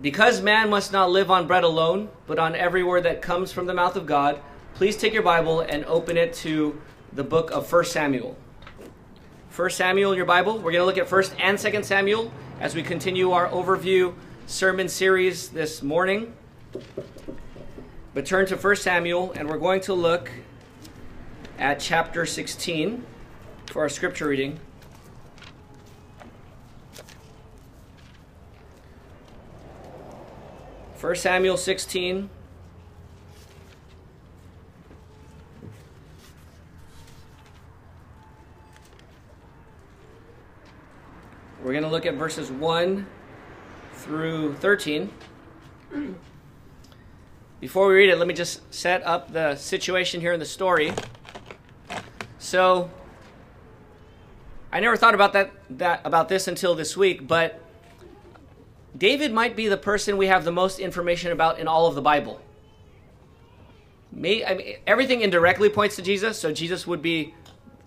Because 0.00 0.42
man 0.42 0.68
must 0.68 0.92
not 0.92 1.10
live 1.10 1.30
on 1.30 1.46
bread 1.46 1.64
alone, 1.64 2.10
but 2.26 2.38
on 2.38 2.54
every 2.54 2.82
word 2.82 3.04
that 3.04 3.22
comes 3.22 3.50
from 3.50 3.66
the 3.66 3.74
mouth 3.74 3.96
of 3.96 4.06
God, 4.06 4.40
please 4.74 4.96
take 4.96 5.14
your 5.14 5.22
Bible 5.22 5.60
and 5.60 5.84
open 5.86 6.16
it 6.16 6.34
to 6.34 6.80
the 7.12 7.24
book 7.24 7.50
of 7.50 7.70
1 7.72 7.84
Samuel. 7.86 8.36
1 9.54 9.70
Samuel, 9.70 10.12
in 10.12 10.18
your 10.18 10.26
Bible. 10.26 10.56
We're 10.56 10.72
going 10.72 10.82
to 10.82 10.84
look 10.84 10.98
at 10.98 11.10
1 11.10 11.24
and 11.40 11.58
2 11.58 11.82
Samuel 11.82 12.30
as 12.60 12.74
we 12.74 12.82
continue 12.82 13.30
our 13.30 13.48
overview 13.48 14.14
sermon 14.46 14.88
series 14.88 15.48
this 15.48 15.82
morning. 15.82 16.34
But 18.12 18.26
turn 18.26 18.44
to 18.46 18.56
1 18.56 18.76
Samuel, 18.76 19.32
and 19.32 19.48
we're 19.48 19.56
going 19.56 19.80
to 19.82 19.94
look 19.94 20.30
at 21.58 21.80
chapter 21.80 22.26
16 22.26 23.02
for 23.66 23.80
our 23.80 23.88
scripture 23.88 24.28
reading. 24.28 24.60
1 31.06 31.14
Samuel 31.14 31.56
16. 31.56 32.28
We're 41.62 41.70
going 41.70 41.84
to 41.84 41.88
look 41.88 42.06
at 42.06 42.14
verses 42.14 42.50
1 42.50 43.06
through 43.92 44.54
13. 44.54 45.12
Before 47.60 47.86
we 47.86 47.94
read 47.94 48.10
it, 48.10 48.18
let 48.18 48.26
me 48.26 48.34
just 48.34 48.74
set 48.74 49.06
up 49.06 49.32
the 49.32 49.54
situation 49.54 50.20
here 50.20 50.32
in 50.32 50.40
the 50.40 50.44
story. 50.44 50.92
So, 52.40 52.90
I 54.72 54.80
never 54.80 54.96
thought 54.96 55.14
about 55.14 55.34
that, 55.34 55.52
that 55.70 56.00
about 56.04 56.28
this 56.28 56.48
until 56.48 56.74
this 56.74 56.96
week, 56.96 57.28
but 57.28 57.62
David 58.96 59.32
might 59.32 59.56
be 59.56 59.68
the 59.68 59.76
person 59.76 60.16
we 60.16 60.26
have 60.26 60.44
the 60.44 60.52
most 60.52 60.78
information 60.78 61.32
about 61.32 61.58
in 61.58 61.68
all 61.68 61.86
of 61.86 61.94
the 61.94 62.02
Bible. 62.02 62.40
I 64.12 64.18
mean, 64.18 64.76
everything 64.86 65.20
indirectly 65.20 65.68
points 65.68 65.96
to 65.96 66.02
Jesus, 66.02 66.38
so 66.38 66.52
Jesus 66.52 66.86
would 66.86 67.02
be 67.02 67.34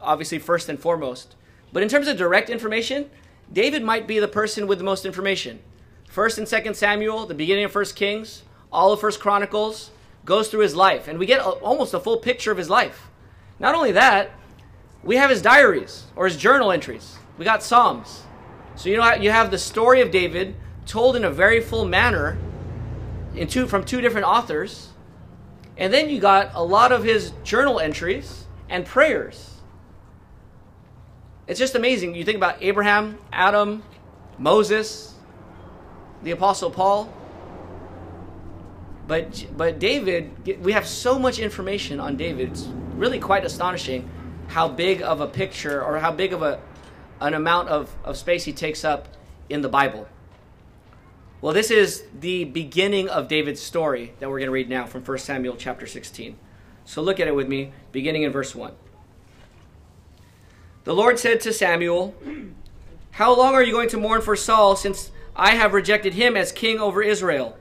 obviously 0.01 0.39
first 0.39 0.69
and 0.69 0.79
foremost. 0.79 1.35
But 1.73 1.83
in 1.83 1.89
terms 1.89 2.07
of 2.07 2.17
direct 2.17 2.49
information, 2.49 3.09
David 3.51 3.83
might 3.83 4.07
be 4.07 4.19
the 4.19 4.27
person 4.27 4.67
with 4.67 4.77
the 4.77 4.83
most 4.83 5.05
information. 5.05 5.59
First 6.07 6.37
and 6.37 6.47
Second 6.47 6.75
Samuel, 6.75 7.25
the 7.25 7.33
beginning 7.33 7.65
of 7.65 7.71
First 7.71 7.95
Kings, 7.95 8.43
all 8.71 8.91
of 8.91 8.99
First 8.99 9.19
Chronicles 9.19 9.91
goes 10.25 10.49
through 10.49 10.61
his 10.61 10.75
life, 10.75 11.07
and 11.07 11.17
we 11.17 11.25
get 11.25 11.39
a, 11.39 11.49
almost 11.49 11.93
a 11.93 11.99
full 11.99 12.17
picture 12.17 12.51
of 12.51 12.57
his 12.57 12.69
life. 12.69 13.09
Not 13.59 13.73
only 13.73 13.91
that, 13.93 14.31
we 15.03 15.15
have 15.15 15.29
his 15.29 15.41
diaries 15.41 16.05
or 16.15 16.25
his 16.25 16.37
journal 16.37 16.71
entries. 16.71 17.17
We 17.37 17.45
got 17.45 17.63
Psalms. 17.63 18.23
So 18.75 18.89
you 18.89 18.97
know 18.97 19.13
you 19.15 19.31
have 19.31 19.49
the 19.49 19.57
story 19.57 20.01
of 20.01 20.11
David 20.11 20.55
told 20.89 21.15
in 21.15 21.23
a 21.23 21.29
very 21.29 21.61
full 21.61 21.85
manner 21.85 22.37
in 23.35 23.47
two, 23.47 23.67
from 23.67 23.85
two 23.85 24.01
different 24.01 24.25
authors. 24.25 24.89
And 25.77 25.93
then 25.93 26.09
you 26.09 26.19
got 26.19 26.51
a 26.55 26.63
lot 26.63 26.91
of 26.91 27.03
his 27.03 27.31
journal 27.43 27.79
entries 27.79 28.45
and 28.67 28.85
prayers. 28.85 29.55
It's 31.47 31.59
just 31.59 31.75
amazing. 31.75 32.15
You 32.15 32.25
think 32.25 32.37
about 32.37 32.61
Abraham, 32.61 33.19
Adam, 33.31 33.83
Moses, 34.37 35.13
the 36.23 36.31
Apostle 36.31 36.71
Paul. 36.71 37.13
But, 39.07 39.45
but 39.55 39.79
David, 39.79 40.59
we 40.63 40.71
have 40.73 40.87
so 40.87 41.17
much 41.17 41.39
information 41.39 41.99
on 41.99 42.17
David. 42.17 42.49
It's 42.49 42.67
really 42.95 43.19
quite 43.19 43.45
astonishing 43.45 44.09
how 44.47 44.67
big 44.67 45.01
of 45.01 45.21
a 45.21 45.27
picture 45.27 45.83
or 45.83 45.99
how 45.99 46.11
big 46.11 46.33
of 46.33 46.41
a, 46.41 46.59
an 47.21 47.35
amount 47.35 47.69
of, 47.69 47.95
of 48.03 48.17
space 48.17 48.43
he 48.43 48.53
takes 48.53 48.83
up 48.83 49.07
in 49.49 49.61
the 49.61 49.69
Bible. 49.69 50.07
Well, 51.41 51.53
this 51.53 51.71
is 51.71 52.03
the 52.19 52.43
beginning 52.43 53.07
of 53.07 53.29
David's 53.29 53.61
story 53.61 54.13
that 54.19 54.29
we're 54.29 54.39
going 54.39 54.47
to 54.47 54.51
read 54.51 54.67
now 54.67 54.85
from 54.85 55.05
1 55.05 55.17
Samuel 55.19 55.55
chapter 55.55 55.87
16. 55.87 56.37
So 56.83 57.01
look 57.01 57.17
at 57.17 57.29
it 57.29 57.35
with 57.35 57.47
me, 57.47 57.71
beginning 57.93 58.23
in 58.23 58.31
verse 58.33 58.53
1. 58.53 58.73
The 60.83 60.93
Lord 60.93 61.17
said 61.17 61.39
to 61.41 61.53
Samuel, 61.53 62.13
How 63.11 63.33
long 63.33 63.53
are 63.53 63.63
you 63.63 63.71
going 63.71 63.87
to 63.89 63.97
mourn 63.97 64.21
for 64.21 64.35
Saul, 64.35 64.75
since 64.75 65.11
I 65.33 65.51
have 65.51 65.73
rejected 65.73 66.15
him 66.15 66.35
as 66.35 66.51
king 66.51 66.77
over 66.77 67.01
Israel? 67.01 67.57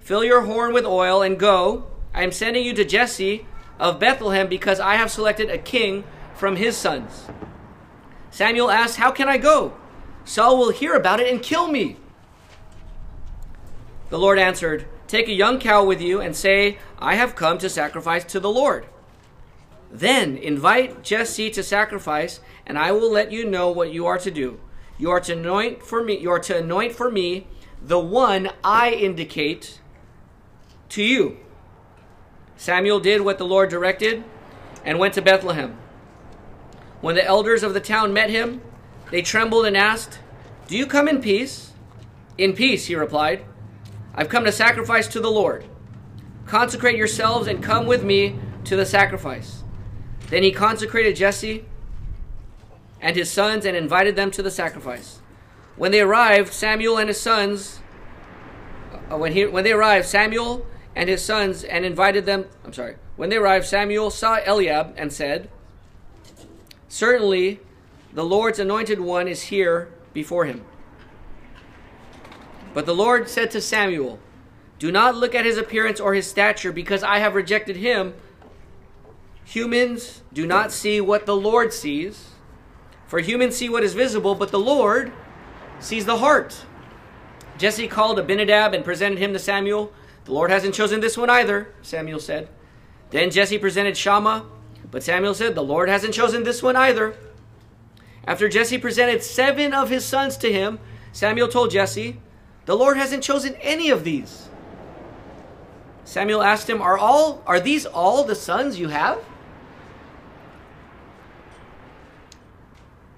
Fill 0.00 0.24
your 0.24 0.40
horn 0.40 0.72
with 0.72 0.84
oil 0.84 1.22
and 1.22 1.38
go. 1.38 1.86
I 2.12 2.24
am 2.24 2.32
sending 2.32 2.64
you 2.64 2.72
to 2.74 2.84
Jesse 2.84 3.46
of 3.78 4.00
Bethlehem 4.00 4.48
because 4.48 4.80
I 4.80 4.96
have 4.96 5.12
selected 5.12 5.50
a 5.50 5.58
king 5.58 6.02
from 6.34 6.56
his 6.56 6.76
sons. 6.76 7.26
Samuel 8.32 8.72
asked, 8.72 8.96
How 8.96 9.12
can 9.12 9.28
I 9.28 9.38
go? 9.38 9.74
Saul 10.24 10.58
will 10.58 10.72
hear 10.72 10.94
about 10.94 11.20
it 11.20 11.32
and 11.32 11.40
kill 11.40 11.68
me. 11.68 11.98
The 14.14 14.20
Lord 14.20 14.38
answered, 14.38 14.86
Take 15.08 15.26
a 15.26 15.32
young 15.32 15.58
cow 15.58 15.82
with 15.82 16.00
you 16.00 16.20
and 16.20 16.36
say, 16.36 16.78
I 17.00 17.16
have 17.16 17.34
come 17.34 17.58
to 17.58 17.68
sacrifice 17.68 18.22
to 18.26 18.38
the 18.38 18.48
Lord. 18.48 18.86
Then 19.90 20.36
invite 20.36 21.02
Jesse 21.02 21.50
to 21.50 21.64
sacrifice, 21.64 22.38
and 22.64 22.78
I 22.78 22.92
will 22.92 23.10
let 23.10 23.32
you 23.32 23.44
know 23.44 23.72
what 23.72 23.92
you 23.92 24.06
are 24.06 24.18
to 24.18 24.30
do. 24.30 24.60
You 24.98 25.10
are 25.10 25.18
to 25.18 25.32
anoint 25.32 25.82
for 25.82 26.00
me, 26.00 26.16
you 26.16 26.30
are 26.30 26.38
to 26.38 26.58
anoint 26.58 26.94
for 26.94 27.10
me 27.10 27.48
the 27.82 27.98
one 27.98 28.50
I 28.62 28.92
indicate 28.92 29.80
to 30.90 31.02
you. 31.02 31.38
Samuel 32.56 33.00
did 33.00 33.22
what 33.22 33.38
the 33.38 33.44
Lord 33.44 33.68
directed 33.68 34.22
and 34.84 35.00
went 35.00 35.14
to 35.14 35.22
Bethlehem. 35.22 35.76
When 37.00 37.16
the 37.16 37.24
elders 37.24 37.64
of 37.64 37.74
the 37.74 37.80
town 37.80 38.12
met 38.12 38.30
him, 38.30 38.62
they 39.10 39.22
trembled 39.22 39.66
and 39.66 39.76
asked, 39.76 40.20
Do 40.68 40.76
you 40.76 40.86
come 40.86 41.08
in 41.08 41.20
peace? 41.20 41.72
In 42.38 42.52
peace, 42.52 42.86
he 42.86 42.94
replied. 42.94 43.44
I've 44.14 44.28
come 44.28 44.44
to 44.44 44.52
sacrifice 44.52 45.08
to 45.08 45.20
the 45.20 45.30
Lord. 45.30 45.64
Consecrate 46.46 46.96
yourselves 46.96 47.48
and 47.48 47.62
come 47.62 47.86
with 47.86 48.04
me 48.04 48.38
to 48.64 48.76
the 48.76 48.86
sacrifice. 48.86 49.64
Then 50.28 50.42
he 50.42 50.52
consecrated 50.52 51.16
Jesse 51.16 51.64
and 53.00 53.16
his 53.16 53.30
sons 53.30 53.64
and 53.64 53.76
invited 53.76 54.16
them 54.16 54.30
to 54.32 54.42
the 54.42 54.50
sacrifice. 54.50 55.20
When 55.76 55.90
they 55.90 56.00
arrived, 56.00 56.52
Samuel 56.52 56.98
and 56.98 57.08
his 57.08 57.20
sons, 57.20 57.80
uh, 59.10 59.18
when, 59.18 59.32
he, 59.32 59.46
when 59.46 59.64
they 59.64 59.72
arrived, 59.72 60.06
Samuel 60.06 60.64
and 60.94 61.08
his 61.08 61.22
sons 61.22 61.64
and 61.64 61.84
invited 61.84 62.24
them, 62.24 62.46
I'm 62.64 62.72
sorry, 62.72 62.96
when 63.16 63.30
they 63.30 63.36
arrived, 63.36 63.66
Samuel 63.66 64.10
saw 64.10 64.38
Eliab 64.44 64.94
and 64.96 65.12
said, 65.12 65.50
Certainly 66.88 67.60
the 68.12 68.24
Lord's 68.24 68.60
anointed 68.60 69.00
one 69.00 69.26
is 69.26 69.42
here 69.42 69.92
before 70.12 70.44
him. 70.44 70.64
But 72.74 72.86
the 72.86 72.94
Lord 72.94 73.28
said 73.28 73.50
to 73.52 73.60
Samuel, 73.60 74.18
Do 74.78 74.92
not 74.92 75.16
look 75.16 75.34
at 75.34 75.46
his 75.46 75.56
appearance 75.56 76.00
or 76.00 76.12
his 76.12 76.28
stature, 76.28 76.72
because 76.72 77.02
I 77.02 77.20
have 77.20 77.34
rejected 77.34 77.76
him. 77.76 78.14
Humans 79.44 80.22
do 80.32 80.46
not 80.46 80.72
see 80.72 81.00
what 81.00 81.24
the 81.24 81.36
Lord 81.36 81.72
sees. 81.72 82.30
For 83.06 83.20
humans 83.20 83.56
see 83.56 83.68
what 83.68 83.84
is 83.84 83.94
visible, 83.94 84.34
but 84.34 84.50
the 84.50 84.58
Lord 84.58 85.12
sees 85.78 86.04
the 86.04 86.18
heart. 86.18 86.64
Jesse 87.58 87.86
called 87.86 88.18
Abinadab 88.18 88.74
and 88.74 88.84
presented 88.84 89.18
him 89.18 89.32
to 89.32 89.38
Samuel. 89.38 89.92
The 90.24 90.32
Lord 90.32 90.50
hasn't 90.50 90.74
chosen 90.74 91.00
this 91.00 91.16
one 91.16 91.30
either, 91.30 91.72
Samuel 91.82 92.18
said. 92.18 92.48
Then 93.10 93.30
Jesse 93.30 93.58
presented 93.58 93.96
Shammah, 93.96 94.46
but 94.90 95.04
Samuel 95.04 95.34
said, 95.34 95.54
The 95.54 95.62
Lord 95.62 95.88
hasn't 95.88 96.14
chosen 96.14 96.42
this 96.42 96.62
one 96.62 96.74
either. 96.74 97.14
After 98.26 98.48
Jesse 98.48 98.78
presented 98.78 99.22
seven 99.22 99.72
of 99.72 99.90
his 99.90 100.04
sons 100.04 100.36
to 100.38 100.50
him, 100.50 100.80
Samuel 101.12 101.46
told 101.46 101.70
Jesse, 101.70 102.20
the 102.66 102.76
Lord 102.76 102.96
hasn't 102.96 103.22
chosen 103.22 103.54
any 103.56 103.90
of 103.90 104.04
these. 104.04 104.48
Samuel 106.04 106.42
asked 106.42 106.68
him, 106.68 106.80
Are 106.82 106.98
all 106.98 107.42
are 107.46 107.60
these 107.60 107.86
all 107.86 108.24
the 108.24 108.34
sons 108.34 108.78
you 108.78 108.88
have? 108.88 109.22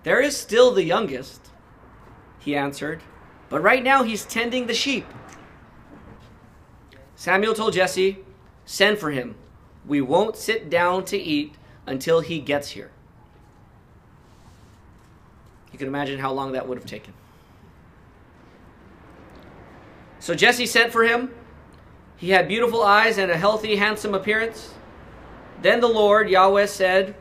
There 0.03 0.21
is 0.21 0.37
still 0.37 0.73
the 0.73 0.85
youngest, 0.85 1.51
he 2.39 2.55
answered, 2.55 3.03
but 3.49 3.61
right 3.61 3.83
now 3.83 4.05
he's 4.05 4.25
tending 4.25 4.67
the 4.67 4.75
sheep. 4.75 5.05
Samuel 7.17 7.55
told 7.55 7.73
Jesse, 7.73 8.19
Send 8.65 8.99
for 8.99 9.11
him. 9.11 9.37
We 9.85 10.01
won't 10.01 10.37
sit 10.37 10.69
down 10.69 11.05
to 11.07 11.17
eat 11.17 11.55
until 11.87 12.21
he 12.21 12.41
gets 12.41 12.71
here. 12.71 12.91
You 15.73 15.79
can 15.79 15.89
imagine 15.89 16.19
how 16.19 16.33
long 16.33 16.53
that 16.53 16.69
would 16.69 16.79
have 16.79 16.87
taken. 16.87 17.13
So 20.27 20.35
Jesse 20.35 20.67
sent 20.67 20.91
for 20.91 21.05
him. 21.05 21.31
He 22.17 22.31
had 22.31 22.49
beautiful 22.49 22.83
eyes 22.83 23.17
and 23.17 23.31
a 23.31 23.37
healthy, 23.37 23.77
handsome 23.77 24.13
appearance. 24.13 24.75
Then 25.63 25.79
the 25.79 25.87
Lord, 25.87 26.29
Yahweh, 26.29 26.67
said, 26.67 27.15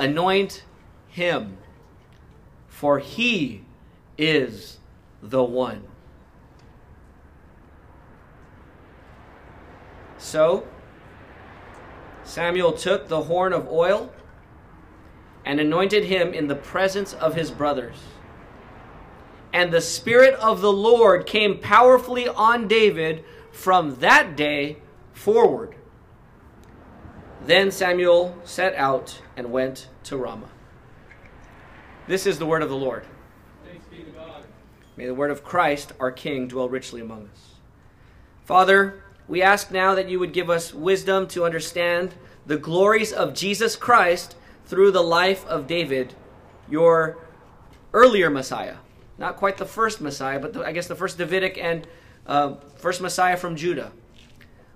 Anoint 0.00 0.64
him, 1.06 1.58
for 2.66 2.98
he 2.98 3.62
is 4.18 4.78
the 5.22 5.44
one. 5.44 5.84
So 10.18 10.66
Samuel 12.24 12.72
took 12.72 13.06
the 13.06 13.22
horn 13.22 13.52
of 13.52 13.68
oil 13.68 14.12
and 15.44 15.60
anointed 15.60 16.02
him 16.02 16.34
in 16.34 16.48
the 16.48 16.56
presence 16.56 17.14
of 17.14 17.36
his 17.36 17.52
brothers. 17.52 17.98
And 19.52 19.72
the 19.72 19.80
Spirit 19.80 20.34
of 20.34 20.60
the 20.60 20.72
Lord 20.72 21.26
came 21.26 21.58
powerfully 21.58 22.28
on 22.28 22.68
David 22.68 23.24
from 23.50 23.96
that 23.96 24.36
day 24.36 24.78
forward. 25.12 25.74
Then 27.44 27.70
Samuel 27.70 28.36
set 28.44 28.74
out 28.74 29.20
and 29.36 29.50
went 29.50 29.88
to 30.04 30.16
Ramah. 30.16 30.50
This 32.06 32.26
is 32.26 32.38
the 32.38 32.46
word 32.46 32.62
of 32.62 32.68
the 32.68 32.76
Lord. 32.76 33.04
May 34.96 35.06
the 35.06 35.14
word 35.14 35.30
of 35.30 35.42
Christ, 35.42 35.92
our 35.98 36.12
King, 36.12 36.48
dwell 36.48 36.68
richly 36.68 37.00
among 37.00 37.28
us. 37.32 37.54
Father, 38.44 39.02
we 39.28 39.42
ask 39.42 39.70
now 39.70 39.94
that 39.94 40.10
you 40.10 40.18
would 40.18 40.32
give 40.32 40.50
us 40.50 40.74
wisdom 40.74 41.26
to 41.28 41.44
understand 41.44 42.14
the 42.46 42.58
glories 42.58 43.12
of 43.12 43.32
Jesus 43.32 43.76
Christ 43.76 44.36
through 44.66 44.90
the 44.90 45.02
life 45.02 45.46
of 45.46 45.66
David, 45.66 46.14
your 46.68 47.16
earlier 47.92 48.28
Messiah. 48.28 48.76
Not 49.20 49.36
quite 49.36 49.58
the 49.58 49.66
first 49.66 50.00
Messiah, 50.00 50.40
but 50.40 50.54
the, 50.54 50.64
I 50.64 50.72
guess 50.72 50.86
the 50.86 50.96
first 50.96 51.18
Davidic 51.18 51.58
and 51.58 51.86
uh, 52.26 52.54
first 52.76 53.02
Messiah 53.02 53.36
from 53.36 53.54
Judah. 53.54 53.92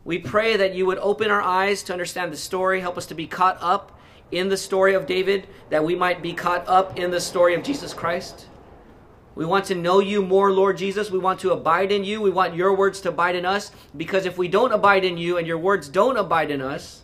We 0.05 0.19
pray 0.19 0.59
that 0.59 0.75
you 0.75 0.85
would 0.85 0.99
open 0.99 1.31
our 1.31 1.41
eyes 1.41 1.83
to 1.85 1.95
understand 1.95 2.31
the 2.31 2.37
story, 2.37 2.83
help 2.83 2.99
us 2.99 3.07
to 3.07 3.15
be 3.15 3.27
caught 3.27 3.57
up 3.63 3.99
in 4.31 4.51
the 4.51 4.59
story 4.59 4.93
of 4.93 5.07
David, 5.07 5.49
that 5.71 5.83
we 5.83 5.95
might 5.97 6.21
be 6.21 6.35
caught 6.35 6.69
up 6.69 6.99
in 6.99 7.11
the 7.11 7.23
story 7.23 7.55
of 7.55 7.63
Jesus 7.63 7.95
Christ. 7.95 8.47
We 9.35 9.47
want 9.47 9.65
to 9.67 9.75
know 9.75 10.01
you 10.01 10.21
more, 10.23 10.53
Lord 10.53 10.77
Jesus. 10.77 11.11
We 11.11 11.19
want 11.19 11.41
to 11.41 11.53
abide 11.53 11.91
in 11.91 12.05
you. 12.05 12.21
We 12.21 12.31
want 12.31 12.55
your 12.55 12.77
words 12.77 13.01
to 13.01 13.09
abide 13.09 13.37
in 13.37 13.47
us. 13.47 13.73
Because 13.97 14.27
if 14.27 14.37
we 14.37 14.47
don't 14.47 14.73
abide 14.73 15.07
in 15.07 15.17
you 15.17 15.39
and 15.39 15.47
your 15.47 15.59
words 15.59 15.89
don't 15.89 16.19
abide 16.19 16.51
in 16.51 16.61
us, 16.61 17.03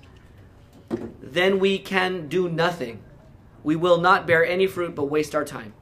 then 1.22 1.58
we 1.58 1.78
can 1.78 2.28
do 2.28 2.50
nothing. 2.50 3.02
We 3.64 3.76
will 3.76 3.98
not 3.98 4.26
bear 4.26 4.44
any 4.44 4.66
fruit 4.66 4.94
but 4.94 5.04
waste 5.04 5.34
our 5.34 5.44
time. 5.44 5.72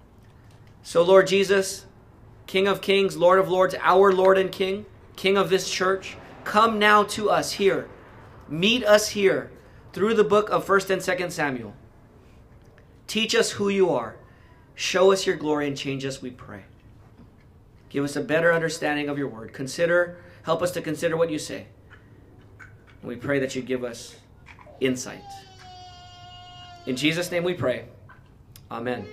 So, 0.83 1.03
Lord 1.03 1.27
Jesus, 1.27 1.87
King 2.47 2.67
of 2.67 2.81
kings, 2.81 3.17
Lord 3.17 3.39
of 3.39 3.49
lords, 3.49 3.75
our 3.81 4.13
Lord 4.13 4.39
and 4.39 4.51
King, 4.51 4.87
King 5.17 5.37
of 5.37 5.51
this 5.51 5.71
church, 5.71 6.17
come 6.45 6.79
now 6.79 7.03
to 7.05 7.31
us 7.31 7.53
here. 7.53 7.89
Meet 8.49 8.85
us 8.85 9.11
here 9.11 9.51
through 9.93 10.15
the 10.15 10.25
book 10.25 10.49
of 10.51 10.67
1st 10.67 10.91
and 10.91 11.03
2nd 11.03 11.33
Samuel. 11.33 11.75
Teach 13.07 13.35
us 13.35 13.53
who 13.53 13.69
you 13.69 13.91
are. 13.91 14.17
Show 14.75 15.13
us 15.13 15.27
your 15.27 15.37
glory 15.37 15.67
and 15.67 15.77
change 15.77 16.05
us, 16.05 16.23
we 16.23 16.31
pray. 16.31 16.63
Give 17.91 18.05
us 18.05 18.17
a 18.17 18.21
better 18.21 18.53
understanding 18.53 19.09
of 19.09 19.19
your 19.19 19.29
word. 19.29 19.53
Consider, 19.53 20.19
help 20.43 20.63
us 20.63 20.71
to 20.73 20.81
consider 20.81 21.17
what 21.17 21.31
you 21.31 21.39
say. 21.39 21.67
We 23.03 23.17
pray 23.17 23.39
that 23.41 23.55
you 23.55 23.63
give 23.63 23.85
us 23.85 24.17
insight. 24.81 25.23
In 26.87 26.97
Jesus' 26.97 27.31
name 27.31 27.45
we 27.45 27.55
pray. 27.55 27.87
Amen. 28.71 29.07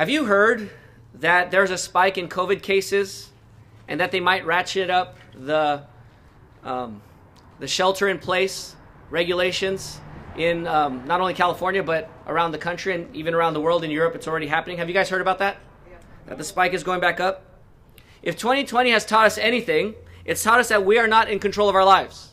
Have 0.00 0.08
you 0.08 0.24
heard 0.24 0.70
that 1.16 1.50
there's 1.50 1.70
a 1.70 1.76
spike 1.76 2.16
in 2.16 2.26
COVID 2.26 2.62
cases 2.62 3.28
and 3.86 4.00
that 4.00 4.10
they 4.10 4.18
might 4.18 4.46
ratchet 4.46 4.88
up 4.88 5.18
the, 5.34 5.82
um, 6.64 7.02
the 7.58 7.68
shelter 7.68 8.08
in 8.08 8.18
place 8.18 8.76
regulations 9.10 10.00
in 10.38 10.66
um, 10.66 11.04
not 11.04 11.20
only 11.20 11.34
California 11.34 11.82
but 11.82 12.08
around 12.26 12.52
the 12.52 12.56
country 12.56 12.94
and 12.94 13.14
even 13.14 13.34
around 13.34 13.52
the 13.52 13.60
world 13.60 13.84
in 13.84 13.90
Europe. 13.90 14.14
It's 14.14 14.26
already 14.26 14.46
happening. 14.46 14.78
Have 14.78 14.88
you 14.88 14.94
guys 14.94 15.10
heard 15.10 15.20
about 15.20 15.38
that? 15.40 15.58
That 16.28 16.38
the 16.38 16.44
spike 16.44 16.72
is 16.72 16.82
going 16.82 17.00
back 17.02 17.20
up. 17.20 17.60
If 18.22 18.38
2020 18.38 18.92
has 18.92 19.04
taught 19.04 19.26
us 19.26 19.36
anything, 19.36 19.96
it's 20.24 20.42
taught 20.42 20.60
us 20.60 20.70
that 20.70 20.82
we 20.82 20.96
are 20.96 21.08
not 21.08 21.30
in 21.30 21.38
control 21.38 21.68
of 21.68 21.74
our 21.74 21.84
lives. 21.84 22.30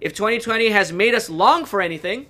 If 0.00 0.12
2020 0.12 0.70
has 0.70 0.92
made 0.92 1.14
us 1.14 1.30
long 1.30 1.64
for 1.64 1.80
anything, 1.80 2.26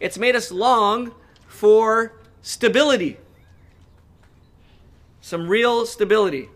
it's 0.00 0.18
made 0.18 0.34
us 0.34 0.50
long 0.50 1.14
for 1.46 2.18
stability. 2.42 3.18
Some 5.20 5.48
real 5.48 5.86
stability. 5.86 6.48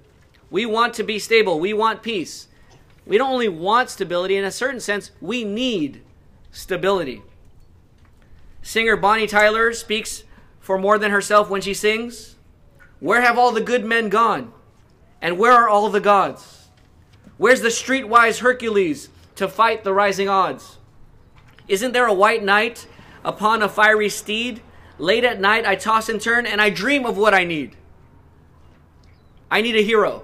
We 0.50 0.66
want 0.66 0.94
to 0.94 1.02
be 1.02 1.18
stable. 1.18 1.58
We 1.58 1.72
want 1.72 2.02
peace. 2.02 2.48
We 3.06 3.18
don't 3.18 3.32
only 3.32 3.48
want 3.48 3.90
stability, 3.90 4.36
in 4.36 4.44
a 4.44 4.52
certain 4.52 4.80
sense, 4.80 5.10
we 5.20 5.44
need 5.44 6.02
stability. 6.52 7.22
Singer 8.62 8.96
Bonnie 8.96 9.26
Tyler 9.26 9.72
speaks 9.72 10.22
for 10.60 10.78
more 10.78 10.98
than 10.98 11.10
herself 11.10 11.50
when 11.50 11.60
she 11.60 11.74
sings. 11.74 12.36
Where 13.00 13.20
have 13.20 13.36
all 13.36 13.50
the 13.50 13.60
good 13.60 13.84
men 13.84 14.08
gone? 14.08 14.52
And 15.20 15.38
where 15.38 15.52
are 15.52 15.68
all 15.68 15.88
the 15.88 16.00
gods? 16.00 16.68
Where's 17.38 17.60
the 17.60 17.68
streetwise 17.68 18.38
Hercules 18.38 19.08
to 19.34 19.48
fight 19.48 19.82
the 19.82 19.92
rising 19.92 20.28
odds? 20.28 20.78
Isn't 21.66 21.92
there 21.92 22.06
a 22.06 22.14
white 22.14 22.44
knight 22.44 22.86
upon 23.24 23.62
a 23.62 23.68
fiery 23.68 24.08
steed? 24.08 24.62
Late 24.98 25.24
at 25.24 25.40
night 25.40 25.66
I 25.66 25.74
toss 25.74 26.08
and 26.08 26.20
turn 26.20 26.46
and 26.46 26.60
I 26.60 26.70
dream 26.70 27.04
of 27.04 27.16
what 27.16 27.34
I 27.34 27.42
need. 27.42 27.76
I 29.52 29.60
need 29.60 29.76
a 29.76 29.82
hero. 29.82 30.22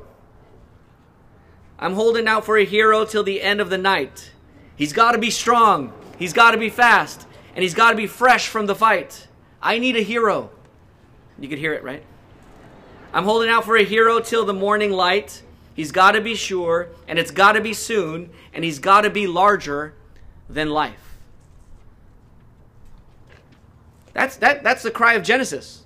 I'm 1.78 1.92
holding 1.92 2.26
out 2.26 2.46
for 2.46 2.56
a 2.56 2.64
hero 2.64 3.04
till 3.04 3.22
the 3.22 3.42
end 3.42 3.60
of 3.60 3.69
the 3.69 3.76
night. 3.76 4.32
He's 4.75 4.94
got 4.94 5.12
to 5.12 5.19
be 5.19 5.30
strong. 5.30 5.92
He's 6.19 6.32
got 6.32 6.52
to 6.52 6.56
be 6.56 6.70
fast 6.70 7.26
and 7.54 7.62
he's 7.62 7.75
got 7.75 7.90
to 7.90 7.96
be 7.96 8.06
fresh 8.06 8.48
from 8.48 8.64
the 8.64 8.75
fight. 8.75 9.28
I 9.60 9.78
need 9.78 9.96
a 9.96 10.00
hero. 10.00 10.48
You 11.38 11.46
could 11.46 11.58
hear 11.58 11.75
it, 11.75 11.84
right? 11.84 12.02
I'm 13.12 13.25
holding 13.25 13.50
out 13.50 13.66
for 13.66 13.76
a 13.76 13.84
hero 13.84 14.19
till 14.19 14.46
the 14.46 14.54
morning 14.54 14.92
light. 14.92 15.42
He's 15.75 15.92
got 15.92 16.12
to 16.12 16.22
be 16.22 16.34
sure, 16.34 16.88
and 17.06 17.19
it's 17.19 17.30
got 17.30 17.52
to 17.52 17.60
be 17.60 17.75
soon, 17.75 18.30
and 18.54 18.64
he's 18.64 18.78
got 18.78 19.02
to 19.02 19.10
be 19.10 19.26
larger 19.26 19.94
than 20.48 20.70
life. 20.70 21.16
That's, 24.14 24.36
that, 24.36 24.62
that's 24.62 24.82
the 24.82 24.90
cry 24.90 25.14
of 25.14 25.22
Genesis. 25.22 25.84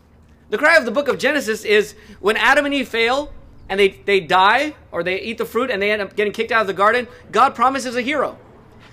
The 0.53 0.59
cry 0.59 0.77
of 0.77 0.85
the 0.85 0.91
book 0.91 1.09
of 1.09 1.17
Genesis 1.17 1.65
is 1.65 1.95
when 2.21 2.37
Adam 2.37 2.67
and 2.67 2.75
Eve 2.75 2.87
fail 2.87 3.33
and 3.71 3.81
they, 3.81 3.89
they 3.89 4.21
die 4.21 4.75
or 4.91 5.03
they 5.03 5.19
eat 5.19 5.39
the 5.39 5.47
fruit 5.47 5.71
and 5.71 5.81
they 5.81 5.91
end 5.91 6.03
up 6.03 6.15
getting 6.15 6.35
kicked 6.35 6.53
out 6.53 6.61
of 6.61 6.67
the 6.67 6.75
garden, 6.75 7.09
God 7.31 7.55
promises 7.55 7.97
a 7.97 8.03
hero, 8.03 8.39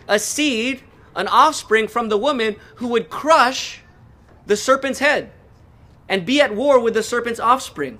a 0.07 0.19
seed 0.19 0.83
an 1.17 1.27
offspring 1.27 1.89
from 1.89 2.07
the 2.07 2.17
woman 2.17 2.55
who 2.75 2.87
would 2.87 3.09
crush 3.09 3.81
the 4.45 4.55
serpent's 4.55 4.99
head 4.99 5.33
and 6.07 6.25
be 6.25 6.39
at 6.39 6.55
war 6.55 6.79
with 6.79 6.93
the 6.93 7.03
serpent's 7.03 7.41
offspring. 7.41 7.99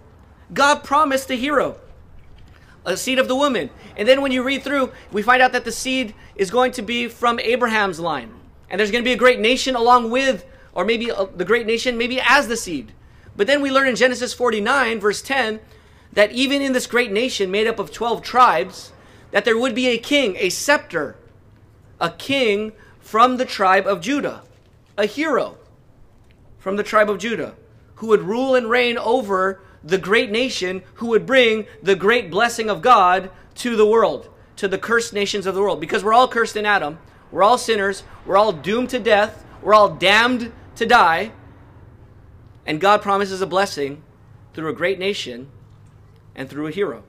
God 0.53 0.85
promised 0.85 1.29
a 1.29 1.35
hero, 1.35 1.81
a 2.85 2.95
seed 2.95 3.19
of 3.19 3.27
the 3.27 3.35
woman. 3.35 3.71
And 3.97 4.07
then 4.07 4.21
when 4.21 4.31
you 4.31 4.41
read 4.41 4.63
through, 4.63 4.93
we 5.11 5.21
find 5.21 5.41
out 5.41 5.51
that 5.51 5.65
the 5.65 5.73
seed 5.73 6.15
is 6.37 6.49
going 6.49 6.71
to 6.71 6.81
be 6.81 7.09
from 7.09 7.41
Abraham's 7.41 7.99
line. 7.99 8.31
And 8.69 8.79
there's 8.79 8.89
going 8.89 9.03
to 9.03 9.07
be 9.07 9.11
a 9.11 9.17
great 9.17 9.41
nation 9.41 9.75
along 9.75 10.11
with, 10.11 10.45
or 10.71 10.85
maybe 10.85 11.11
uh, 11.11 11.25
the 11.35 11.43
great 11.43 11.67
nation, 11.67 11.97
maybe 11.97 12.21
as 12.21 12.47
the 12.47 12.55
seed. 12.55 12.93
But 13.39 13.47
then 13.47 13.61
we 13.61 13.71
learn 13.71 13.87
in 13.87 13.95
Genesis 13.95 14.33
49, 14.33 14.99
verse 14.99 15.21
10, 15.21 15.61
that 16.11 16.33
even 16.33 16.61
in 16.61 16.73
this 16.73 16.85
great 16.85 17.09
nation 17.09 17.49
made 17.49 17.67
up 17.67 17.79
of 17.79 17.89
12 17.89 18.21
tribes, 18.21 18.91
that 19.31 19.45
there 19.45 19.57
would 19.57 19.73
be 19.73 19.87
a 19.87 19.97
king, 19.97 20.35
a 20.39 20.49
scepter, 20.49 21.15
a 22.01 22.09
king 22.09 22.73
from 22.99 23.37
the 23.37 23.45
tribe 23.45 23.87
of 23.87 24.01
Judah, 24.01 24.41
a 24.97 25.05
hero 25.05 25.57
from 26.57 26.75
the 26.75 26.83
tribe 26.83 27.09
of 27.09 27.17
Judah, 27.17 27.55
who 27.95 28.07
would 28.07 28.23
rule 28.23 28.55
and 28.55 28.69
reign 28.69 28.97
over 28.97 29.61
the 29.85 29.97
great 29.97 30.29
nation, 30.29 30.83
who 30.95 31.07
would 31.07 31.25
bring 31.25 31.65
the 31.81 31.95
great 31.95 32.29
blessing 32.29 32.69
of 32.69 32.81
God 32.81 33.31
to 33.55 33.77
the 33.77 33.87
world, 33.87 34.27
to 34.57 34.67
the 34.67 34.77
cursed 34.77 35.13
nations 35.13 35.47
of 35.47 35.55
the 35.55 35.61
world. 35.61 35.79
Because 35.79 36.03
we're 36.03 36.11
all 36.11 36.27
cursed 36.27 36.57
in 36.57 36.65
Adam, 36.65 36.99
we're 37.31 37.43
all 37.43 37.57
sinners, 37.57 38.03
we're 38.25 38.35
all 38.35 38.51
doomed 38.51 38.89
to 38.89 38.99
death, 38.99 39.45
we're 39.61 39.73
all 39.73 39.95
damned 39.95 40.51
to 40.75 40.85
die. 40.85 41.31
And 42.69 42.79
God 42.79 43.01
promises 43.01 43.41
a 43.41 43.47
blessing 43.47 44.03
through 44.53 44.69
a 44.69 44.73
great 44.73 44.99
nation 44.99 45.49
and 46.35 46.47
through 46.47 46.67
a 46.67 46.71
hero. 46.71 47.03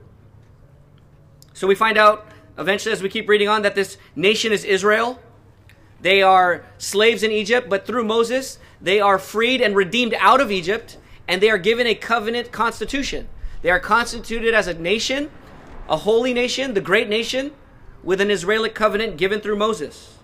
So 1.53 1.67
we 1.67 1.75
find 1.75 1.99
out 1.99 2.25
eventually, 2.57 2.91
as 2.91 3.03
we 3.03 3.09
keep 3.09 3.29
reading 3.29 3.47
on, 3.47 3.61
that 3.61 3.75
this 3.75 3.97
nation 4.15 4.51
is 4.51 4.65
Israel. 4.65 5.19
They 6.01 6.23
are 6.23 6.65
slaves 6.79 7.21
in 7.21 7.29
Egypt, 7.29 7.69
but 7.69 7.85
through 7.85 8.05
Moses, 8.05 8.57
they 8.81 8.99
are 8.99 9.19
freed 9.19 9.61
and 9.61 9.75
redeemed 9.75 10.15
out 10.17 10.41
of 10.41 10.51
Egypt, 10.51 10.97
and 11.27 11.43
they 11.43 11.51
are 11.51 11.59
given 11.59 11.85
a 11.85 11.93
covenant 11.93 12.51
constitution. 12.51 13.29
They 13.61 13.69
are 13.69 13.79
constituted 13.79 14.55
as 14.55 14.65
a 14.65 14.73
nation, 14.73 15.29
a 15.87 15.97
holy 15.97 16.33
nation, 16.33 16.73
the 16.73 16.81
great 16.81 17.07
nation, 17.07 17.51
with 18.01 18.19
an 18.19 18.31
Israelic 18.31 18.73
covenant 18.73 19.15
given 19.15 19.41
through 19.41 19.57
Moses. 19.57 20.17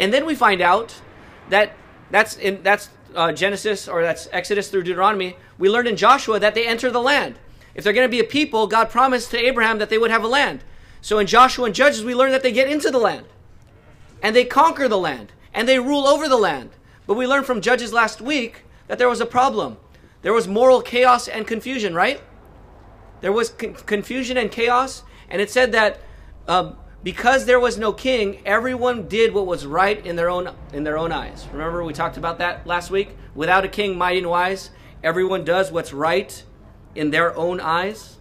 And 0.00 0.14
then 0.14 0.24
we 0.24 0.34
find 0.34 0.62
out 0.62 1.02
that 1.50 1.76
that's 2.10 2.38
in 2.38 2.62
that's 2.62 2.88
uh, 3.14 3.32
Genesis 3.32 3.88
or 3.88 4.02
that's 4.02 4.28
Exodus 4.32 4.68
through 4.68 4.82
Deuteronomy. 4.84 5.36
We 5.58 5.68
learned 5.68 5.88
in 5.88 5.96
Joshua 5.96 6.38
that 6.40 6.54
they 6.54 6.66
enter 6.66 6.90
the 6.90 7.00
land. 7.00 7.38
If 7.74 7.84
they're 7.84 7.92
going 7.92 8.06
to 8.06 8.10
be 8.10 8.20
a 8.20 8.24
people, 8.24 8.66
God 8.66 8.90
promised 8.90 9.30
to 9.30 9.38
Abraham 9.38 9.78
that 9.78 9.90
they 9.90 9.98
would 9.98 10.10
have 10.10 10.24
a 10.24 10.28
land. 10.28 10.62
So 11.00 11.18
in 11.18 11.26
Joshua 11.26 11.66
and 11.66 11.74
Judges, 11.74 12.04
we 12.04 12.14
learn 12.14 12.30
that 12.32 12.42
they 12.42 12.52
get 12.52 12.68
into 12.68 12.90
the 12.90 12.98
land 12.98 13.26
and 14.22 14.36
they 14.36 14.44
conquer 14.44 14.88
the 14.88 14.98
land 14.98 15.32
and 15.52 15.68
they 15.68 15.78
rule 15.78 16.06
over 16.06 16.28
the 16.28 16.36
land. 16.36 16.70
But 17.06 17.14
we 17.14 17.26
learned 17.26 17.46
from 17.46 17.60
Judges 17.60 17.92
last 17.92 18.20
week 18.20 18.64
that 18.86 18.98
there 18.98 19.08
was 19.08 19.20
a 19.20 19.26
problem. 19.26 19.78
There 20.22 20.32
was 20.32 20.46
moral 20.46 20.80
chaos 20.82 21.26
and 21.28 21.46
confusion, 21.46 21.94
right? 21.94 22.22
There 23.20 23.32
was 23.32 23.50
con- 23.50 23.74
confusion 23.74 24.36
and 24.36 24.50
chaos, 24.50 25.02
and 25.28 25.40
it 25.40 25.50
said 25.50 25.72
that 25.72 26.00
um, 26.46 26.76
because 27.02 27.46
there 27.46 27.58
was 27.58 27.78
no 27.78 27.92
king, 27.92 28.40
everyone 28.46 29.08
did 29.08 29.34
what 29.34 29.46
was 29.46 29.66
right 29.66 30.04
in 30.06 30.16
their 30.16 30.30
own 30.30 30.54
in 30.72 30.84
their 30.84 30.98
own 30.98 31.12
eyes. 31.12 31.46
Remember 31.52 31.82
we 31.84 31.92
talked 31.92 32.16
about 32.16 32.38
that 32.38 32.66
last 32.66 32.90
week. 32.90 33.16
Without 33.34 33.64
a 33.64 33.68
king, 33.68 33.96
mighty 33.96 34.18
and 34.18 34.28
wise, 34.28 34.70
everyone 35.02 35.44
does 35.44 35.72
what's 35.72 35.92
right 35.92 36.44
in 36.94 37.10
their 37.10 37.36
own 37.36 37.60
eyes. 37.60 38.18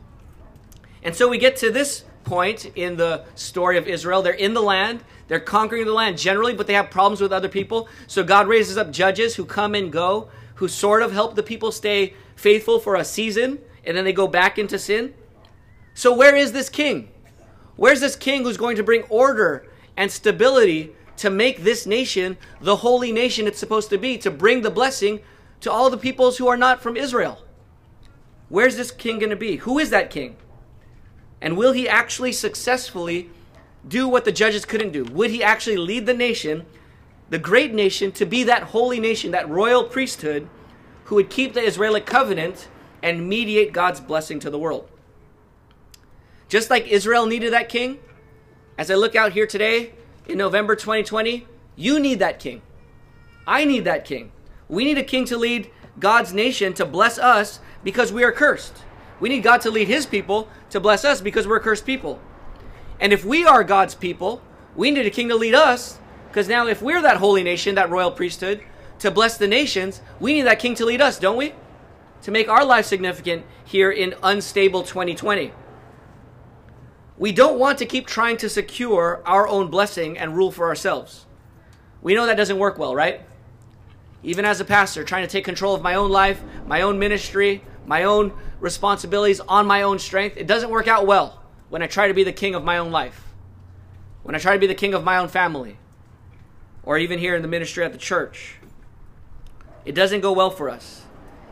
And 1.04 1.16
so 1.16 1.28
we 1.28 1.38
get 1.38 1.58
to 1.58 1.72
this 1.72 2.06
point 2.24 2.66
in 2.76 2.98
the 2.98 3.26
story 3.36 3.78
of 3.78 3.88
Israel. 3.88 4.22
They're 4.22 4.34
in 4.34 4.54
the 4.54 4.62
land, 4.62 5.04
they're 5.28 5.40
conquering 5.40 5.86
the 5.86 5.94
land 5.94 6.18
generally, 6.18 6.54
but 6.54 6.68
they 6.68 6.74
have 6.74 6.90
problems 6.90 7.22
with 7.22 7.34
other 7.34 7.50
people. 7.50 7.90
So 8.08 8.24
God 8.24 8.48
raises 8.48 8.78
up 8.78 8.92
judges 8.92 9.36
who 9.36 9.46
come 9.46 9.76
and 9.76 9.92
go, 9.92 10.30
who 10.56 10.68
sort 10.68 11.02
of 11.02 11.12
help 11.12 11.36
the 11.36 11.44
people 11.44 11.72
stay 11.72 12.14
faithful 12.36 12.80
for 12.80 12.96
a 12.96 13.04
season, 13.04 13.60
and 13.84 13.98
then 13.98 14.06
they 14.06 14.14
go 14.14 14.28
back 14.28 14.58
into 14.60 14.78
sin. 14.78 15.14
So, 15.94 16.16
where 16.16 16.36
is 16.36 16.52
this 16.52 16.70
king? 16.70 17.10
Where's 17.76 18.00
this 18.00 18.16
king 18.16 18.44
who's 18.44 18.58
going 18.58 18.76
to 18.76 18.84
bring 18.84 19.04
order 19.04 19.68
and 19.98 20.12
stability 20.12 20.94
to 21.18 21.30
make 21.30 21.64
this 21.64 21.86
nation 21.86 22.38
the 22.60 22.78
holy 22.78 23.12
nation 23.12 23.48
it's 23.48 23.60
supposed 23.60 23.90
to 23.90 23.98
be, 23.98 24.18
to 24.20 24.32
bring 24.32 24.62
the 24.62 24.72
blessing 24.72 25.20
to 25.62 25.72
all 25.72 25.90
the 25.90 25.98
peoples 25.98 26.38
who 26.38 26.48
are 26.48 26.58
not 26.58 26.82
from 26.82 26.98
Israel? 26.98 27.44
Where's 28.50 28.76
this 28.76 28.92
king 28.92 29.20
going 29.20 29.30
to 29.30 29.36
be? 29.36 29.58
Who 29.58 29.80
is 29.80 29.92
that 29.92 30.10
king? 30.10 30.36
And 31.40 31.58
will 31.58 31.72
he 31.72 31.88
actually 31.88 32.34
successfully 32.34 33.30
do 33.88 34.08
what 34.08 34.26
the 34.26 34.32
judges 34.32 34.66
couldn't 34.66 34.92
do? 34.92 35.06
Would 35.06 35.32
he 35.32 35.42
actually 35.42 35.78
lead 35.78 36.06
the 36.06 36.14
nation, 36.14 36.66
the 37.30 37.40
great 37.40 37.74
nation, 37.74 38.12
to 38.12 38.26
be 38.26 38.44
that 38.44 38.64
holy 38.64 39.00
nation, 39.00 39.32
that 39.32 39.50
royal 39.50 39.86
priesthood 39.86 40.50
who 41.06 41.16
would 41.16 41.30
keep 41.30 41.54
the 41.54 41.66
Israeli 41.66 42.02
covenant 42.02 42.68
and 43.02 43.28
mediate 43.28 43.74
God's 43.74 44.02
blessing 44.02 44.40
to 44.42 44.50
the 44.50 44.60
world? 44.60 44.91
Just 46.52 46.70
like 46.70 46.86
Israel 46.88 47.28
needed 47.28 47.54
that 47.54 47.70
king, 47.70 48.00
as 48.78 48.92
I 48.92 48.96
look 48.96 49.16
out 49.16 49.32
here 49.32 49.48
today 49.48 49.94
in 50.28 50.38
November 50.38 50.76
2020, 50.76 51.48
you 51.78 51.98
need 51.98 52.20
that 52.20 52.40
king. 52.40 52.62
I 53.48 53.64
need 53.64 53.86
that 53.86 54.04
king. 54.04 54.34
We 54.68 54.84
need 54.84 54.98
a 54.98 55.04
king 55.04 55.24
to 55.28 55.38
lead 55.38 55.72
God's 55.98 56.34
nation 56.34 56.74
to 56.74 56.86
bless 56.86 57.18
us 57.18 57.62
because 57.86 58.12
we 58.12 58.26
are 58.26 58.34
cursed. 58.34 58.84
We 59.22 59.30
need 59.30 59.44
God 59.44 59.62
to 59.62 59.72
lead 59.72 59.88
his 59.88 60.06
people 60.06 60.50
to 60.72 60.82
bless 60.82 61.06
us 61.06 61.22
because 61.22 61.48
we're 61.48 61.62
cursed 61.62 61.86
people. 61.86 62.20
And 63.00 63.14
if 63.14 63.24
we 63.24 63.46
are 63.46 63.64
God's 63.64 63.96
people, 63.96 64.42
we 64.76 64.92
need 64.92 65.06
a 65.06 65.10
king 65.10 65.30
to 65.30 65.38
lead 65.38 65.56
us 65.56 66.00
because 66.28 66.50
now 66.50 66.68
if 66.68 66.82
we're 66.82 67.02
that 67.02 67.16
holy 67.16 67.44
nation, 67.44 67.76
that 67.76 67.90
royal 67.90 68.12
priesthood, 68.12 68.62
to 69.00 69.10
bless 69.10 69.38
the 69.38 69.48
nations, 69.48 70.02
we 70.20 70.34
need 70.34 70.42
that 70.42 70.60
king 70.60 70.76
to 70.76 70.86
lead 70.86 71.00
us, 71.00 71.18
don't 71.18 71.38
we? 71.38 71.54
To 72.24 72.32
make 72.32 72.50
our 72.50 72.66
life 72.66 72.88
significant 72.88 73.46
here 73.64 73.90
in 73.90 74.16
unstable 74.22 74.84
2020. 74.84 75.54
We 77.22 77.32
don't 77.32 77.60
want 77.60 77.78
to 77.78 77.86
keep 77.86 78.08
trying 78.08 78.38
to 78.38 78.50
secure 78.50 79.22
our 79.28 79.48
own 79.48 79.68
blessing 79.70 80.18
and 80.18 80.36
rule 80.36 80.52
for 80.52 80.66
ourselves. 80.66 81.28
We 82.02 82.16
know 82.16 82.26
that 82.26 82.36
doesn't 82.36 82.58
work 82.58 82.80
well, 82.80 82.96
right? 82.96 83.22
Even 84.24 84.44
as 84.44 84.60
a 84.60 84.66
pastor, 84.66 85.04
trying 85.04 85.28
to 85.28 85.32
take 85.32 85.46
control 85.46 85.76
of 85.76 85.84
my 85.84 85.94
own 85.94 86.10
life, 86.10 86.42
my 86.66 86.82
own 86.82 86.98
ministry, 86.98 87.64
my 87.86 88.06
own 88.06 88.34
responsibilities 88.60 89.40
on 89.40 89.68
my 89.68 89.84
own 89.84 90.00
strength, 90.00 90.36
it 90.36 90.48
doesn't 90.48 90.72
work 90.72 90.88
out 90.88 91.06
well 91.06 91.44
when 91.70 91.84
I 91.84 91.86
try 91.86 92.08
to 92.08 92.14
be 92.16 92.24
the 92.24 92.34
king 92.34 92.56
of 92.56 92.64
my 92.64 92.80
own 92.80 92.90
life, 92.90 93.24
when 94.24 94.34
I 94.34 94.40
try 94.40 94.54
to 94.54 94.60
be 94.60 94.66
the 94.66 94.74
king 94.74 94.96
of 94.96 95.04
my 95.04 95.18
own 95.18 95.28
family, 95.28 95.78
or 96.82 96.98
even 96.98 97.20
here 97.20 97.36
in 97.36 97.44
the 97.44 97.48
ministry 97.48 97.86
at 97.86 97.92
the 97.92 98.00
church. 98.00 98.56
It 99.86 99.94
doesn't 99.94 100.22
go 100.22 100.32
well 100.32 100.50
for 100.50 100.72
us. 100.72 101.04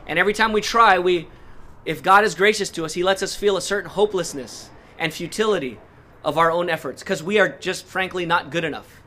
And 0.08 0.18
every 0.18 0.34
time 0.34 0.52
we 0.52 0.62
try, 0.62 0.98
we 0.98 1.28
if 1.86 2.02
God 2.02 2.24
is 2.24 2.34
gracious 2.34 2.72
to 2.72 2.86
us, 2.86 2.96
he 2.96 3.04
lets 3.04 3.22
us 3.22 3.36
feel 3.36 3.56
a 3.56 3.62
certain 3.62 3.92
hopelessness 3.92 4.72
and 5.00 5.14
futility 5.14 5.80
of 6.24 6.38
our 6.38 6.52
own 6.52 6.70
efforts 6.70 7.02
because 7.02 7.24
we 7.24 7.40
are 7.40 7.50
just 7.50 7.86
frankly 7.86 8.26
not 8.26 8.52
good 8.52 8.64
enough, 8.64 9.02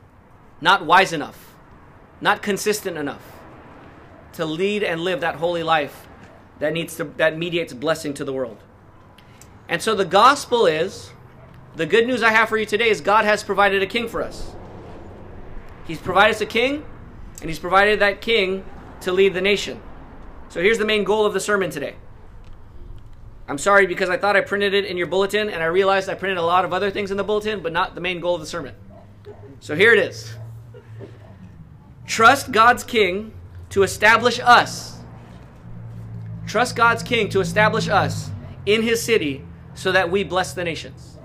not 0.59 0.85
wise 0.85 1.13
enough, 1.13 1.55
not 2.19 2.41
consistent 2.41 2.97
enough 2.97 3.39
to 4.33 4.45
lead 4.45 4.83
and 4.83 5.01
live 5.01 5.21
that 5.21 5.35
holy 5.35 5.63
life 5.63 6.07
that 6.59 6.73
needs 6.73 6.95
to 6.97 7.05
that 7.17 7.37
mediates 7.37 7.71
blessing 7.73 8.13
to 8.15 8.25
the 8.25 8.33
world. 8.33 8.57
And 9.69 9.81
so 9.81 9.95
the 9.95 10.05
gospel 10.05 10.65
is 10.65 11.11
the 11.75 11.85
good 11.85 12.05
news 12.05 12.21
I 12.21 12.31
have 12.31 12.49
for 12.49 12.57
you 12.57 12.65
today 12.65 12.89
is 12.89 13.01
God 13.01 13.25
has 13.25 13.43
provided 13.43 13.81
a 13.81 13.87
king 13.87 14.07
for 14.07 14.21
us. 14.21 14.53
He's 15.85 15.99
provided 15.99 16.35
us 16.35 16.41
a 16.41 16.45
king, 16.45 16.85
and 17.41 17.49
he's 17.49 17.59
provided 17.59 17.99
that 17.99 18.21
king 18.21 18.63
to 19.01 19.11
lead 19.11 19.33
the 19.33 19.41
nation. 19.41 19.81
So 20.49 20.61
here's 20.61 20.77
the 20.77 20.85
main 20.85 21.03
goal 21.03 21.25
of 21.25 21.33
the 21.33 21.39
sermon 21.39 21.71
today. 21.71 21.95
I'm 23.47 23.57
sorry 23.57 23.87
because 23.87 24.09
I 24.09 24.17
thought 24.17 24.37
I 24.37 24.41
printed 24.41 24.73
it 24.73 24.85
in 24.85 24.95
your 24.95 25.07
bulletin 25.07 25.49
and 25.49 25.61
I 25.61 25.65
realized 25.65 26.09
I 26.09 26.13
printed 26.13 26.37
a 26.37 26.43
lot 26.43 26.63
of 26.63 26.73
other 26.73 26.89
things 26.89 27.11
in 27.11 27.17
the 27.17 27.23
bulletin, 27.23 27.61
but 27.61 27.73
not 27.73 27.93
the 27.93 28.01
main 28.01 28.19
goal 28.19 28.35
of 28.35 28.41
the 28.41 28.47
sermon. 28.47 28.73
So 29.59 29.75
here 29.75 29.93
it 29.93 29.99
is 29.99 30.33
Trust 32.05 32.51
God's 32.51 32.83
King 32.83 33.33
to 33.69 33.83
establish 33.83 34.39
us. 34.39 34.99
Trust 36.47 36.75
God's 36.75 37.03
King 37.03 37.29
to 37.29 37.39
establish 37.41 37.87
us 37.87 38.29
in 38.65 38.81
his 38.81 39.01
city 39.01 39.43
so 39.73 39.91
that 39.91 40.09
we 40.09 40.23
bless 40.23 40.53
the 40.53 40.63
nations. 40.63 41.17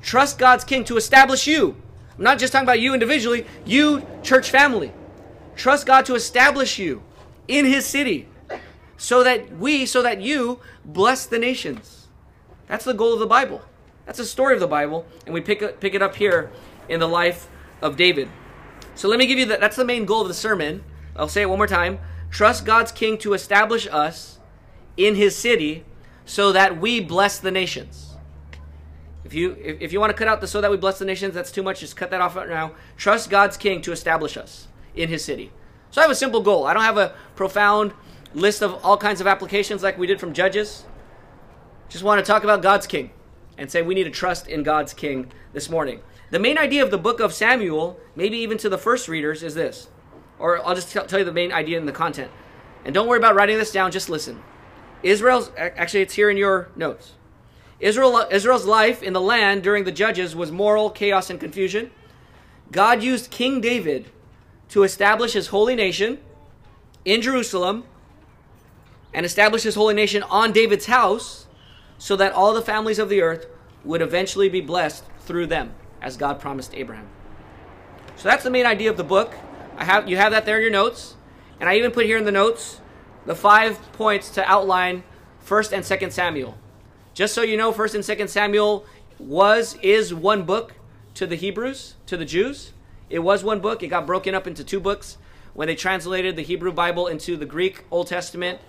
Trust 0.00 0.38
God's 0.38 0.64
King 0.64 0.84
to 0.84 0.96
establish 0.96 1.46
you. 1.46 1.76
I'm 2.16 2.24
not 2.24 2.38
just 2.38 2.52
talking 2.52 2.66
about 2.66 2.80
you 2.80 2.94
individually, 2.94 3.46
you, 3.64 4.06
church 4.22 4.50
family. 4.50 4.92
Trust 5.56 5.86
God 5.86 6.04
to 6.06 6.14
establish 6.14 6.78
you 6.78 7.02
in 7.48 7.64
his 7.64 7.84
city 7.86 8.28
so 8.98 9.24
that 9.24 9.56
we, 9.56 9.86
so 9.86 10.02
that 10.02 10.20
you 10.20 10.60
bless 10.84 11.24
the 11.24 11.38
nations. 11.38 12.08
That's 12.66 12.84
the 12.84 12.92
goal 12.92 13.14
of 13.14 13.20
the 13.20 13.26
Bible. 13.26 13.62
That's 14.04 14.18
the 14.18 14.26
story 14.26 14.54
of 14.54 14.60
the 14.60 14.66
Bible, 14.66 15.06
and 15.24 15.32
we 15.32 15.40
pick 15.40 15.80
pick 15.80 15.94
it 15.94 16.02
up 16.02 16.16
here 16.16 16.50
in 16.88 17.00
the 17.00 17.08
life 17.08 17.48
of 17.80 17.96
David. 17.96 18.28
So 18.94 19.08
let 19.08 19.18
me 19.18 19.26
give 19.26 19.38
you 19.38 19.46
that. 19.46 19.60
That's 19.60 19.76
the 19.76 19.84
main 19.84 20.04
goal 20.04 20.22
of 20.22 20.28
the 20.28 20.34
sermon. 20.34 20.82
I'll 21.16 21.28
say 21.28 21.42
it 21.42 21.48
one 21.48 21.58
more 21.58 21.66
time. 21.66 21.98
Trust 22.30 22.64
God's 22.64 22.92
King 22.92 23.16
to 23.18 23.32
establish 23.32 23.86
us 23.86 24.38
in 24.96 25.14
His 25.14 25.36
city, 25.36 25.84
so 26.24 26.52
that 26.52 26.80
we 26.80 27.00
bless 27.00 27.38
the 27.38 27.50
nations. 27.50 28.16
If 29.24 29.34
you 29.34 29.56
if, 29.62 29.80
if 29.80 29.92
you 29.92 30.00
want 30.00 30.10
to 30.10 30.16
cut 30.16 30.26
out 30.26 30.40
the 30.40 30.48
so 30.48 30.60
that 30.60 30.70
we 30.70 30.76
bless 30.76 30.98
the 30.98 31.04
nations, 31.04 31.34
that's 31.34 31.52
too 31.52 31.62
much. 31.62 31.80
Just 31.80 31.96
cut 31.96 32.10
that 32.10 32.20
off 32.20 32.34
right 32.34 32.48
now. 32.48 32.72
Trust 32.96 33.30
God's 33.30 33.56
King 33.56 33.80
to 33.82 33.92
establish 33.92 34.36
us 34.36 34.68
in 34.96 35.08
His 35.08 35.24
city. 35.24 35.52
So 35.90 36.00
I 36.00 36.04
have 36.04 36.10
a 36.10 36.16
simple 36.16 36.40
goal. 36.40 36.66
I 36.66 36.74
don't 36.74 36.82
have 36.82 36.98
a 36.98 37.14
profound 37.36 37.92
list 38.34 38.62
of 38.62 38.84
all 38.84 38.96
kinds 38.96 39.20
of 39.20 39.26
applications 39.26 39.82
like 39.82 39.98
we 39.98 40.06
did 40.06 40.20
from 40.20 40.32
Judges. 40.32 40.84
Just 41.88 42.04
want 42.04 42.24
to 42.24 42.24
talk 42.24 42.44
about 42.44 42.62
God's 42.62 42.86
King 42.86 43.10
and 43.56 43.70
say 43.70 43.82
we 43.82 43.94
need 43.94 44.04
to 44.04 44.10
trust 44.10 44.46
in 44.46 44.62
God's 44.62 44.92
King 44.92 45.30
this 45.52 45.70
morning. 45.70 46.00
The 46.30 46.38
main 46.38 46.58
idea 46.58 46.82
of 46.82 46.90
the 46.90 46.98
book 46.98 47.20
of 47.20 47.32
Samuel, 47.32 47.98
maybe 48.14 48.36
even 48.38 48.58
to 48.58 48.68
the 48.68 48.78
first 48.78 49.08
readers, 49.08 49.42
is 49.42 49.54
this. 49.54 49.88
Or 50.38 50.64
I'll 50.66 50.74
just 50.74 50.92
tell 50.92 51.18
you 51.18 51.24
the 51.24 51.32
main 51.32 51.52
idea 51.52 51.78
in 51.78 51.86
the 51.86 51.92
content. 51.92 52.30
And 52.84 52.94
don't 52.94 53.08
worry 53.08 53.18
about 53.18 53.34
writing 53.34 53.58
this 53.58 53.72
down, 53.72 53.90
just 53.90 54.08
listen. 54.08 54.42
Israel's, 55.02 55.50
actually, 55.56 56.02
it's 56.02 56.14
here 56.14 56.30
in 56.30 56.36
your 56.36 56.70
notes. 56.76 57.12
Israel, 57.80 58.26
Israel's 58.30 58.66
life 58.66 59.02
in 59.02 59.12
the 59.12 59.20
land 59.20 59.62
during 59.62 59.84
the 59.84 59.92
Judges 59.92 60.36
was 60.36 60.52
moral 60.52 60.90
chaos 60.90 61.30
and 61.30 61.40
confusion. 61.40 61.90
God 62.70 63.02
used 63.02 63.30
King 63.30 63.60
David 63.60 64.10
to 64.70 64.82
establish 64.82 65.32
his 65.32 65.48
holy 65.48 65.74
nation 65.74 66.18
in 67.04 67.22
Jerusalem 67.22 67.84
and 69.12 69.24
establish 69.24 69.62
his 69.62 69.74
holy 69.74 69.94
nation 69.94 70.22
on 70.24 70.52
David's 70.52 70.86
house 70.86 71.46
so 71.98 72.16
that 72.16 72.32
all 72.32 72.54
the 72.54 72.62
families 72.62 72.98
of 72.98 73.08
the 73.08 73.22
earth 73.22 73.46
would 73.84 74.02
eventually 74.02 74.48
be 74.48 74.60
blessed 74.60 75.04
through 75.20 75.46
them, 75.46 75.74
as 76.00 76.16
God 76.16 76.40
promised 76.40 76.74
Abraham. 76.74 77.08
So 78.16 78.28
that's 78.28 78.44
the 78.44 78.50
main 78.50 78.66
idea 78.66 78.90
of 78.90 78.96
the 78.96 79.04
book. 79.04 79.34
I 79.76 79.84
have 79.84 80.08
you 80.08 80.16
have 80.16 80.32
that 80.32 80.44
there 80.44 80.56
in 80.56 80.62
your 80.62 80.70
notes, 80.70 81.14
and 81.60 81.68
I 81.68 81.76
even 81.76 81.90
put 81.90 82.06
here 82.06 82.18
in 82.18 82.24
the 82.24 82.32
notes 82.32 82.80
the 83.26 83.34
five 83.34 83.80
points 83.92 84.30
to 84.30 84.44
outline 84.50 85.04
First 85.40 85.72
and 85.72 85.84
Second 85.84 86.12
Samuel. 86.12 86.56
Just 87.14 87.34
so 87.34 87.42
you 87.42 87.56
know, 87.56 87.72
First 87.72 87.94
and 87.94 88.04
Second 88.04 88.28
Samuel 88.28 88.84
was 89.18 89.76
is 89.82 90.14
one 90.14 90.44
book 90.44 90.74
to 91.14 91.26
the 91.26 91.36
Hebrews, 91.36 91.94
to 92.06 92.16
the 92.16 92.24
Jews. 92.24 92.72
It 93.10 93.20
was 93.20 93.42
one 93.42 93.60
book. 93.60 93.82
It 93.82 93.88
got 93.88 94.06
broken 94.06 94.34
up 94.34 94.46
into 94.46 94.62
two 94.62 94.80
books 94.80 95.18
when 95.54 95.66
they 95.66 95.74
translated 95.74 96.36
the 96.36 96.42
Hebrew 96.42 96.72
Bible 96.72 97.06
into 97.06 97.36
the 97.36 97.46
Greek 97.46 97.84
Old 97.90 98.06
Testament 98.06 98.60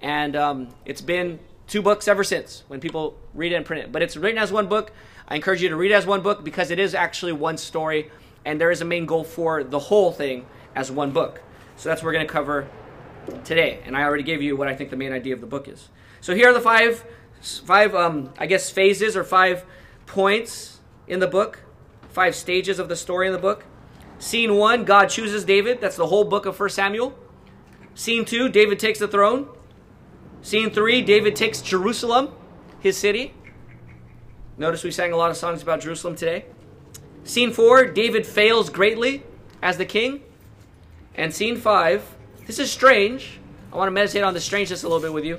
and 0.00 0.36
um, 0.36 0.68
it's 0.84 1.00
been 1.00 1.38
two 1.66 1.82
books 1.82 2.08
ever 2.08 2.24
since 2.24 2.64
when 2.68 2.80
people 2.80 3.16
read 3.34 3.52
it 3.52 3.54
and 3.54 3.64
print 3.64 3.84
it. 3.84 3.92
But 3.92 4.02
it's 4.02 4.16
written 4.16 4.38
as 4.38 4.50
one 4.50 4.66
book. 4.66 4.92
I 5.28 5.36
encourage 5.36 5.62
you 5.62 5.68
to 5.68 5.76
read 5.76 5.92
it 5.92 5.94
as 5.94 6.06
one 6.06 6.22
book 6.22 6.44
because 6.44 6.70
it 6.70 6.78
is 6.78 6.94
actually 6.94 7.32
one 7.32 7.56
story, 7.56 8.10
and 8.44 8.60
there 8.60 8.70
is 8.70 8.80
a 8.80 8.84
main 8.84 9.06
goal 9.06 9.24
for 9.24 9.62
the 9.62 9.78
whole 9.78 10.10
thing 10.12 10.46
as 10.74 10.90
one 10.90 11.12
book. 11.12 11.42
So 11.76 11.88
that's 11.88 12.02
what 12.02 12.06
we're 12.06 12.14
going 12.14 12.26
to 12.26 12.32
cover 12.32 12.68
today. 13.44 13.80
And 13.84 13.96
I 13.96 14.02
already 14.02 14.22
gave 14.24 14.42
you 14.42 14.56
what 14.56 14.68
I 14.68 14.74
think 14.74 14.90
the 14.90 14.96
main 14.96 15.12
idea 15.12 15.34
of 15.34 15.40
the 15.40 15.46
book 15.46 15.68
is. 15.68 15.88
So 16.20 16.34
here 16.34 16.50
are 16.50 16.52
the 16.52 16.60
five, 16.60 17.04
five 17.40 17.94
um, 17.94 18.32
I 18.38 18.46
guess, 18.46 18.70
phases 18.70 19.16
or 19.16 19.24
five 19.24 19.64
points 20.06 20.80
in 21.06 21.20
the 21.20 21.26
book, 21.26 21.62
five 22.08 22.34
stages 22.34 22.78
of 22.78 22.88
the 22.88 22.96
story 22.96 23.26
in 23.26 23.32
the 23.32 23.38
book. 23.38 23.64
Scene 24.18 24.56
one, 24.56 24.84
God 24.84 25.06
chooses 25.06 25.44
David. 25.44 25.80
That's 25.80 25.96
the 25.96 26.08
whole 26.08 26.24
book 26.24 26.44
of 26.44 26.56
First 26.56 26.76
Samuel. 26.76 27.16
Scene 27.94 28.24
two, 28.24 28.48
David 28.48 28.78
takes 28.78 28.98
the 28.98 29.08
throne. 29.08 29.48
Scene 30.42 30.70
three 30.70 31.02
David 31.02 31.36
takes 31.36 31.60
Jerusalem, 31.60 32.30
his 32.80 32.96
city. 32.96 33.34
Notice 34.56 34.84
we 34.84 34.90
sang 34.90 35.12
a 35.12 35.16
lot 35.16 35.30
of 35.30 35.36
songs 35.36 35.62
about 35.62 35.80
Jerusalem 35.80 36.16
today. 36.16 36.44
Scene 37.24 37.52
four 37.52 37.86
David 37.86 38.26
fails 38.26 38.70
greatly 38.70 39.22
as 39.62 39.76
the 39.76 39.84
king. 39.84 40.22
And 41.14 41.34
scene 41.34 41.56
five 41.56 42.16
this 42.46 42.58
is 42.58 42.70
strange, 42.72 43.38
I 43.72 43.76
want 43.76 43.86
to 43.86 43.92
meditate 43.92 44.24
on 44.24 44.34
the 44.34 44.40
strangeness 44.40 44.82
a 44.82 44.88
little 44.88 45.00
bit 45.00 45.12
with 45.12 45.24
you. 45.24 45.38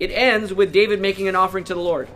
It 0.00 0.10
ends 0.10 0.52
with 0.52 0.72
David 0.72 1.00
making 1.00 1.28
an 1.28 1.36
offering 1.36 1.62
to 1.64 1.74
the 1.74 1.80
Lord. 1.80 2.08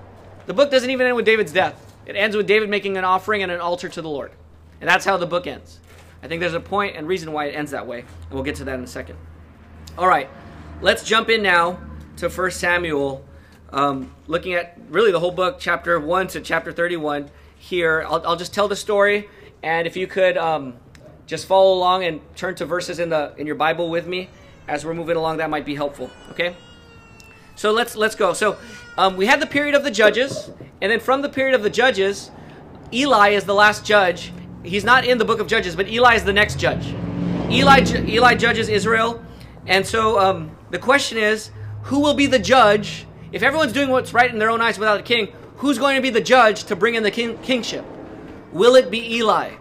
The 0.47 0.55
book 0.55 0.71
doesn't 0.71 0.91
even 0.91 1.07
end 1.07 1.15
with 1.15 1.27
David's 1.27 1.53
death. 1.53 1.95
It 2.07 2.17
ends 2.17 2.37
with 2.37 2.47
David 2.47 2.69
making 2.69 2.97
an 2.97 3.05
offering 3.05 3.43
and 3.45 3.53
an 3.53 3.61
altar 3.61 3.89
to 3.89 4.03
the 4.03 4.09
Lord. 4.09 4.33
And 4.81 4.91
that's 4.91 5.05
how 5.05 5.17
the 5.17 5.27
book 5.27 5.47
ends. 5.47 5.79
I 6.23 6.29
think 6.29 6.41
there's 6.41 6.55
a 6.55 6.61
point 6.61 6.97
and 6.97 7.07
reason 7.07 7.31
why 7.33 7.45
it 7.45 7.55
ends 7.55 7.71
that 7.71 7.87
way. 7.87 8.01
And 8.01 8.33
we'll 8.33 8.43
get 8.43 8.57
to 8.57 8.65
that 8.65 8.75
in 8.75 8.83
a 8.83 8.89
second. 8.89 9.17
All 9.97 10.09
right, 10.09 10.29
let's 10.81 11.05
jump 11.05 11.29
in 11.29 11.43
now 11.43 11.79
to 12.17 12.29
1 12.29 12.51
Samuel, 12.51 13.25
um, 13.71 14.15
looking 14.27 14.55
at 14.55 14.79
really 14.89 15.13
the 15.13 15.21
whole 15.21 15.31
book, 15.31 15.57
chapter 15.59 16.01
1 16.01 16.29
to 16.29 16.41
chapter 16.41 16.73
31 16.73 17.31
here. 17.57 18.05
I'll, 18.09 18.27
I'll 18.27 18.37
just 18.37 18.55
tell 18.55 18.69
the 18.69 18.77
story. 18.77 19.29
And 19.63 19.87
if 19.87 19.97
you 19.97 20.07
could 20.07 20.37
um, 20.37 20.75
just 21.27 21.47
follow 21.47 21.75
along 21.75 22.05
and 22.05 22.21
turn 22.37 22.55
to 22.57 22.67
verses 22.67 22.99
in, 22.99 23.11
the, 23.11 23.35
in 23.37 23.47
your 23.47 23.57
Bible 23.57 23.91
with 23.91 24.07
me 24.07 24.31
as 24.69 24.85
we're 24.85 24.95
moving 24.95 25.17
along, 25.17 25.39
that 25.39 25.51
might 25.51 25.67
be 25.67 25.75
helpful. 25.75 26.11
Okay? 26.31 26.57
So 27.55 27.73
let's 27.73 27.97
let's 27.97 28.15
go. 28.15 28.35
So 28.35 28.59
um, 28.99 29.17
we 29.17 29.25
had 29.27 29.41
the 29.41 29.47
period 29.47 29.75
of 29.75 29.83
the 29.83 29.91
judges, 29.91 30.51
and 30.83 30.93
then 30.93 31.01
from 31.01 31.23
the 31.23 31.29
period 31.29 31.55
of 31.55 31.63
the 31.63 31.71
judges, 31.71 32.31
Eli 32.93 33.31
is 33.31 33.45
the 33.45 33.55
last 33.55 33.85
judge. 33.85 34.31
He's 34.63 34.85
not 34.85 35.07
in 35.07 35.17
the 35.17 35.25
book 35.25 35.41
of 35.41 35.47
Judges, 35.47 35.75
but 35.75 35.89
Eli 35.89 36.17
is 36.17 36.25
the 36.25 36.35
next 36.35 36.59
judge. 36.59 36.95
Eli 37.51 37.83
Eli 38.09 38.35
judges 38.35 38.69
Israel, 38.69 39.25
and 39.67 39.87
so 39.87 40.19
um, 40.19 40.55
the 40.71 40.79
question 40.79 41.17
is, 41.17 41.51
who 41.87 42.01
will 42.01 42.15
be 42.15 42.27
the 42.27 42.39
judge 42.39 43.07
if 43.33 43.43
everyone's 43.43 43.73
doing 43.73 43.91
what's 43.91 44.13
right 44.13 44.31
in 44.31 44.39
their 44.39 44.51
own 44.51 44.61
eyes 44.61 44.79
without 44.79 45.01
a 45.01 45.03
king? 45.03 45.29
Who's 45.59 45.79
going 45.79 45.97
to 45.97 46.03
be 46.03 46.11
the 46.11 46.21
judge 46.21 46.65
to 46.65 46.77
bring 46.77 46.95
in 46.95 47.03
the 47.03 47.11
king, 47.11 47.39
kingship? 47.39 47.85
Will 48.53 48.75
it 48.75 48.91
be 48.91 49.17
Eli? 49.17 49.55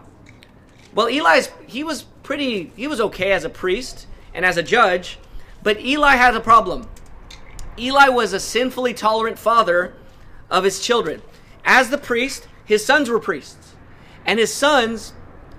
Well, 0.94 1.08
Eli's 1.08 1.50
he 1.68 1.84
was 1.84 2.04
pretty 2.24 2.72
he 2.76 2.88
was 2.88 3.00
okay 3.00 3.32
as 3.32 3.44
a 3.44 3.50
priest 3.50 4.08
and 4.34 4.46
as 4.46 4.58
a 4.58 4.64
judge, 4.64 5.20
but 5.62 5.80
Eli 5.80 6.16
had 6.16 6.36
a 6.36 6.40
problem. 6.40 6.90
Eli 7.78 8.10
was 8.10 8.34
a 8.34 8.40
sinfully 8.40 8.94
tolerant 8.94 9.38
father 9.38 9.94
of 10.50 10.64
his 10.64 10.80
children. 10.80 11.22
As 11.64 11.90
the 11.90 11.98
priest, 11.98 12.48
his 12.64 12.86
sons 12.86 13.10
were 13.10 13.20
priests. 13.20 13.76
And 14.26 14.40
his 14.40 14.54
sons 14.54 15.14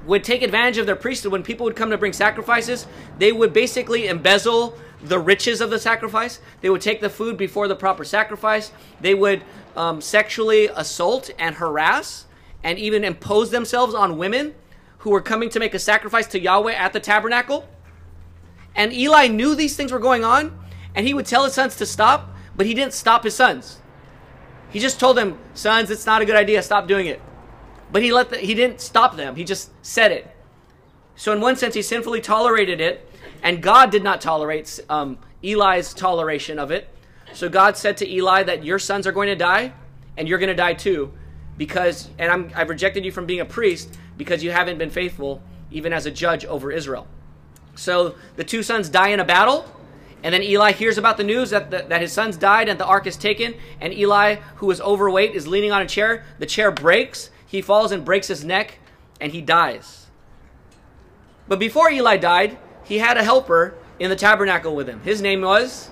would 0.06 0.24
take 0.24 0.42
advantage 0.42 0.78
of 0.78 0.86
their 0.86 0.96
priesthood 0.96 1.32
when 1.32 1.42
people 1.42 1.64
would 1.64 1.76
come 1.76 1.90
to 1.90 1.98
bring 1.98 2.12
sacrifices. 2.12 2.86
They 3.18 3.32
would 3.32 3.52
basically 3.52 4.08
embezzle 4.08 4.78
the 5.02 5.18
riches 5.18 5.60
of 5.60 5.70
the 5.70 5.78
sacrifice. 5.78 6.40
They 6.60 6.70
would 6.70 6.80
take 6.80 7.00
the 7.00 7.10
food 7.10 7.36
before 7.36 7.68
the 7.68 7.76
proper 7.76 8.04
sacrifice. 8.04 8.72
They 9.00 9.14
would 9.14 9.42
um, 9.76 10.00
sexually 10.00 10.66
assault 10.66 11.30
and 11.38 11.56
harass 11.56 12.26
and 12.62 12.78
even 12.78 13.04
impose 13.04 13.50
themselves 13.50 13.94
on 13.94 14.18
women 14.18 14.54
who 14.98 15.10
were 15.10 15.20
coming 15.20 15.48
to 15.50 15.60
make 15.60 15.74
a 15.74 15.78
sacrifice 15.78 16.26
to 16.28 16.40
Yahweh 16.40 16.72
at 16.72 16.92
the 16.92 17.00
tabernacle. 17.00 17.68
And 18.74 18.92
Eli 18.92 19.28
knew 19.28 19.54
these 19.54 19.76
things 19.76 19.92
were 19.92 19.98
going 19.98 20.24
on, 20.24 20.58
and 20.94 21.06
he 21.06 21.14
would 21.14 21.26
tell 21.26 21.44
his 21.44 21.54
sons 21.54 21.76
to 21.76 21.86
stop, 21.86 22.34
but 22.56 22.66
he 22.66 22.74
didn't 22.74 22.92
stop 22.92 23.24
his 23.24 23.34
sons. 23.34 23.80
He 24.70 24.80
just 24.80 24.98
told 24.98 25.16
them, 25.16 25.38
"Sons, 25.54 25.90
it's 25.90 26.06
not 26.06 26.22
a 26.22 26.24
good 26.24 26.36
idea. 26.36 26.62
Stop 26.62 26.88
doing 26.88 27.06
it." 27.06 27.20
But 27.92 28.02
he 28.02 28.12
let 28.12 28.30
the, 28.30 28.38
he 28.38 28.54
didn't 28.54 28.80
stop 28.80 29.16
them. 29.16 29.36
He 29.36 29.44
just 29.44 29.70
said 29.80 30.10
it. 30.10 30.28
So 31.14 31.32
in 31.32 31.40
one 31.40 31.56
sense, 31.56 31.74
he 31.74 31.82
sinfully 31.82 32.20
tolerated 32.20 32.80
it, 32.80 33.08
and 33.46 33.62
God 33.62 33.92
did 33.92 34.02
not 34.02 34.20
tolerate 34.20 34.80
um, 34.88 35.18
Eli's 35.40 35.94
toleration 35.94 36.58
of 36.58 36.72
it. 36.72 36.88
So 37.32 37.48
God 37.48 37.76
said 37.76 37.96
to 37.98 38.10
Eli 38.10 38.42
that 38.42 38.64
your 38.64 38.80
sons 38.80 39.06
are 39.06 39.12
going 39.12 39.28
to 39.28 39.36
die, 39.36 39.72
and 40.16 40.26
you're 40.26 40.40
going 40.40 40.48
to 40.48 40.54
die 40.54 40.74
too, 40.74 41.12
because 41.56 42.10
and 42.18 42.28
I'm, 42.28 42.50
I've 42.56 42.68
rejected 42.68 43.04
you 43.04 43.12
from 43.12 43.24
being 43.24 43.38
a 43.38 43.44
priest 43.44 43.96
because 44.16 44.42
you 44.42 44.50
haven't 44.50 44.78
been 44.78 44.90
faithful 44.90 45.44
even 45.70 45.92
as 45.92 46.06
a 46.06 46.10
judge 46.10 46.44
over 46.44 46.72
Israel. 46.72 47.06
So 47.76 48.16
the 48.34 48.42
two 48.42 48.64
sons 48.64 48.88
die 48.88 49.10
in 49.10 49.20
a 49.20 49.24
battle. 49.24 49.64
And 50.24 50.34
then 50.34 50.42
Eli 50.42 50.72
hears 50.72 50.98
about 50.98 51.16
the 51.16 51.22
news 51.22 51.50
that, 51.50 51.70
the, 51.70 51.84
that 51.88 52.00
his 52.00 52.12
sons 52.12 52.36
died 52.36 52.68
and 52.68 52.80
the 52.80 52.86
ark 52.86 53.06
is 53.06 53.16
taken. 53.16 53.54
And 53.80 53.92
Eli, 53.94 54.36
who 54.56 54.68
is 54.72 54.80
overweight, 54.80 55.36
is 55.36 55.46
leaning 55.46 55.70
on 55.70 55.82
a 55.82 55.86
chair. 55.86 56.24
The 56.40 56.46
chair 56.46 56.72
breaks. 56.72 57.30
He 57.46 57.62
falls 57.62 57.92
and 57.92 58.04
breaks 58.04 58.26
his 58.26 58.44
neck 58.44 58.78
and 59.20 59.30
he 59.30 59.40
dies. 59.40 60.06
But 61.46 61.60
before 61.60 61.90
Eli 61.90 62.16
died, 62.16 62.58
he 62.86 62.98
had 62.98 63.16
a 63.16 63.24
helper 63.24 63.74
in 63.98 64.10
the 64.10 64.16
tabernacle 64.16 64.74
with 64.74 64.88
him. 64.88 65.00
His 65.00 65.20
name 65.20 65.40
was 65.40 65.90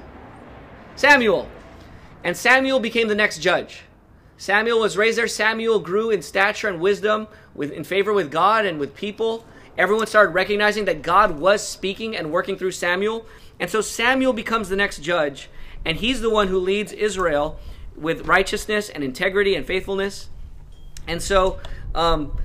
Samuel. 0.97 1.49
And 2.23 2.37
Samuel 2.37 2.81
became 2.81 3.09
the 3.09 3.15
next 3.15 3.39
judge. 3.39 3.83
Samuel 4.37 4.81
was 4.81 4.97
raised 4.97 5.19
there. 5.19 5.29
Samuel 5.29 5.79
grew 5.81 6.11
in 6.11 6.23
stature 6.23 6.69
and 6.69 6.81
wisdom, 6.81 7.29
with, 7.55 7.71
in 7.71 7.85
favor 7.85 8.13
with 8.13 8.31
God 8.31 8.65
and 8.65 8.79
with 8.79 8.95
people. 8.95 9.45
Everyone 9.77 10.07
started 10.07 10.31
recognizing 10.31 10.85
that 10.85 11.03
God 11.03 11.39
was 11.39 11.67
speaking 11.67 12.17
and 12.17 12.31
working 12.31 12.57
through 12.57 12.73
Samuel. 12.73 13.27
And 13.59 13.71
so 13.71 13.81
Samuel 13.81 14.33
becomes 14.33 14.69
the 14.69 14.77
next 14.77 15.01
judge, 15.01 15.49
and 15.85 15.97
he's 15.97 16.21
the 16.21 16.31
one 16.31 16.49
who 16.49 16.59
leads 16.59 16.93
Israel 16.93 17.59
with 17.97 18.27
righteousness 18.27 18.89
and 18.89 19.05
integrity 19.05 19.55
and 19.55 19.67
faithfulness. 19.67 20.29
And 21.07 21.23
so 21.23 21.61
um, 21.95 22.37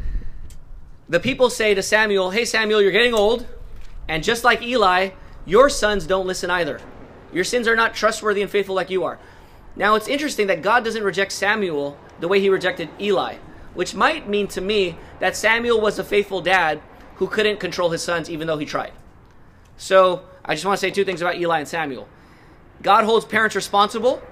the 1.08 1.20
people 1.20 1.50
say 1.50 1.74
to 1.74 1.82
Samuel, 1.82 2.32
Hey, 2.32 2.46
Samuel, 2.46 2.82
you're 2.82 2.92
getting 2.92 3.14
old. 3.14 3.48
And 4.10 4.24
just 4.24 4.44
like 4.44 4.64
Eli, 4.64 5.12
your 5.46 5.70
sons 5.70 6.08
don't 6.08 6.26
listen 6.26 6.50
either. 6.50 6.82
Your 7.32 7.44
sins 7.44 7.68
are 7.68 7.76
not 7.76 7.94
trustworthy 7.94 8.42
and 8.42 8.50
faithful 8.50 8.76
like 8.76 8.90
you 8.90 9.04
are. 9.04 9.20
Now, 9.76 9.94
it's 9.96 10.08
interesting 10.08 10.48
that 10.48 10.64
God 10.64 10.84
doesn't 10.84 11.04
reject 11.04 11.32
Samuel 11.32 11.96
the 12.20 12.28
way 12.28 12.40
he 12.40 12.50
rejected 12.50 12.90
Eli, 13.00 13.36
which 13.76 13.94
might 13.94 14.28
mean 14.28 14.48
to 14.48 14.62
me 14.62 14.98
that 15.20 15.36
Samuel 15.36 15.80
was 15.80 16.00
a 16.00 16.04
faithful 16.04 16.42
dad 16.42 16.82
who 17.18 17.28
couldn't 17.28 17.60
control 17.60 17.92
his 17.92 18.02
sons 18.02 18.30
even 18.30 18.48
though 18.48 18.58
he 18.58 18.66
tried. 18.66 18.94
So, 19.78 20.24
I 20.44 20.56
just 20.56 20.66
want 20.66 20.80
to 20.80 20.82
say 20.82 20.92
two 20.92 21.06
things 21.06 21.22
about 21.22 21.38
Eli 21.38 21.60
and 21.60 21.68
Samuel. 21.68 22.08
God 22.82 23.06
holds 23.06 23.26
parents 23.26 23.56
responsible 23.56 24.24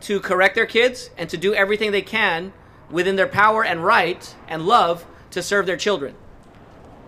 to 0.00 0.18
correct 0.18 0.56
their 0.56 0.66
kids 0.66 1.10
and 1.16 1.30
to 1.30 1.36
do 1.36 1.54
everything 1.54 1.92
they 1.92 2.02
can 2.02 2.52
within 2.90 3.14
their 3.14 3.28
power 3.28 3.64
and 3.64 3.84
right 3.84 4.34
and 4.48 4.66
love 4.66 5.06
to 5.30 5.40
serve 5.40 5.66
their 5.66 5.76
children. 5.76 6.16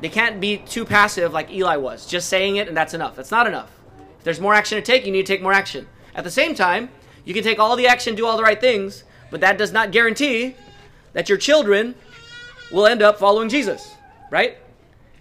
They 0.00 0.08
can't 0.08 0.40
be 0.40 0.58
too 0.58 0.84
passive 0.84 1.32
like 1.32 1.50
Eli 1.50 1.76
was, 1.76 2.06
just 2.06 2.28
saying 2.28 2.56
it 2.56 2.68
and 2.68 2.76
that's 2.76 2.94
enough. 2.94 3.16
That's 3.16 3.30
not 3.30 3.46
enough. 3.46 3.70
If 4.18 4.24
there's 4.24 4.40
more 4.40 4.54
action 4.54 4.76
to 4.76 4.82
take, 4.82 5.06
you 5.06 5.12
need 5.12 5.26
to 5.26 5.32
take 5.32 5.42
more 5.42 5.52
action. 5.52 5.86
At 6.14 6.24
the 6.24 6.30
same 6.30 6.54
time, 6.54 6.90
you 7.24 7.34
can 7.34 7.42
take 7.42 7.58
all 7.58 7.76
the 7.76 7.86
action, 7.86 8.14
do 8.14 8.26
all 8.26 8.36
the 8.36 8.42
right 8.42 8.60
things, 8.60 9.04
but 9.30 9.40
that 9.40 9.58
does 9.58 9.72
not 9.72 9.92
guarantee 9.92 10.56
that 11.12 11.28
your 11.28 11.38
children 11.38 11.94
will 12.70 12.86
end 12.86 13.02
up 13.02 13.18
following 13.18 13.48
Jesus, 13.48 13.94
right? 14.30 14.58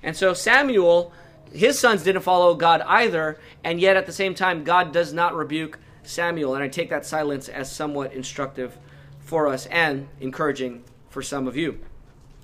And 0.04 0.16
so 0.16 0.34
Samuel, 0.34 1.12
his 1.54 1.80
sons 1.80 2.04
didn't 2.04 2.22
follow 2.22 2.56
God 2.56 2.82
either, 2.82 3.40
and 3.64 3.80
yet 3.80 3.98
at 3.98 4.06
the 4.06 4.14
same 4.14 4.34
time, 4.34 4.64
God 4.64 4.94
does 4.94 5.14
not 5.14 5.36
rebuke 5.36 5.80
Samuel. 6.04 6.56
And 6.56 6.64
I 6.64 6.68
take 6.68 6.90
that 6.90 7.06
silence 7.06 7.50
as 7.50 7.72
somewhat 7.72 8.14
instructive 8.14 8.78
for 9.20 9.48
us 9.48 9.66
and 9.68 10.08
encouraging 10.20 10.84
for 11.10 11.22
some 11.22 11.48
of 11.48 11.56
you 11.56 11.80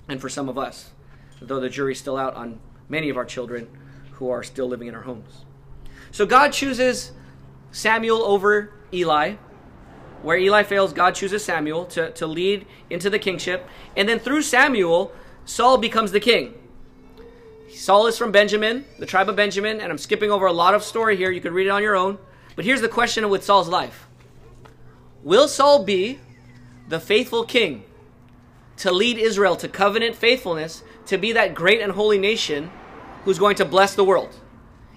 and 0.08 0.20
for 0.20 0.28
some 0.28 0.48
of 0.48 0.58
us, 0.58 0.90
though 1.40 1.60
the 1.60 1.68
jury's 1.68 1.98
still 1.98 2.16
out 2.16 2.34
on 2.34 2.60
many 2.88 3.08
of 3.08 3.16
our 3.16 3.24
children 3.24 3.68
who 4.12 4.30
are 4.30 4.42
still 4.42 4.66
living 4.66 4.88
in 4.88 4.94
our 4.94 5.02
homes. 5.02 5.44
So 6.10 6.24
God 6.26 6.52
chooses 6.52 7.12
Samuel 7.70 8.22
over 8.22 8.72
Eli. 8.92 9.34
Where 10.22 10.38
Eli 10.38 10.62
fails, 10.62 10.92
God 10.92 11.14
chooses 11.14 11.44
Samuel 11.44 11.84
to, 11.86 12.10
to 12.12 12.26
lead 12.26 12.66
into 12.88 13.10
the 13.10 13.18
kingship. 13.18 13.68
And 13.96 14.08
then 14.08 14.18
through 14.18 14.42
Samuel, 14.42 15.12
Saul 15.44 15.78
becomes 15.78 16.10
the 16.10 16.20
king. 16.20 16.54
Saul 17.68 18.06
is 18.06 18.16
from 18.16 18.32
Benjamin, 18.32 18.86
the 18.98 19.06
tribe 19.06 19.28
of 19.28 19.36
Benjamin, 19.36 19.80
and 19.80 19.92
I'm 19.92 19.98
skipping 19.98 20.30
over 20.30 20.46
a 20.46 20.52
lot 20.52 20.74
of 20.74 20.82
story 20.82 21.16
here. 21.16 21.30
You 21.30 21.40
can 21.40 21.52
read 21.52 21.66
it 21.66 21.70
on 21.70 21.82
your 21.82 21.94
own. 21.94 22.18
But 22.56 22.64
here's 22.64 22.80
the 22.80 22.88
question 22.88 23.28
with 23.28 23.44
Saul's 23.44 23.68
life 23.68 24.06
Will 25.22 25.48
Saul 25.48 25.84
be 25.84 26.18
the 26.88 26.98
faithful 26.98 27.44
king 27.44 27.84
to 28.78 28.92
lead 28.92 29.18
Israel 29.18 29.56
to 29.56 29.68
covenant 29.68 30.16
faithfulness, 30.16 30.82
to 31.06 31.18
be 31.18 31.32
that 31.32 31.54
great 31.54 31.80
and 31.80 31.92
holy 31.92 32.18
nation 32.18 32.70
who's 33.24 33.38
going 33.38 33.56
to 33.56 33.64
bless 33.64 33.94
the 33.94 34.04
world? 34.04 34.34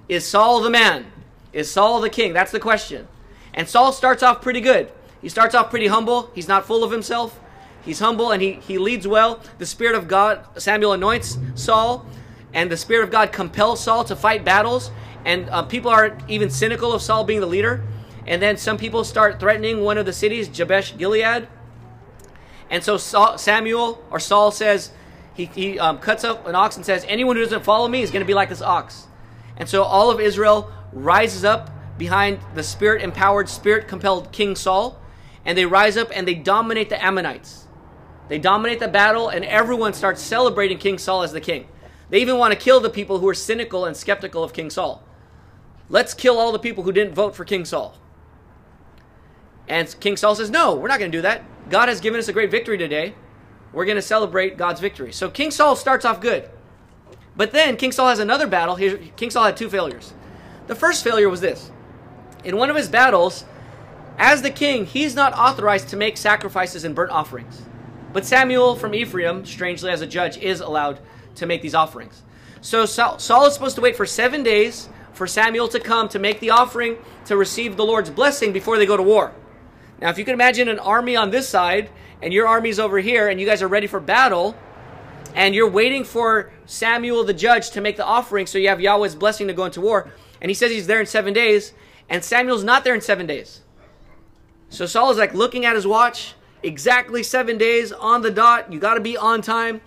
Is 0.07 0.25
Saul 0.25 0.61
the 0.61 0.69
man? 0.69 1.11
Is 1.53 1.71
Saul 1.71 2.01
the 2.01 2.09
king? 2.09 2.33
That's 2.33 2.51
the 2.51 2.59
question. 2.59 3.07
And 3.53 3.67
Saul 3.67 3.91
starts 3.91 4.23
off 4.23 4.41
pretty 4.41 4.61
good. 4.61 4.91
He 5.21 5.29
starts 5.29 5.55
off 5.55 5.69
pretty 5.69 5.87
humble. 5.87 6.31
He's 6.33 6.47
not 6.47 6.65
full 6.65 6.83
of 6.83 6.91
himself. 6.91 7.39
He's 7.83 7.99
humble 7.99 8.31
and 8.31 8.41
he, 8.41 8.53
he 8.53 8.77
leads 8.77 9.07
well. 9.07 9.41
The 9.57 9.65
Spirit 9.65 9.95
of 9.95 10.07
God, 10.07 10.45
Samuel 10.61 10.93
anoints 10.93 11.37
Saul, 11.55 12.05
and 12.53 12.71
the 12.71 12.77
Spirit 12.77 13.03
of 13.03 13.11
God 13.11 13.31
compels 13.31 13.83
Saul 13.83 14.03
to 14.05 14.15
fight 14.15 14.43
battles. 14.43 14.91
And 15.25 15.49
uh, 15.49 15.63
people 15.63 15.91
are 15.91 16.17
even 16.27 16.49
cynical 16.49 16.93
of 16.93 17.01
Saul 17.01 17.23
being 17.23 17.41
the 17.41 17.47
leader. 17.47 17.83
And 18.25 18.41
then 18.41 18.57
some 18.57 18.77
people 18.77 19.03
start 19.03 19.39
threatening 19.39 19.81
one 19.81 19.97
of 19.97 20.05
the 20.05 20.13
cities, 20.13 20.47
Jabesh 20.47 20.97
Gilead. 20.97 21.47
And 22.69 22.83
so 22.83 22.97
Saul, 22.97 23.37
Samuel 23.37 24.03
or 24.11 24.19
Saul 24.19 24.51
says, 24.51 24.91
he, 25.39 25.45
he 25.45 25.79
um, 25.79 25.99
cuts 25.99 26.25
up 26.25 26.45
an 26.47 26.55
ox 26.55 26.75
and 26.75 26.85
says, 26.85 27.05
Anyone 27.07 27.37
who 27.37 27.43
doesn't 27.43 27.63
follow 27.63 27.87
me 27.87 28.01
is 28.01 28.11
going 28.11 28.21
to 28.21 28.27
be 28.27 28.33
like 28.33 28.49
this 28.49 28.61
ox. 28.61 29.07
And 29.55 29.69
so 29.69 29.83
all 29.83 30.11
of 30.11 30.19
Israel 30.19 30.71
rises 30.91 31.45
up 31.45 31.69
behind 31.97 32.39
the 32.55 32.63
spirit 32.63 33.01
empowered, 33.01 33.47
spirit 33.47 33.87
compelled 33.87 34.31
King 34.33 34.55
Saul. 34.55 34.99
And 35.45 35.57
they 35.57 35.65
rise 35.65 35.95
up 35.95 36.09
and 36.13 36.27
they 36.27 36.35
dominate 36.35 36.89
the 36.89 37.03
Ammonites. 37.03 37.67
They 38.27 38.37
dominate 38.37 38.79
the 38.79 38.87
battle, 38.87 39.29
and 39.29 39.43
everyone 39.43 39.93
starts 39.93 40.21
celebrating 40.21 40.77
King 40.77 40.99
Saul 40.99 41.23
as 41.23 41.31
the 41.31 41.41
king. 41.41 41.67
They 42.11 42.21
even 42.21 42.37
want 42.37 42.53
to 42.53 42.59
kill 42.59 42.79
the 42.79 42.89
people 42.89 43.17
who 43.17 43.27
are 43.27 43.33
cynical 43.33 43.85
and 43.85 43.97
skeptical 43.97 44.43
of 44.43 44.53
King 44.53 44.69
Saul. 44.69 45.03
let's 45.89 46.13
kill 46.13 46.37
all 46.37 46.51
the 46.51 46.59
people 46.59 46.83
who 46.83 46.91
didn't 46.91 47.15
vote 47.15 47.35
for 47.35 47.43
King 47.43 47.65
Saul. 47.65 47.95
And 49.67 49.95
King 49.99 50.17
Saul 50.17 50.35
says, 50.35 50.51
no, 50.51 50.75
we're 50.75 50.87
not 50.87 50.99
going 50.99 51.11
to 51.11 51.17
do 51.17 51.21
that. 51.23 51.43
God 51.71 51.89
has 51.89 51.99
given 51.99 52.19
us 52.19 52.27
a 52.27 52.33
great 52.33 52.51
victory 52.51 52.77
today. 52.77 53.15
We're 53.71 53.85
going 53.85 53.95
to 53.95 54.01
celebrate 54.01 54.57
God's 54.57 54.79
victory. 54.79 55.11
So 55.11 55.29
King 55.29 55.51
Saul 55.51 55.75
starts 55.75 56.05
off 56.05 56.21
good. 56.21 56.49
But 57.35 57.51
then 57.51 57.77
King 57.77 57.91
Saul 57.91 58.09
has 58.09 58.19
another 58.19 58.47
battle. 58.47 58.75
Here, 58.75 58.99
King 59.15 59.29
Saul 59.29 59.45
had 59.45 59.55
two 59.55 59.69
failures. 59.69 60.13
The 60.67 60.75
first 60.75 61.03
failure 61.03 61.29
was 61.29 61.41
this. 61.41 61.71
In 62.43 62.57
one 62.57 62.69
of 62.69 62.75
his 62.75 62.89
battles, 62.89 63.45
as 64.17 64.41
the 64.41 64.51
king, 64.51 64.85
he's 64.85 65.15
not 65.15 65.33
authorized 65.33 65.89
to 65.89 65.97
make 65.97 66.17
sacrifices 66.17 66.83
and 66.83 66.93
burnt 66.93 67.11
offerings. 67.11 67.61
But 68.11 68.25
Samuel 68.25 68.75
from 68.75 68.93
Ephraim, 68.93 69.45
strangely 69.45 69.91
as 69.91 70.01
a 70.01 70.07
judge, 70.07 70.37
is 70.37 70.59
allowed 70.59 70.99
to 71.35 71.45
make 71.45 71.61
these 71.61 71.75
offerings. 71.75 72.23
So 72.61 72.85
Saul 72.85 73.45
is 73.45 73.53
supposed 73.53 73.75
to 73.75 73.81
wait 73.81 73.95
for 73.95 74.05
seven 74.05 74.43
days 74.43 74.89
for 75.13 75.27
Samuel 75.27 75.67
to 75.69 75.79
come 75.79 76.09
to 76.09 76.19
make 76.19 76.39
the 76.39 76.49
offering 76.49 76.97
to 77.25 77.37
receive 77.37 77.77
the 77.77 77.85
Lord's 77.85 78.09
blessing 78.09 78.51
before 78.51 78.77
they 78.77 78.85
go 78.85 78.97
to 78.97 79.03
war. 79.03 79.33
Now, 80.01 80.09
if 80.09 80.17
you 80.17 80.25
can 80.25 80.33
imagine 80.33 80.69
an 80.69 80.79
army 80.79 81.15
on 81.15 81.29
this 81.29 81.47
side 81.47 81.89
and 82.21 82.33
your 82.33 82.47
army's 82.47 82.79
over 82.79 82.99
here 82.99 83.27
and 83.27 83.39
you 83.39 83.45
guys 83.45 83.61
are 83.61 83.67
ready 83.67 83.87
for 83.87 83.99
battle 83.99 84.55
and 85.35 85.53
you're 85.53 85.69
waiting 85.69 86.03
for 86.03 86.51
Samuel 86.65 87.23
the 87.23 87.33
judge 87.33 87.71
to 87.71 87.81
make 87.81 87.97
the 87.97 88.05
offering 88.05 88.45
so 88.47 88.57
you 88.57 88.69
have 88.69 88.79
Yahweh's 88.79 89.15
blessing 89.15 89.47
to 89.47 89.53
go 89.53 89.65
into 89.65 89.81
war, 89.81 90.11
and 90.41 90.49
he 90.49 90.55
says 90.55 90.71
he's 90.71 90.87
there 90.87 90.99
in 90.99 91.05
seven 91.05 91.33
days, 91.33 91.73
and 92.09 92.23
Samuel's 92.23 92.63
not 92.63 92.83
there 92.83 92.95
in 92.95 93.01
seven 93.01 93.25
days. 93.25 93.61
So 94.69 94.85
Saul 94.85 95.11
is 95.11 95.17
like 95.17 95.33
looking 95.33 95.65
at 95.65 95.75
his 95.75 95.85
watch, 95.85 96.35
exactly 96.63 97.23
seven 97.23 97.57
days 97.57 97.91
on 97.91 98.21
the 98.21 98.31
dot. 98.31 98.71
You 98.71 98.79
got 98.79 98.95
to 98.95 99.01
be 99.01 99.17
on 99.17 99.41
time. 99.41 99.81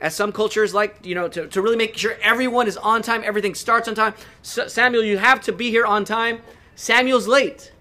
As 0.00 0.14
some 0.14 0.32
cultures 0.32 0.72
like, 0.72 1.04
you 1.04 1.14
know, 1.14 1.28
to, 1.28 1.46
to 1.48 1.60
really 1.60 1.76
make 1.76 1.94
sure 1.94 2.16
everyone 2.22 2.66
is 2.66 2.78
on 2.78 3.02
time, 3.02 3.22
everything 3.22 3.54
starts 3.54 3.86
on 3.86 3.94
time. 3.94 4.14
Samuel, 4.40 5.04
you 5.04 5.18
have 5.18 5.42
to 5.42 5.52
be 5.52 5.70
here 5.70 5.84
on 5.84 6.06
time. 6.06 6.40
Samuel's 6.74 7.28
late. 7.28 7.72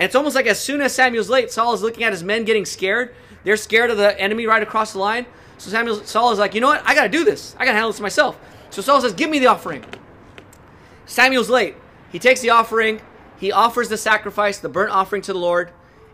And 0.00 0.06
it's 0.06 0.14
almost 0.14 0.34
like 0.34 0.46
as 0.46 0.58
soon 0.58 0.80
as 0.80 0.94
Samuel's 0.94 1.28
late, 1.28 1.52
Saul 1.52 1.74
is 1.74 1.82
looking 1.82 2.04
at 2.04 2.12
his 2.12 2.24
men 2.24 2.46
getting 2.46 2.64
scared. 2.64 3.14
They're 3.44 3.58
scared 3.58 3.90
of 3.90 3.98
the 3.98 4.18
enemy 4.18 4.46
right 4.46 4.62
across 4.62 4.94
the 4.94 4.98
line. 4.98 5.26
So 5.58 5.68
Samuel, 5.70 6.02
Saul 6.04 6.32
is 6.32 6.38
like, 6.38 6.54
you 6.54 6.62
know 6.62 6.68
what? 6.68 6.82
I 6.86 6.94
got 6.94 7.02
to 7.02 7.10
do 7.10 7.22
this. 7.22 7.54
I 7.58 7.66
got 7.66 7.72
to 7.72 7.74
handle 7.74 7.92
this 7.92 8.00
myself. 8.00 8.40
So 8.70 8.80
Saul 8.80 9.02
says, 9.02 9.12
give 9.12 9.28
me 9.28 9.40
the 9.40 9.48
offering. 9.48 9.84
Samuel's 11.04 11.50
late. 11.50 11.76
He 12.10 12.18
takes 12.18 12.40
the 12.40 12.48
offering. 12.48 13.02
He 13.38 13.52
offers 13.52 13.90
the 13.90 13.98
sacrifice, 13.98 14.56
the 14.56 14.70
burnt 14.70 14.90
offering 14.90 15.20
to 15.20 15.34
the 15.34 15.38
Lord. 15.38 15.70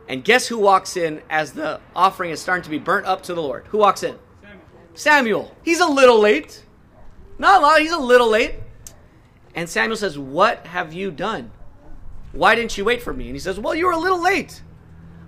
And 0.08 0.24
guess 0.24 0.48
who 0.48 0.58
walks 0.58 0.96
in 0.96 1.22
as 1.30 1.52
the 1.52 1.80
offering 1.94 2.32
is 2.32 2.40
starting 2.40 2.64
to 2.64 2.70
be 2.70 2.78
burnt 2.78 3.06
up 3.06 3.22
to 3.22 3.34
the 3.34 3.42
Lord? 3.42 3.66
Who 3.68 3.78
walks 3.78 4.02
in? 4.02 4.18
Samuel. 4.42 4.64
Samuel. 4.94 5.56
He's 5.62 5.78
a 5.78 5.86
little 5.86 6.18
late. 6.18 6.64
Not 7.38 7.60
a 7.60 7.64
lot, 7.64 7.80
he's 7.80 7.92
a 7.92 7.98
little 7.98 8.28
late. 8.28 8.56
And 9.54 9.68
Samuel 9.68 9.96
says, 9.96 10.18
What 10.18 10.66
have 10.66 10.92
you 10.92 11.12
done? 11.12 11.52
Why 12.32 12.54
didn't 12.54 12.76
you 12.76 12.84
wait 12.84 13.02
for 13.02 13.12
me? 13.12 13.26
And 13.26 13.34
he 13.34 13.40
says, 13.40 13.58
Well, 13.58 13.74
you 13.74 13.86
were 13.86 13.92
a 13.92 13.98
little 13.98 14.22
late. 14.22 14.62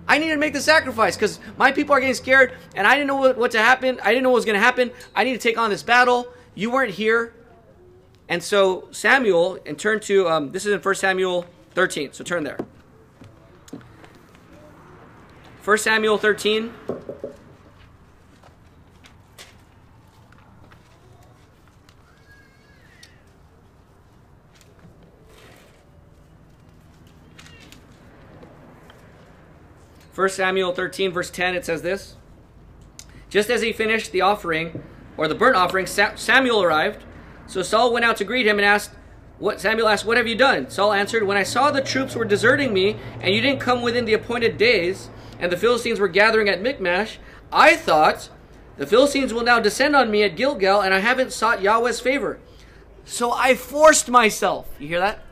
I 0.07 0.17
needed 0.17 0.33
to 0.33 0.39
make 0.39 0.53
the 0.53 0.61
sacrifice 0.61 1.15
because 1.15 1.39
my 1.57 1.71
people 1.71 1.93
are 1.93 1.99
getting 1.99 2.15
scared 2.15 2.53
and 2.75 2.87
I 2.87 2.95
didn't 2.95 3.07
know 3.07 3.17
what, 3.17 3.37
what 3.37 3.51
to 3.51 3.59
happen. 3.59 3.99
I 4.03 4.09
didn't 4.09 4.23
know 4.23 4.31
what 4.31 4.37
was 4.37 4.45
going 4.45 4.55
to 4.55 4.59
happen. 4.59 4.91
I 5.15 5.23
need 5.23 5.33
to 5.33 5.39
take 5.39 5.57
on 5.57 5.69
this 5.69 5.83
battle. 5.83 6.33
You 6.55 6.71
weren't 6.71 6.93
here. 6.93 7.33
And 8.27 8.41
so 8.41 8.87
Samuel, 8.91 9.59
and 9.67 9.77
turn 9.77 9.99
to, 10.01 10.27
um, 10.27 10.51
this 10.51 10.65
is 10.65 10.73
in 10.73 10.79
1 10.79 10.95
Samuel 10.95 11.45
13. 11.75 12.13
So 12.13 12.23
turn 12.23 12.43
there. 12.43 12.57
1 15.63 15.77
Samuel 15.77 16.17
13. 16.17 16.73
First 30.19 30.35
Samuel 30.35 30.73
13, 30.73 31.13
verse 31.13 31.29
10, 31.29 31.55
it 31.55 31.63
says 31.63 31.81
this. 31.81 32.17
Just 33.29 33.49
as 33.49 33.61
he 33.61 33.71
finished 33.71 34.11
the 34.11 34.19
offering, 34.19 34.83
or 35.15 35.29
the 35.29 35.33
burnt 35.33 35.55
offering, 35.55 35.85
Samuel 35.85 36.61
arrived. 36.61 37.05
So 37.47 37.61
Saul 37.61 37.93
went 37.93 38.03
out 38.03 38.17
to 38.17 38.25
greet 38.25 38.45
him 38.45 38.57
and 38.57 38.65
asked, 38.65 38.91
what 39.37 39.61
Samuel 39.61 39.87
asked, 39.87 40.03
What 40.03 40.17
have 40.17 40.27
you 40.27 40.35
done? 40.35 40.69
Saul 40.69 40.91
answered, 40.91 41.23
When 41.23 41.37
I 41.37 41.43
saw 41.43 41.71
the 41.71 41.79
troops 41.79 42.17
were 42.17 42.25
deserting 42.25 42.73
me, 42.73 42.97
and 43.21 43.33
you 43.33 43.39
didn't 43.39 43.61
come 43.61 43.81
within 43.81 44.03
the 44.03 44.13
appointed 44.13 44.57
days, 44.57 45.09
and 45.39 45.49
the 45.49 45.55
Philistines 45.55 46.01
were 46.01 46.09
gathering 46.09 46.49
at 46.49 46.61
Michmash, 46.61 47.17
I 47.49 47.77
thought, 47.77 48.29
The 48.75 48.85
Philistines 48.85 49.33
will 49.33 49.45
now 49.45 49.61
descend 49.61 49.95
on 49.95 50.11
me 50.11 50.23
at 50.23 50.35
Gilgal, 50.35 50.81
and 50.81 50.93
I 50.93 50.99
haven't 50.99 51.31
sought 51.31 51.61
Yahweh's 51.61 52.01
favor. 52.01 52.41
So 53.05 53.31
I 53.31 53.55
forced 53.55 54.09
myself. 54.09 54.67
You 54.79 54.89
hear 54.89 54.99
that? 54.99 55.23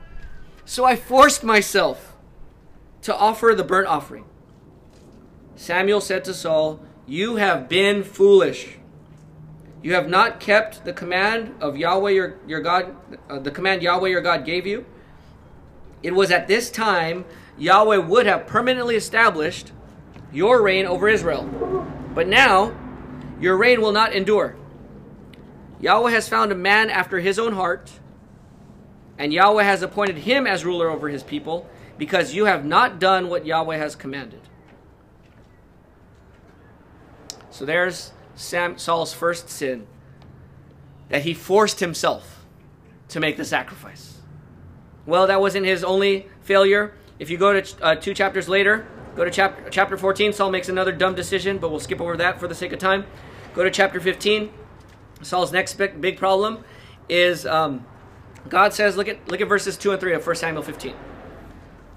So 0.63 0.85
I 0.85 0.95
forced 0.95 1.43
myself 1.43 2.15
to 3.01 3.13
offer 3.13 3.53
the 3.53 3.65
burnt 3.65 3.89
offering. 3.89 4.23
Samuel 5.57 6.01
said 6.01 6.23
to 6.25 6.33
Saul, 6.33 6.79
You 7.07 7.37
have 7.37 7.67
been 7.67 8.03
foolish. 8.03 8.77
You 9.81 9.95
have 9.95 10.07
not 10.07 10.39
kept 10.39 10.85
the 10.85 10.93
command 10.93 11.55
of 11.59 11.75
Yahweh 11.75 12.11
your, 12.11 12.35
your 12.47 12.61
God, 12.61 12.95
uh, 13.29 13.39
the 13.39 13.51
command 13.51 13.81
Yahweh 13.81 14.09
your 14.09 14.21
God 14.21 14.45
gave 14.45 14.67
you. 14.67 14.85
It 16.03 16.13
was 16.13 16.29
at 16.31 16.47
this 16.47 16.69
time 16.69 17.25
Yahweh 17.57 17.97
would 17.97 18.27
have 18.27 18.45
permanently 18.45 18.95
established 18.95 19.71
your 20.31 20.61
reign 20.61 20.85
over 20.85 21.09
Israel. 21.09 21.43
But 22.13 22.27
now, 22.27 22.75
your 23.39 23.57
reign 23.57 23.81
will 23.81 23.91
not 23.91 24.13
endure. 24.13 24.55
Yahweh 25.79 26.11
has 26.11 26.29
found 26.29 26.51
a 26.51 26.55
man 26.55 26.89
after 26.89 27.19
his 27.19 27.39
own 27.39 27.53
heart, 27.53 27.91
and 29.17 29.33
Yahweh 29.33 29.63
has 29.63 29.81
appointed 29.81 30.17
him 30.19 30.45
as 30.45 30.65
ruler 30.65 30.89
over 30.89 31.09
his 31.09 31.23
people, 31.23 31.67
because 31.97 32.35
you 32.35 32.45
have 32.45 32.63
not 32.63 32.99
done 32.99 33.27
what 33.27 33.45
Yahweh 33.45 33.77
has 33.77 33.95
commanded. 33.95 34.41
So 37.57 37.65
there's 37.65 38.11
Sam, 38.35 38.77
Saul's 38.77 39.13
first 39.13 39.49
sin 39.49 39.87
that 41.09 41.23
he 41.23 41.33
forced 41.33 41.79
himself 41.79 42.45
to 43.07 43.19
make 43.19 43.35
the 43.35 43.45
sacrifice. 43.45 44.19
Well, 45.07 45.25
that 45.25 45.41
wasn't 45.41 45.65
his 45.65 45.83
only 45.83 46.27
failure. 46.41 46.93
If 47.17 47.31
you 47.31 47.39
go 47.39 47.59
to 47.59 47.83
uh, 47.83 47.95
two 47.95 48.13
chapters 48.13 48.47
later, 48.47 48.85
go 49.15 49.25
to 49.25 49.31
chapter, 49.31 49.71
chapter 49.71 49.97
14, 49.97 50.33
Saul 50.33 50.51
makes 50.51 50.69
another 50.69 50.91
dumb 50.91 51.15
decision, 51.15 51.57
but 51.57 51.71
we'll 51.71 51.79
skip 51.79 51.99
over 51.99 52.15
that 52.17 52.39
for 52.39 52.47
the 52.47 52.53
sake 52.53 52.73
of 52.73 52.77
time. 52.77 53.07
Go 53.55 53.63
to 53.63 53.71
chapter 53.71 53.99
15. 53.99 54.51
Saul's 55.23 55.51
next 55.51 55.79
big, 55.79 55.99
big 55.99 56.17
problem 56.17 56.63
is 57.09 57.43
um, 57.47 57.87
God 58.49 58.71
says, 58.71 58.97
look 58.97 59.07
at, 59.07 59.27
look 59.29 59.41
at 59.41 59.47
verses 59.47 59.77
2 59.77 59.93
and 59.93 59.99
3 59.99 60.13
of 60.13 60.27
1 60.27 60.35
Samuel 60.35 60.61
15. 60.61 60.93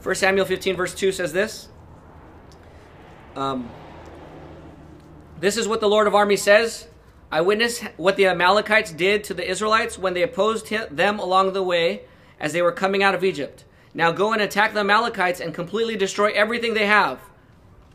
1 0.03 0.15
Samuel 0.15 0.47
15, 0.47 0.75
verse 0.75 0.95
2 0.95 1.13
says 1.13 1.35
this. 1.35 1.69
Um, 3.37 3.69
this 5.41 5.57
is 5.57 5.67
what 5.67 5.81
the 5.81 5.89
Lord 5.89 6.07
of 6.07 6.15
armies 6.15 6.43
says. 6.43 6.87
I 7.33 7.41
witnessed 7.41 7.83
what 7.97 8.17
the 8.17 8.27
Amalekites 8.27 8.93
did 8.93 9.25
to 9.25 9.35
the 9.35 9.49
Israelites 9.49 9.99
when 9.99 10.15
they 10.15 10.23
opposed 10.23 10.69
them 10.91 11.19
along 11.19 11.53
the 11.53 11.63
way 11.63 12.03
as 12.39 12.53
they 12.53 12.63
were 12.63 12.73
coming 12.73 13.03
out 13.03 13.15
of 13.15 13.25
Egypt. 13.25 13.65
Now 13.95 14.13
go 14.13 14.33
and 14.33 14.43
attack 14.43 14.75
the 14.75 14.81
Amalekites 14.81 15.41
and 15.41 15.55
completely 15.55 15.97
destroy 15.97 16.31
everything 16.33 16.75
they 16.75 16.87
have. 16.87 17.21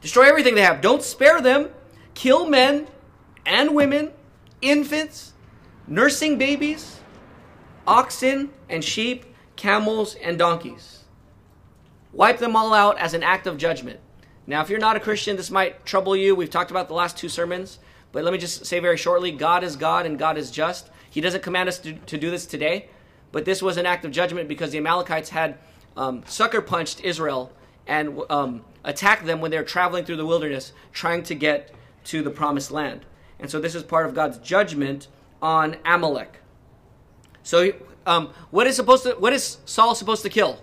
Destroy 0.02 0.24
everything 0.24 0.56
they 0.56 0.62
have. 0.62 0.82
Don't 0.82 1.04
spare 1.04 1.42
them. 1.42 1.70
Kill 2.14 2.48
men 2.48 2.88
and 3.46 3.76
women, 3.76 4.12
infants, 4.62 5.34
nursing 5.88 6.38
babies, 6.38 7.00
oxen 7.86 8.50
and 8.70 8.84
sheep, 8.84 9.26
camels 9.56 10.16
and 10.16 10.38
donkeys. 10.38 11.04
Wipe 12.12 12.40
them 12.40 12.56
all 12.56 12.74
out 12.74 12.98
as 12.98 13.14
an 13.14 13.24
act 13.24 13.48
of 13.48 13.58
judgment. 13.58 14.00
Now, 14.48 14.62
if 14.62 14.70
you're 14.70 14.80
not 14.80 14.96
a 14.96 15.00
Christian, 15.00 15.38
this 15.38 15.50
might 15.50 15.86
trouble 15.86 16.16
you. 16.16 16.36
We've 16.36 16.50
talked 16.50 16.72
about 16.72 16.88
the 16.88 16.94
last 16.94 17.18
two 17.18 17.30
sermons, 17.30 17.80
but 18.12 18.24
let 18.24 18.32
me 18.32 18.38
just 18.38 18.66
say 18.66 18.80
very 18.80 18.98
shortly 18.98 19.32
God 19.32 19.64
is 19.64 19.76
God 19.76 20.06
and 20.06 20.20
God 20.20 20.38
is 20.38 20.52
just. 20.52 20.90
He 21.10 21.22
doesn't 21.22 21.44
command 21.44 21.70
us 21.70 21.80
to, 21.80 21.94
to 21.94 22.18
do 22.18 22.30
this 22.30 22.46
today, 22.46 22.90
but 23.32 23.46
this 23.46 23.62
was 23.62 23.78
an 23.78 23.86
act 23.86 24.06
of 24.06 24.12
judgment 24.12 24.48
because 24.48 24.72
the 24.72 24.78
Amalekites 24.78 25.30
had 25.30 25.58
um, 25.98 26.24
sucker 26.28 26.62
punched 26.62 27.02
Israel 27.04 27.52
and 27.88 28.20
um, 28.30 28.64
attacked 28.84 29.26
them 29.26 29.42
when 29.42 29.52
they 29.52 29.58
were 29.58 29.64
traveling 29.64 30.06
through 30.06 30.18
the 30.18 30.26
wilderness 30.26 30.74
trying 30.94 31.24
to 31.24 31.36
get 31.36 31.74
to 32.06 32.22
the 32.22 32.30
promised 32.30 32.72
land. 32.72 33.06
And 33.40 33.50
so 33.50 33.60
this 33.60 33.76
is 33.76 33.84
part 33.84 34.06
of 34.06 34.14
God's 34.14 34.38
judgment 34.38 35.08
on 35.42 35.78
Amalek. 35.86 36.42
So, 37.44 37.74
um, 38.06 38.30
what 38.52 38.68
is 38.68 38.76
supposed 38.76 39.04
to? 39.04 39.12
What 39.12 39.34
is 39.34 39.58
Saul 39.66 39.96
supposed 39.96 40.24
to 40.24 40.30
kill? 40.30 40.62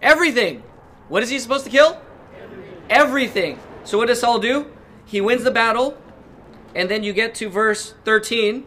Everything. 0.00 0.62
What 1.08 1.22
is 1.22 1.30
he 1.30 1.38
supposed 1.38 1.64
to 1.64 1.70
kill? 1.70 2.00
Everything. 2.88 3.58
So 3.84 3.98
what 3.98 4.08
does 4.08 4.20
Saul 4.20 4.38
do? 4.38 4.70
He 5.04 5.20
wins 5.20 5.44
the 5.44 5.50
battle, 5.50 5.96
and 6.74 6.90
then 6.90 7.02
you 7.02 7.12
get 7.12 7.34
to 7.36 7.48
verse 7.48 7.94
13. 8.04 8.56
It 8.56 8.66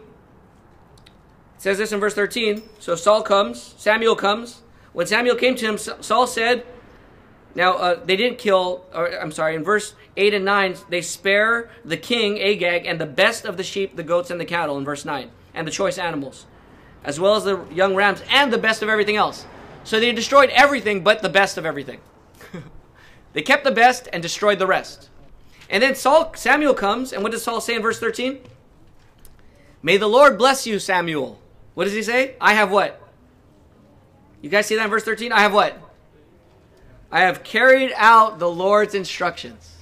says 1.58 1.78
this 1.78 1.92
in 1.92 2.00
verse 2.00 2.14
13. 2.14 2.62
So 2.78 2.94
Saul 2.94 3.22
comes, 3.22 3.74
Samuel 3.76 4.16
comes. 4.16 4.62
When 4.92 5.06
Samuel 5.06 5.36
came 5.36 5.54
to 5.56 5.66
him, 5.66 5.78
Saul 5.78 6.26
said, 6.26 6.64
now, 7.54 7.72
uh, 7.74 8.04
they 8.04 8.16
didn't 8.16 8.38
kill, 8.38 8.84
or 8.94 9.08
I'm 9.20 9.32
sorry, 9.32 9.56
in 9.56 9.64
verse 9.64 9.94
8 10.16 10.34
and 10.34 10.44
9, 10.44 10.76
they 10.90 11.02
spare 11.02 11.70
the 11.84 11.96
king, 11.96 12.38
Agag, 12.40 12.86
and 12.86 13.00
the 13.00 13.06
best 13.06 13.44
of 13.44 13.56
the 13.56 13.64
sheep, 13.64 13.96
the 13.96 14.04
goats, 14.04 14.30
and 14.30 14.40
the 14.40 14.44
cattle, 14.44 14.78
in 14.78 14.84
verse 14.84 15.04
9, 15.04 15.30
and 15.54 15.66
the 15.66 15.72
choice 15.72 15.98
animals, 15.98 16.46
as 17.02 17.18
well 17.18 17.34
as 17.34 17.42
the 17.42 17.64
young 17.72 17.96
rams, 17.96 18.22
and 18.30 18.52
the 18.52 18.58
best 18.58 18.82
of 18.82 18.88
everything 18.88 19.16
else. 19.16 19.44
So 19.82 19.98
they 19.98 20.12
destroyed 20.12 20.50
everything 20.50 21.02
but 21.02 21.22
the 21.22 21.28
best 21.28 21.58
of 21.58 21.66
everything. 21.66 22.00
They 23.32 23.42
kept 23.42 23.64
the 23.64 23.70
best 23.70 24.08
and 24.12 24.22
destroyed 24.22 24.58
the 24.58 24.66
rest. 24.66 25.08
And 25.70 25.82
then 25.82 25.94
Saul 25.94 26.32
Samuel 26.34 26.74
comes, 26.74 27.12
and 27.12 27.22
what 27.22 27.32
does 27.32 27.42
Saul 27.42 27.60
say 27.60 27.74
in 27.74 27.82
verse 27.82 28.00
13? 28.00 28.40
May 29.82 29.96
the 29.96 30.08
Lord 30.08 30.38
bless 30.38 30.66
you, 30.66 30.78
Samuel. 30.78 31.40
What 31.74 31.84
does 31.84 31.92
he 31.92 32.02
say? 32.02 32.34
I 32.40 32.54
have 32.54 32.70
what? 32.70 33.00
You 34.40 34.50
guys 34.50 34.66
see 34.66 34.76
that 34.76 34.84
in 34.84 34.90
verse 34.90 35.04
13? 35.04 35.32
I 35.32 35.40
have 35.40 35.52
what? 35.52 35.78
I 37.10 37.20
have 37.20 37.42
carried 37.42 37.92
out 37.96 38.38
the 38.38 38.50
Lord's 38.50 38.94
instructions. 38.94 39.76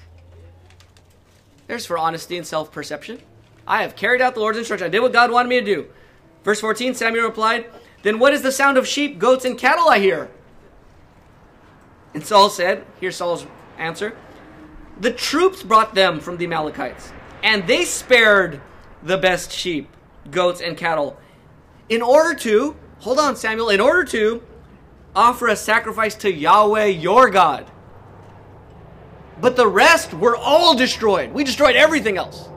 There's 1.66 1.86
for 1.86 1.98
honesty 1.98 2.36
and 2.36 2.46
self 2.46 2.70
perception. 2.70 3.20
I 3.66 3.82
have 3.82 3.96
carried 3.96 4.20
out 4.20 4.34
the 4.34 4.40
Lord's 4.40 4.58
instruction. 4.58 4.86
I 4.86 4.90
did 4.90 5.00
what 5.00 5.12
God 5.12 5.30
wanted 5.30 5.48
me 5.48 5.58
to 5.60 5.66
do. 5.66 5.88
Verse 6.44 6.60
14 6.60 6.94
Samuel 6.94 7.24
replied, 7.24 7.66
Then 8.02 8.18
what 8.18 8.32
is 8.32 8.42
the 8.42 8.52
sound 8.52 8.78
of 8.78 8.86
sheep, 8.86 9.18
goats, 9.18 9.44
and 9.44 9.58
cattle 9.58 9.88
I 9.88 9.98
hear? 9.98 10.30
And 12.16 12.24
Saul 12.24 12.48
said, 12.48 12.86
Here's 12.98 13.14
Saul's 13.14 13.46
answer 13.76 14.16
The 14.98 15.12
troops 15.12 15.62
brought 15.62 15.94
them 15.94 16.18
from 16.18 16.38
the 16.38 16.46
Amalekites, 16.46 17.12
and 17.42 17.66
they 17.66 17.84
spared 17.84 18.62
the 19.02 19.18
best 19.18 19.52
sheep, 19.52 19.94
goats, 20.30 20.62
and 20.62 20.78
cattle 20.78 21.18
in 21.90 22.00
order 22.00 22.34
to, 22.40 22.74
hold 23.00 23.18
on, 23.18 23.36
Samuel, 23.36 23.68
in 23.68 23.80
order 23.80 24.02
to 24.04 24.42
offer 25.14 25.48
a 25.48 25.56
sacrifice 25.56 26.14
to 26.14 26.32
Yahweh 26.32 26.86
your 26.86 27.28
God. 27.28 27.70
But 29.38 29.56
the 29.56 29.68
rest 29.68 30.14
were 30.14 30.38
all 30.38 30.74
destroyed. 30.74 31.34
We 31.34 31.44
destroyed 31.44 31.76
everything 31.76 32.16
else. 32.16 32.48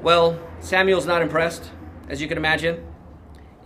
Well, 0.00 0.40
Samuel's 0.60 1.04
not 1.04 1.20
impressed, 1.20 1.70
as 2.08 2.22
you 2.22 2.28
can 2.28 2.38
imagine. 2.38 2.82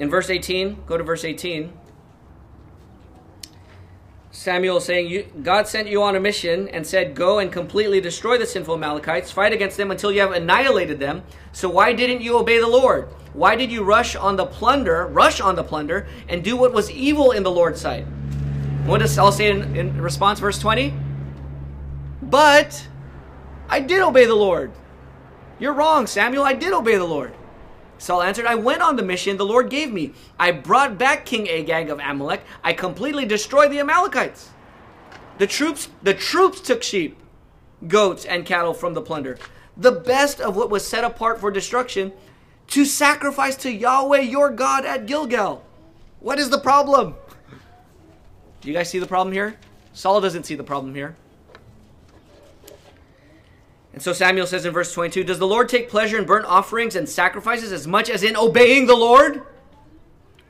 In 0.01 0.11
verse 0.11 0.29
18, 0.29 0.83
go 0.87 0.99
to 0.99 1.05
verse 1.05 1.25
18. 1.25 1.75
Samuel 4.35 4.81
saying, 4.81 5.43
God 5.43 5.69
sent 5.69 5.89
you 5.89 6.03
on 6.03 6.17
a 6.17 6.21
mission 6.21 6.67
and 6.69 6.87
said, 6.87 7.15
Go 7.15 7.39
and 7.39 7.53
completely 7.53 8.01
destroy 8.01 8.39
the 8.39 8.47
sinful 8.47 8.75
Amalekites, 8.75 9.31
fight 9.31 9.53
against 9.53 9.77
them 9.77 9.91
until 9.91 10.11
you 10.11 10.23
have 10.23 10.33
annihilated 10.33 10.99
them. 10.99 11.23
So 11.53 11.69
why 11.69 11.93
didn't 11.93 12.23
you 12.23 12.39
obey 12.39 12.59
the 12.59 12.67
Lord? 12.67 13.09
Why 13.35 13.57
did 13.57 13.71
you 13.71 13.85
rush 13.85 14.17
on 14.17 14.37
the 14.37 14.47
plunder, 14.47 15.07
rush 15.07 15.43
on 15.43 15.55
the 15.55 15.63
plunder, 15.63 16.07
and 16.29 16.43
do 16.43 16.57
what 16.57 16.73
was 16.73 16.91
evil 16.91 17.33
in 17.33 17.43
the 17.43 17.51
Lord's 17.51 17.83
sight? 17.83 18.07
What 18.87 18.99
does 18.99 19.15
Saul 19.15 19.33
say 19.33 19.51
in, 19.51 19.77
in 19.77 20.01
response, 20.01 20.41
verse 20.41 20.59
20? 20.59 20.95
But 22.23 22.89
I 23.69 23.81
did 23.81 24.01
obey 24.01 24.25
the 24.25 24.35
Lord. 24.35 24.73
You're 25.59 25.75
wrong, 25.75 26.07
Samuel. 26.07 26.45
I 26.45 26.55
did 26.55 26.73
obey 26.73 26.97
the 26.97 27.05
Lord. 27.05 27.35
Saul 28.03 28.23
answered, 28.23 28.47
I 28.47 28.57
went 28.57 28.83
on 28.83 28.97
the 28.97 29.03
mission 29.05 29.37
the 29.37 29.45
Lord 29.45 29.71
gave 29.71 29.93
me. 29.93 30.13
I 30.37 30.51
brought 30.51 30.99
back 30.99 31.25
King 31.25 31.49
Agag 31.49 31.89
of 31.89 32.01
Amalek. 32.01 32.43
I 32.65 32.73
completely 32.73 33.25
destroyed 33.25 33.71
the 33.71 33.79
Amalekites. 33.79 34.51
The 35.39 35.47
troops, 35.47 35.89
the 36.03 36.13
troops 36.13 36.61
took 36.61 36.83
sheep, 36.83 37.17
goats, 37.87 38.25
and 38.25 38.45
cattle 38.45 38.75
from 38.75 38.95
the 38.95 39.03
plunder. 39.03 39.39
The 39.77 39.93
best 39.93 40.41
of 40.41 40.57
what 40.57 40.69
was 40.69 40.85
set 40.85 41.05
apart 41.05 41.39
for 41.39 41.53
destruction 41.53 42.13
to 42.71 42.85
sacrifice 42.85 43.55
to 43.59 43.71
Yahweh 43.71 44.23
your 44.23 44.51
God 44.51 44.85
at 44.85 45.07
Gilgal. 45.07 45.65
What 46.19 46.41
is 46.41 46.51
the 46.51 46.59
problem? 46.59 47.15
Do 48.61 48.69
you 48.69 48.75
guys 48.75 48.91
see 48.91 48.99
the 48.99 49.07
problem 49.07 49.33
here? 49.33 49.61
Saul 49.93 50.21
doesn't 50.21 50.45
see 50.45 50.57
the 50.57 50.65
problem 50.65 50.97
here. 50.97 51.15
And 53.93 54.01
so 54.01 54.13
Samuel 54.13 54.47
says 54.47 54.65
in 54.65 54.73
verse 54.73 54.93
22 54.93 55.25
Does 55.25 55.39
the 55.39 55.47
Lord 55.47 55.69
take 55.69 55.89
pleasure 55.89 56.19
in 56.19 56.25
burnt 56.25 56.47
offerings 56.47 56.97
and 56.97 57.09
sacrifices 57.09 57.73
as 57.73 57.87
much 57.87 58.09
as 58.09 58.23
in 58.23 58.37
obeying 58.37 58.87
the 58.87 58.97
Lord? 58.97 59.43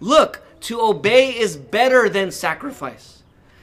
Look, 0.01 0.43
to 0.63 0.81
obey 0.81 1.37
is 1.37 1.57
better 1.57 2.09
than 2.09 2.31
sacrifice. 2.31 3.23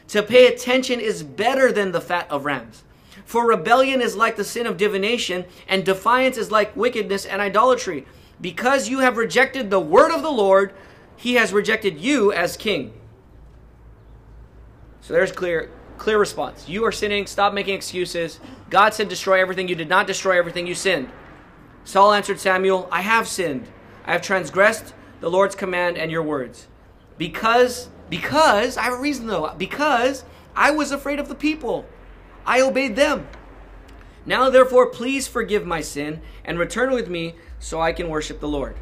To 0.10 0.24
pay 0.24 0.48
attention 0.48 1.00
is 1.00 1.24
better 1.24 1.72
than 1.72 1.92
the 1.92 2.02
fat 2.02 2.30
of 2.30 2.46
rams. 2.46 2.84
For 3.26 3.48
rebellion 3.48 4.02
is 4.02 4.16
like 4.16 4.38
the 4.38 4.44
sin 4.44 4.66
of 4.66 4.78
divination, 4.78 5.46
and 5.68 5.86
defiance 5.86 6.38
is 6.38 6.50
like 6.50 6.76
wickedness 6.76 7.26
and 7.26 7.42
idolatry. 7.42 8.06
Because 8.42 8.90
you 8.90 9.00
have 9.00 9.18
rejected 9.18 9.70
the 9.70 9.80
word 9.80 10.12
of 10.12 10.24
the 10.24 10.32
Lord, 10.32 10.74
he 11.16 11.36
has 11.36 11.54
rejected 11.54 12.00
you 12.00 12.34
as 12.34 12.58
king. 12.58 12.94
So 15.02 15.14
there's 15.14 15.32
clear 15.32 15.70
clear 16.00 16.18
response. 16.18 16.68
You 16.68 16.86
are 16.86 16.92
sinning. 16.92 17.28
Stop 17.28 17.54
making 17.54 17.76
excuses. 17.76 18.40
God 18.70 18.94
said, 18.94 19.10
destroy 19.10 19.40
everything. 19.40 19.68
You 19.68 19.76
did 19.76 19.90
not 19.90 20.08
destroy 20.08 20.38
everything. 20.38 20.66
You 20.66 20.76
sinned. 20.76 21.10
Saul 21.84 22.14
answered 22.14 22.40
Samuel, 22.40 22.88
I 22.92 23.02
have 23.02 23.28
sinned. 23.28 23.68
I 24.06 24.14
have 24.14 24.22
transgressed 24.22 24.94
the 25.20 25.30
Lord's 25.30 25.56
command 25.56 25.98
and 25.98 26.12
your 26.12 26.24
words. 26.24 26.68
Because, 27.18 27.90
because, 28.10 28.78
I 28.78 28.84
have 28.84 28.94
a 28.94 29.02
reason 29.02 29.28
though, 29.28 29.54
because 29.58 30.24
I 30.56 30.72
was 30.72 30.92
afraid 30.92 31.20
of 31.20 31.28
the 31.28 31.36
people. 31.36 31.86
I 32.46 32.62
obeyed 32.62 32.96
them. 32.96 33.28
Now, 34.26 34.50
therefore, 34.50 34.88
please 34.88 35.28
forgive 35.28 35.66
my 35.66 35.82
sin 35.82 36.22
and 36.44 36.60
return 36.60 36.92
with 36.92 37.10
me 37.10 37.36
so 37.60 37.82
I 37.82 37.92
can 37.92 38.10
worship 38.10 38.40
the 38.40 38.48
Lord. 38.48 38.76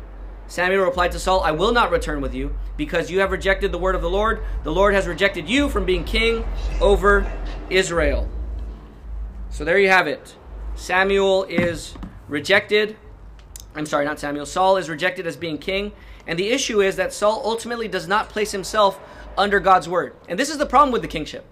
Samuel 0.48 0.86
replied 0.86 1.12
to 1.12 1.20
Saul, 1.20 1.42
I 1.42 1.52
will 1.52 1.74
not 1.74 1.92
return 1.92 2.22
with 2.22 2.34
you, 2.34 2.58
because 2.78 3.12
you 3.12 3.20
have 3.20 3.32
rejected 3.32 3.72
the 3.72 3.78
word 3.78 3.96
of 3.96 4.02
the 4.02 4.10
Lord. 4.10 4.42
The 4.64 4.72
Lord 4.72 4.94
has 4.94 5.06
rejected 5.06 5.50
you 5.50 5.68
from 5.68 5.86
being 5.86 6.04
king 6.04 6.46
over 6.80 7.30
Israel. 7.70 8.30
So 9.50 9.66
there 9.66 9.78
you 9.78 9.90
have 9.90 10.08
it. 10.08 10.36
Samuel 10.76 11.44
is 11.46 11.96
rejected. 12.28 12.96
I'm 13.76 13.86
sorry, 13.86 14.06
not 14.06 14.20
Samuel. 14.20 14.46
Saul 14.46 14.78
is 14.78 14.90
rejected 14.90 15.28
as 15.28 15.36
being 15.36 15.58
king. 15.58 15.92
And 16.26 16.38
the 16.38 16.50
issue 16.50 16.82
is 16.82 16.96
that 16.96 17.14
Saul 17.14 17.42
ultimately 17.44 17.88
does 17.88 18.08
not 18.08 18.30
place 18.30 18.52
himself 18.52 19.00
under 19.38 19.60
God's 19.60 19.90
word. 19.90 20.16
And 20.30 20.40
this 20.40 20.50
is 20.50 20.58
the 20.58 20.66
problem 20.66 20.92
with 20.92 21.02
the 21.02 21.08
kingship. 21.08 21.46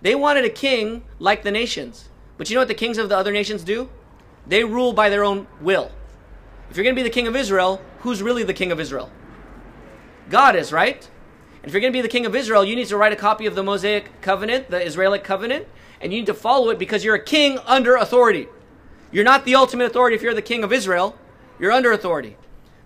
They 0.00 0.14
wanted 0.14 0.44
a 0.44 0.50
king 0.50 1.04
like 1.18 1.42
the 1.42 1.50
nations. 1.50 2.08
But 2.36 2.48
you 2.48 2.54
know 2.54 2.60
what 2.60 2.68
the 2.68 2.74
kings 2.74 2.98
of 2.98 3.08
the 3.08 3.16
other 3.16 3.32
nations 3.32 3.62
do? 3.62 3.88
They 4.46 4.64
rule 4.64 4.92
by 4.92 5.08
their 5.08 5.22
own 5.22 5.46
will. 5.60 5.90
If 6.70 6.76
you're 6.76 6.84
going 6.84 6.96
to 6.96 7.00
be 7.00 7.06
the 7.06 7.12
king 7.12 7.26
of 7.26 7.36
Israel, 7.36 7.80
who's 8.02 8.22
really 8.22 8.44
the 8.44 8.54
king 8.54 8.70
of 8.70 8.78
Israel? 8.78 9.10
God 10.30 10.54
is, 10.54 10.72
right? 10.72 11.08
And 11.62 11.68
if 11.68 11.72
you're 11.72 11.80
going 11.80 11.92
to 11.92 11.96
be 11.96 12.02
the 12.02 12.08
king 12.08 12.26
of 12.26 12.34
Israel, 12.34 12.64
you 12.64 12.76
need 12.76 12.88
to 12.88 12.96
write 12.96 13.12
a 13.12 13.16
copy 13.16 13.46
of 13.46 13.54
the 13.54 13.62
Mosaic 13.62 14.20
covenant, 14.20 14.70
the 14.70 14.84
Israelic 14.84 15.24
covenant, 15.24 15.66
and 16.00 16.12
you 16.12 16.18
need 16.18 16.26
to 16.26 16.34
follow 16.34 16.70
it 16.70 16.78
because 16.78 17.04
you're 17.04 17.14
a 17.14 17.24
king 17.24 17.58
under 17.66 17.96
authority. 17.96 18.48
You're 19.12 19.24
not 19.24 19.44
the 19.44 19.54
ultimate 19.54 19.84
authority 19.84 20.16
if 20.16 20.22
you're 20.22 20.34
the 20.34 20.42
king 20.42 20.64
of 20.64 20.72
Israel, 20.72 21.16
you're 21.58 21.70
under 21.70 21.92
authority. 21.92 22.36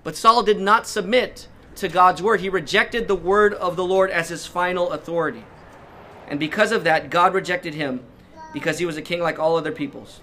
But 0.04 0.16
Saul 0.16 0.42
did 0.42 0.60
not 0.60 0.86
submit 0.86 1.48
to 1.76 1.88
God's 1.88 2.22
word. 2.22 2.40
He 2.40 2.48
rejected 2.48 3.08
the 3.08 3.14
word 3.14 3.54
of 3.54 3.76
the 3.76 3.84
Lord 3.84 4.10
as 4.10 4.28
his 4.28 4.46
final 4.46 4.92
authority. 4.92 5.44
And 6.28 6.38
because 6.38 6.72
of 6.72 6.84
that, 6.84 7.10
God 7.10 7.32
rejected 7.32 7.74
him 7.74 8.00
because 8.52 8.78
he 8.78 8.86
was 8.86 8.96
a 8.96 9.02
king 9.02 9.20
like 9.20 9.38
all 9.38 9.56
other 9.56 9.72
peoples. 9.72 10.20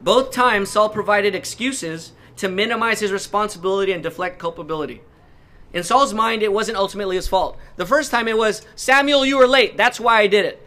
Both 0.00 0.30
times, 0.30 0.70
Saul 0.70 0.90
provided 0.90 1.34
excuses 1.34 2.12
to 2.38 2.48
minimize 2.48 3.00
his 3.00 3.12
responsibility 3.12 3.92
and 3.92 4.02
deflect 4.02 4.38
culpability. 4.38 5.02
In 5.72 5.82
Saul's 5.82 6.14
mind, 6.14 6.42
it 6.42 6.52
wasn't 6.52 6.78
ultimately 6.78 7.16
his 7.16 7.28
fault. 7.28 7.58
The 7.76 7.86
first 7.86 8.10
time 8.10 8.26
it 8.26 8.38
was, 8.38 8.66
Samuel, 8.74 9.26
you 9.26 9.36
were 9.36 9.46
late. 9.46 9.76
That's 9.76 10.00
why 10.00 10.20
I 10.20 10.26
did 10.26 10.46
it. 10.46 10.66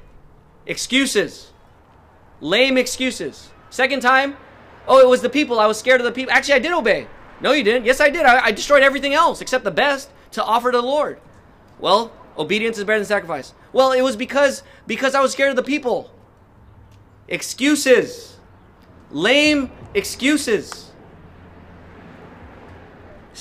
Excuses. 0.65 1.51
Lame 2.39 2.77
excuses. 2.77 3.49
Second 3.69 4.01
time, 4.01 4.37
oh, 4.87 4.99
it 4.99 5.07
was 5.07 5.21
the 5.21 5.29
people. 5.29 5.59
I 5.59 5.65
was 5.65 5.79
scared 5.79 6.01
of 6.01 6.05
the 6.05 6.11
people. 6.11 6.33
Actually, 6.33 6.55
I 6.55 6.59
did 6.59 6.71
obey. 6.71 7.07
No, 7.39 7.53
you 7.53 7.63
didn't. 7.63 7.85
Yes, 7.85 7.99
I 7.99 8.09
did. 8.09 8.25
I, 8.25 8.45
I 8.45 8.51
destroyed 8.51 8.83
everything 8.83 9.13
else 9.13 9.41
except 9.41 9.63
the 9.63 9.71
best 9.71 10.11
to 10.31 10.43
offer 10.43 10.71
to 10.71 10.77
the 10.77 10.83
Lord. 10.83 11.19
Well, 11.79 12.11
obedience 12.37 12.77
is 12.77 12.83
better 12.83 12.99
than 12.99 13.05
sacrifice. 13.05 13.53
Well, 13.73 13.91
it 13.91 14.01
was 14.01 14.15
because 14.15 14.61
because 14.85 15.15
I 15.15 15.21
was 15.21 15.31
scared 15.31 15.49
of 15.49 15.55
the 15.55 15.63
people. 15.63 16.11
Excuses. 17.27 18.37
Lame 19.09 19.71
excuses. 19.93 20.90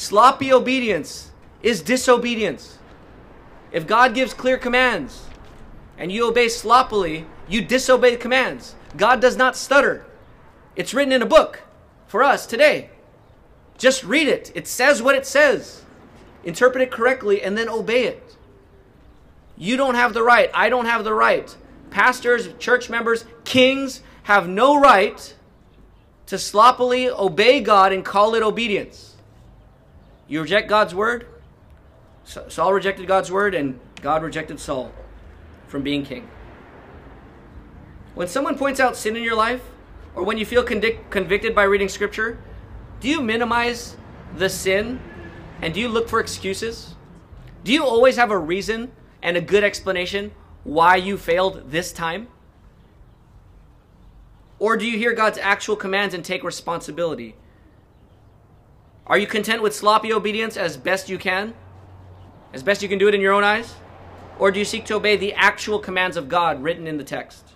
Sloppy 0.01 0.51
obedience 0.51 1.31
is 1.63 1.83
disobedience. 1.83 2.79
If 3.71 3.87
God 3.87 4.15
gives 4.15 4.33
clear 4.33 4.57
commands 4.57 5.27
and 5.99 6.11
you 6.11 6.27
obey 6.27 6.49
sloppily, 6.49 7.27
you 7.51 7.61
disobey 7.61 8.13
the 8.13 8.17
commands. 8.17 8.75
God 8.97 9.21
does 9.21 9.37
not 9.37 9.57
stutter. 9.57 10.07
It's 10.75 10.95
written 10.95 11.13
in 11.13 11.21
a 11.21 11.27
book 11.27 11.65
for 12.07 12.23
us 12.23 12.47
today. 12.47 12.89
Just 13.77 14.03
read 14.03 14.27
it. 14.27 14.51
It 14.55 14.67
says 14.67 15.03
what 15.03 15.17
it 15.17 15.27
says. 15.27 15.83
Interpret 16.45 16.81
it 16.81 16.91
correctly 16.91 17.43
and 17.43 17.59
then 17.59 17.69
obey 17.69 18.05
it. 18.05 18.37
You 19.59 19.77
don't 19.77 19.97
have 19.97 20.15
the 20.15 20.23
right. 20.23 20.51
I 20.55 20.71
don't 20.71 20.87
have 20.87 21.05
the 21.05 21.13
right. 21.13 21.55
Pastors, 21.91 22.49
church 22.59 22.89
members, 22.89 23.27
kings 23.45 24.01
have 24.23 24.49
no 24.49 24.81
right 24.81 25.37
to 26.25 26.39
sloppily 26.39 27.11
obey 27.11 27.61
God 27.61 27.93
and 27.93 28.03
call 28.03 28.35
it 28.35 28.43
obedience. 28.43 29.10
You 30.31 30.41
reject 30.41 30.69
God's 30.69 30.95
word. 30.95 31.27
Saul 32.23 32.73
rejected 32.73 33.09
God's 33.09 33.33
word, 33.33 33.53
and 33.53 33.81
God 34.01 34.23
rejected 34.23 34.61
Saul 34.61 34.93
from 35.67 35.83
being 35.83 36.05
king. 36.05 36.31
When 38.15 38.29
someone 38.29 38.57
points 38.57 38.79
out 38.79 38.97
sin 38.97 39.17
in 39.17 39.25
your 39.25 39.35
life, 39.35 39.61
or 40.15 40.23
when 40.23 40.39
you 40.39 40.47
feel 40.47 40.63
convic- 40.63 41.11
convicted 41.11 41.53
by 41.53 41.65
reading 41.65 41.89
scripture, 41.89 42.39
do 43.01 43.09
you 43.09 43.21
minimize 43.21 43.97
the 44.37 44.49
sin 44.49 45.01
and 45.61 45.75
do 45.75 45.81
you 45.81 45.89
look 45.89 46.09
for 46.09 46.21
excuses? 46.21 46.95
Do 47.65 47.73
you 47.73 47.85
always 47.85 48.15
have 48.15 48.31
a 48.31 48.39
reason 48.39 48.93
and 49.23 49.37
a 49.37 49.41
good 49.41 49.65
explanation 49.65 50.31
why 50.63 50.95
you 50.95 51.17
failed 51.17 51.73
this 51.73 51.93
time? 51.93 52.29
Or 54.61 54.77
do 54.77 54.87
you 54.87 54.97
hear 54.97 55.13
God's 55.13 55.39
actual 55.39 55.75
commands 55.75 56.15
and 56.15 56.25
take 56.25 56.45
responsibility? 56.45 57.35
Are 59.11 59.19
you 59.19 59.27
content 59.27 59.61
with 59.61 59.75
sloppy 59.75 60.13
obedience 60.13 60.57
as 60.57 60.77
best 60.77 61.09
you 61.09 61.19
can? 61.19 61.53
As 62.53 62.63
best 62.63 62.81
you 62.81 62.89
can 62.89 62.97
do 62.97 63.09
it 63.09 63.15
in 63.15 63.21
your 63.21 63.33
own 63.33 63.43
eyes? 63.43 63.75
Or 64.39 64.53
do 64.53 64.61
you 64.61 64.65
seek 64.65 64.85
to 64.85 64.95
obey 64.95 65.17
the 65.17 65.33
actual 65.33 65.81
commands 65.81 66.17
of 66.17 66.29
God 66.29 66.63
written 66.63 66.87
in 66.87 66.97
the 66.97 67.03
text? 67.03 67.55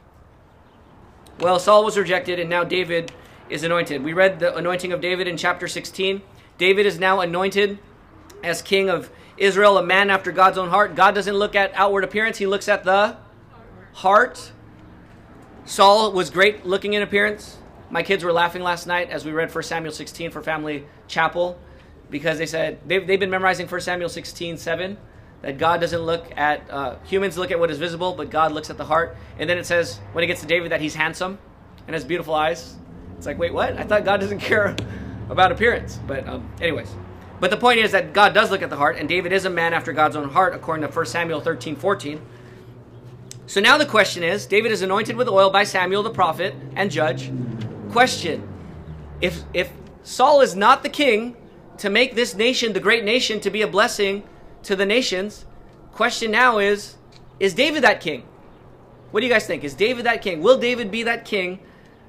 Well, 1.39 1.61
Saul 1.61 1.85
was 1.85 1.97
rejected 1.97 2.41
and 2.41 2.51
now 2.51 2.65
David 2.65 3.13
is 3.49 3.63
anointed. 3.63 4.03
We 4.03 4.13
read 4.13 4.41
the 4.41 4.57
anointing 4.57 4.93
of 4.93 5.01
David 5.01 5.29
in 5.29 5.37
chapter 5.37 5.69
16. 5.69 6.23
David 6.59 6.87
is 6.87 6.99
now 6.99 7.21
anointed 7.21 7.79
as 8.43 8.61
king 8.61 8.91
of 8.91 9.09
Israel, 9.37 9.79
a 9.79 9.83
man 9.83 10.11
after 10.11 10.33
God's 10.33 10.59
own 10.59 10.71
heart. 10.71 10.97
God 10.97 11.15
doesn't 11.15 11.37
look 11.37 11.55
at 11.55 11.71
outward 11.75 12.03
appearance, 12.03 12.39
he 12.39 12.49
looks 12.49 12.69
at 12.69 12.83
the 12.83 13.17
heart. 13.93 14.51
Saul 15.65 16.11
was 16.11 16.31
great 16.31 16.67
looking 16.67 16.95
in 16.95 17.03
appearance. 17.03 17.59
My 17.95 18.03
kids 18.03 18.25
were 18.25 18.33
laughing 18.33 18.65
last 18.65 18.89
night 18.89 19.11
as 19.11 19.25
we 19.25 19.31
read 19.31 19.55
1 19.55 19.63
Samuel 19.63 19.93
16 19.93 20.33
for 20.33 20.43
family 20.43 20.85
chapel 21.07 21.57
because 22.11 22.39
they 22.39 22.47
said 22.47 22.81
they've, 22.85 23.07
they've 23.07 23.21
been 23.21 23.31
memorizing 23.31 23.69
1 23.69 23.81
Samuel 23.83 24.09
16 24.09 24.59
7 24.59 24.99
that 25.43 25.59
God 25.59 25.81
doesn't 25.81 26.01
look 26.03 26.27
at 26.37 26.69
uh, 26.73 26.97
humans 27.05 27.39
look 27.39 27.53
at 27.53 27.61
what 27.61 27.71
is 27.71 27.79
visible, 27.79 28.13
but 28.13 28.31
God 28.31 28.51
looks 28.51 28.69
at 28.69 28.79
the 28.79 28.85
heart. 28.85 29.17
And 29.39 29.49
then 29.49 29.59
it 29.59 29.65
says 29.65 30.01
when 30.11 30.25
it 30.25 30.27
gets 30.27 30.41
to 30.41 30.47
David 30.49 30.73
that 30.73 30.81
he's 30.81 30.97
handsome 30.97 31.39
and 31.87 31.95
has 31.95 32.05
beautiful 32.05 32.35
eyes. 32.35 32.75
It's 33.17 33.27
like, 33.27 33.39
wait, 33.39 33.55
what? 33.55 33.77
I 33.77 33.85
thought 33.85 34.05
God 34.05 34.19
doesn't 34.19 34.41
care 34.51 34.75
about 35.31 35.53
appearance. 35.53 36.01
But 36.05 36.27
um, 36.27 36.53
anyways, 36.61 36.91
but 37.39 37.51
the 37.51 37.57
point 37.57 37.79
is 37.79 37.93
that 37.93 38.13
God 38.13 38.35
does 38.35 38.51
look 38.51 38.63
at 38.63 38.71
the 38.71 38.77
heart, 38.77 38.97
and 38.97 39.09
David 39.09 39.33
is 39.33 39.45
a 39.45 39.51
man 39.51 39.73
after 39.73 39.93
God's 39.93 40.17
own 40.17 40.31
heart, 40.31 40.53
according 40.53 40.85
to 40.85 40.93
1 40.93 41.07
Samuel 41.07 41.41
13 41.41 41.77
14. 41.77 42.21
So 43.47 43.61
now 43.61 43.79
the 43.79 43.87
question 43.87 44.25
is 44.25 44.47
David 44.47 44.73
is 44.73 44.83
anointed 44.83 45.15
with 45.15 45.29
oil 45.29 45.51
by 45.51 45.63
Samuel 45.63 46.03
the 46.03 46.11
prophet 46.11 46.57
and 46.75 46.91
judge. 46.91 47.31
Question 47.95 48.43
If, 49.21 49.45
if 49.55 49.71
Saul 50.03 50.41
is 50.41 50.57
not 50.57 50.83
the 50.83 50.89
king 50.89 51.37
to 51.79 51.89
make 51.89 52.17
this 52.17 52.35
nation, 52.35 52.73
the 52.73 52.81
great 52.81 53.05
nation, 53.05 53.39
to 53.39 53.51
be 53.51 53.63
a 53.63 53.69
blessing 53.69 54.25
to 54.65 54.75
the 54.75 54.85
nations, 54.85 55.45
question 55.93 56.33
now 56.33 56.59
is 56.59 56.97
Is 57.39 57.55
David 57.55 57.85
that 57.85 58.01
king? 58.01 58.25
What 59.13 59.21
do 59.21 59.27
you 59.27 59.33
guys 59.33 59.47
think? 59.47 59.63
Is 59.63 59.75
David 59.75 60.07
that 60.07 60.23
king? 60.23 60.43
Will 60.43 60.59
David 60.59 60.91
be 60.91 61.05
that 61.05 61.25
king 61.25 61.61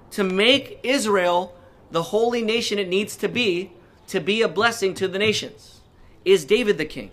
to 0.10 0.24
make 0.24 0.80
Israel 0.82 1.56
the 1.92 2.02
holy 2.02 2.42
nation 2.42 2.80
it 2.80 2.90
needs 2.90 3.16
to 3.18 3.30
be 3.30 3.72
to 4.08 4.20
be 4.20 4.42
a 4.42 4.48
blessing 4.48 4.96
to 4.96 5.08
the 5.08 5.20
nations? 5.20 5.82
Is 6.26 6.46
David 6.46 6.80
the 6.80 6.86
king? 6.86 7.12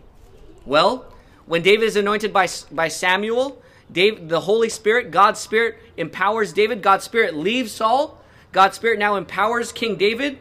Well, 0.64 1.12
when 1.44 1.60
David 1.60 1.84
is 1.84 1.96
anointed 1.96 2.32
by, 2.32 2.48
by 2.70 2.88
Samuel, 2.88 3.60
Dave, 3.92 4.30
the 4.30 4.40
Holy 4.40 4.70
Spirit, 4.70 5.10
God's 5.10 5.40
Spirit, 5.40 5.78
empowers 5.98 6.54
David. 6.54 6.80
God's 6.80 7.04
Spirit 7.04 7.34
leaves 7.36 7.72
Saul. 7.72 8.18
God's 8.52 8.76
Spirit 8.76 8.98
now 8.98 9.16
empowers 9.16 9.72
King 9.72 9.96
David, 9.96 10.38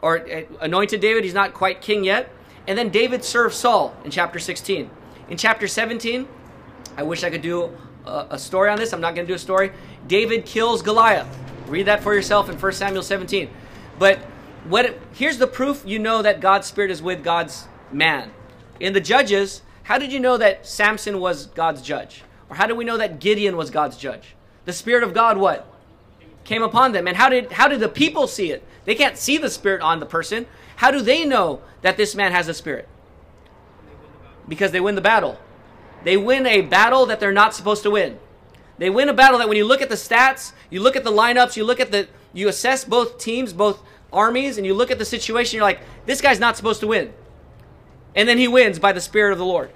or 0.00 0.18
uh, 0.18 0.42
anointed 0.60 1.00
David. 1.00 1.24
He's 1.24 1.34
not 1.34 1.54
quite 1.54 1.80
king 1.80 2.04
yet. 2.04 2.30
And 2.66 2.78
then 2.78 2.90
David 2.90 3.24
serves 3.24 3.56
Saul 3.56 3.96
in 4.04 4.10
chapter 4.10 4.38
16. 4.38 4.90
In 5.28 5.36
chapter 5.38 5.66
17, 5.66 6.28
I 6.96 7.02
wish 7.02 7.24
I 7.24 7.30
could 7.30 7.42
do 7.42 7.76
a, 8.06 8.26
a 8.30 8.38
story 8.38 8.70
on 8.70 8.78
this. 8.78 8.92
I'm 8.92 9.00
not 9.00 9.14
going 9.14 9.26
to 9.26 9.30
do 9.30 9.34
a 9.34 9.38
story. 9.38 9.72
David 10.06 10.44
kills 10.44 10.82
Goliath. 10.82 11.26
Read 11.66 11.86
that 11.86 12.02
for 12.02 12.14
yourself 12.14 12.50
in 12.50 12.58
1 12.58 12.72
Samuel 12.72 13.02
17. 13.02 13.48
But 13.98 14.18
what 14.64 14.98
here's 15.12 15.38
the 15.38 15.46
proof 15.46 15.82
you 15.86 15.98
know 15.98 16.22
that 16.22 16.40
God's 16.40 16.66
Spirit 16.66 16.90
is 16.90 17.02
with 17.02 17.24
God's 17.24 17.66
man. 17.90 18.30
In 18.80 18.92
the 18.92 19.00
Judges, 19.00 19.62
how 19.84 19.98
did 19.98 20.12
you 20.12 20.20
know 20.20 20.36
that 20.36 20.66
Samson 20.66 21.20
was 21.20 21.46
God's 21.46 21.80
judge? 21.80 22.24
Or 22.50 22.56
how 22.56 22.66
do 22.66 22.74
we 22.74 22.84
know 22.84 22.98
that 22.98 23.20
Gideon 23.20 23.56
was 23.56 23.70
God's 23.70 23.96
judge? 23.96 24.34
The 24.64 24.72
Spirit 24.72 25.02
of 25.02 25.14
God 25.14 25.38
what? 25.38 25.73
Came 26.44 26.62
upon 26.62 26.92
them. 26.92 27.08
And 27.08 27.16
how 27.16 27.28
did 27.28 27.52
how 27.52 27.68
did 27.68 27.80
the 27.80 27.88
people 27.88 28.26
see 28.26 28.50
it? 28.50 28.62
They 28.84 28.94
can't 28.94 29.16
see 29.16 29.38
the 29.38 29.50
Spirit 29.50 29.80
on 29.80 29.98
the 29.98 30.06
person. 30.06 30.46
How 30.76 30.90
do 30.90 31.00
they 31.00 31.24
know 31.24 31.62
that 31.82 31.96
this 31.96 32.14
man 32.14 32.32
has 32.32 32.48
a 32.48 32.54
spirit? 32.54 32.88
Because 34.48 34.72
they 34.72 34.80
win 34.80 34.94
the 34.94 35.00
battle. 35.00 35.38
They 36.02 36.16
win 36.16 36.46
a 36.46 36.60
battle 36.60 37.06
that 37.06 37.20
they're 37.20 37.32
not 37.32 37.54
supposed 37.54 37.82
to 37.84 37.90
win. 37.90 38.18
They 38.76 38.90
win 38.90 39.08
a 39.08 39.14
battle 39.14 39.38
that 39.38 39.48
when 39.48 39.56
you 39.56 39.64
look 39.64 39.80
at 39.80 39.88
the 39.88 39.94
stats, 39.94 40.52
you 40.68 40.80
look 40.80 40.96
at 40.96 41.04
the 41.04 41.12
lineups, 41.12 41.56
you 41.56 41.64
look 41.64 41.80
at 41.80 41.92
the 41.92 42.08
you 42.32 42.48
assess 42.48 42.84
both 42.84 43.18
teams, 43.18 43.52
both 43.52 43.80
armies, 44.12 44.58
and 44.58 44.66
you 44.66 44.74
look 44.74 44.90
at 44.90 44.98
the 44.98 45.04
situation, 45.04 45.56
you're 45.56 45.64
like, 45.64 45.80
this 46.06 46.20
guy's 46.20 46.40
not 46.40 46.56
supposed 46.56 46.80
to 46.80 46.86
win. 46.88 47.12
And 48.14 48.28
then 48.28 48.38
he 48.38 48.48
wins 48.48 48.78
by 48.78 48.92
the 48.92 49.00
Spirit 49.00 49.32
of 49.32 49.38
the 49.38 49.44
Lord. 49.44 49.70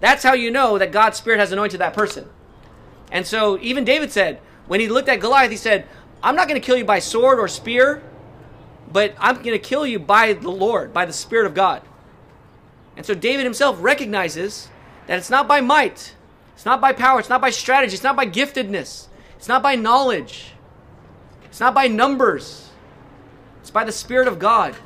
That's 0.00 0.22
how 0.22 0.32
you 0.32 0.50
know 0.50 0.78
that 0.78 0.92
God's 0.92 1.18
Spirit 1.18 1.40
has 1.40 1.52
anointed 1.52 1.80
that 1.80 1.94
person. 1.94 2.28
And 3.12 3.26
so 3.26 3.58
even 3.60 3.84
David 3.84 4.12
said, 4.12 4.40
when 4.66 4.80
he 4.80 4.88
looked 4.88 5.08
at 5.08 5.20
Goliath, 5.20 5.50
he 5.50 5.56
said, 5.56 5.86
I'm 6.22 6.36
not 6.36 6.48
going 6.48 6.60
to 6.60 6.64
kill 6.64 6.76
you 6.76 6.84
by 6.84 6.98
sword 6.98 7.38
or 7.38 7.48
spear, 7.48 8.02
but 8.92 9.14
I'm 9.18 9.36
going 9.36 9.52
to 9.52 9.58
kill 9.58 9.86
you 9.86 9.98
by 9.98 10.32
the 10.34 10.50
Lord, 10.50 10.92
by 10.92 11.06
the 11.06 11.12
Spirit 11.12 11.46
of 11.46 11.54
God. 11.54 11.82
And 12.96 13.06
so 13.06 13.14
David 13.14 13.44
himself 13.44 13.76
recognizes 13.80 14.68
that 15.06 15.18
it's 15.18 15.30
not 15.30 15.48
by 15.48 15.60
might, 15.60 16.14
it's 16.54 16.66
not 16.66 16.80
by 16.80 16.92
power, 16.92 17.20
it's 17.20 17.28
not 17.28 17.40
by 17.40 17.50
strategy, 17.50 17.94
it's 17.94 18.02
not 18.02 18.16
by 18.16 18.26
giftedness, 18.26 19.06
it's 19.36 19.48
not 19.48 19.62
by 19.62 19.74
knowledge, 19.76 20.52
it's 21.44 21.60
not 21.60 21.74
by 21.74 21.88
numbers, 21.88 22.70
it's 23.60 23.70
by 23.70 23.84
the 23.84 23.92
Spirit 23.92 24.28
of 24.28 24.38
God 24.38 24.76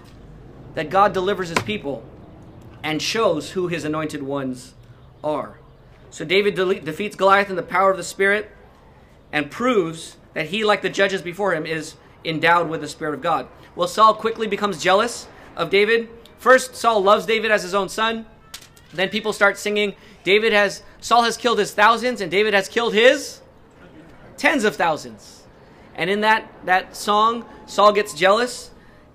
that 0.75 0.91
God 0.91 1.13
delivers 1.13 1.49
his 1.49 1.59
people 1.61 2.05
and 2.83 3.01
shows 3.01 3.53
who 3.53 3.69
his 3.69 3.85
anointed 3.85 4.23
ones 4.23 4.75
are. 5.23 5.59
So 6.11 6.25
David 6.25 6.55
de- 6.55 6.81
defeats 6.81 7.17
Goliath 7.17 7.51
in 7.51 7.57
the 7.57 7.63
power 7.63 7.91
of 7.91 7.97
the 7.97 8.05
Spirit 8.05 8.51
and 9.33 9.51
proves 9.51 10.17
that 10.35 10.47
he, 10.47 10.65
like 10.65 10.83
the 10.83 10.91
judges 10.91 11.23
before 11.23 11.55
him, 11.55 11.67
is 11.67 11.95
endowed 12.25 12.69
with 12.69 12.81
the 12.81 12.89
Spirit 12.89 13.15
of 13.15 13.23
God. 13.23 13.49
Well, 13.75 13.89
Saul 13.89 14.15
quickly 14.15 14.47
becomes 14.47 14.83
jealous 14.83 15.27
of 15.57 15.71
David. 15.71 16.09
First, 16.39 16.77
Saul 16.77 17.03
loves 17.03 17.27
David 17.27 17.51
as 17.51 17.63
his 17.63 17.75
own 17.75 17.89
son. 17.89 18.27
Then 18.93 19.09
people 19.09 19.33
start 19.33 19.59
singing, 19.59 19.95
David 20.23 20.53
has, 20.53 20.83
Saul 21.01 21.23
has 21.25 21.37
killed 21.37 21.59
his 21.59 21.73
thousands 21.73 22.21
and 22.21 22.31
David 22.31 22.55
has 22.55 22.69
killed 22.69 22.95
his 22.95 23.41
tens 24.37 24.65
of 24.65 24.77
thousands. 24.77 25.43
And 25.97 26.11
in 26.11 26.21
that, 26.21 26.51
that 26.65 26.97
song, 26.97 27.45
Saul 27.67 27.93
gets 27.93 28.15
jealous 28.15 28.71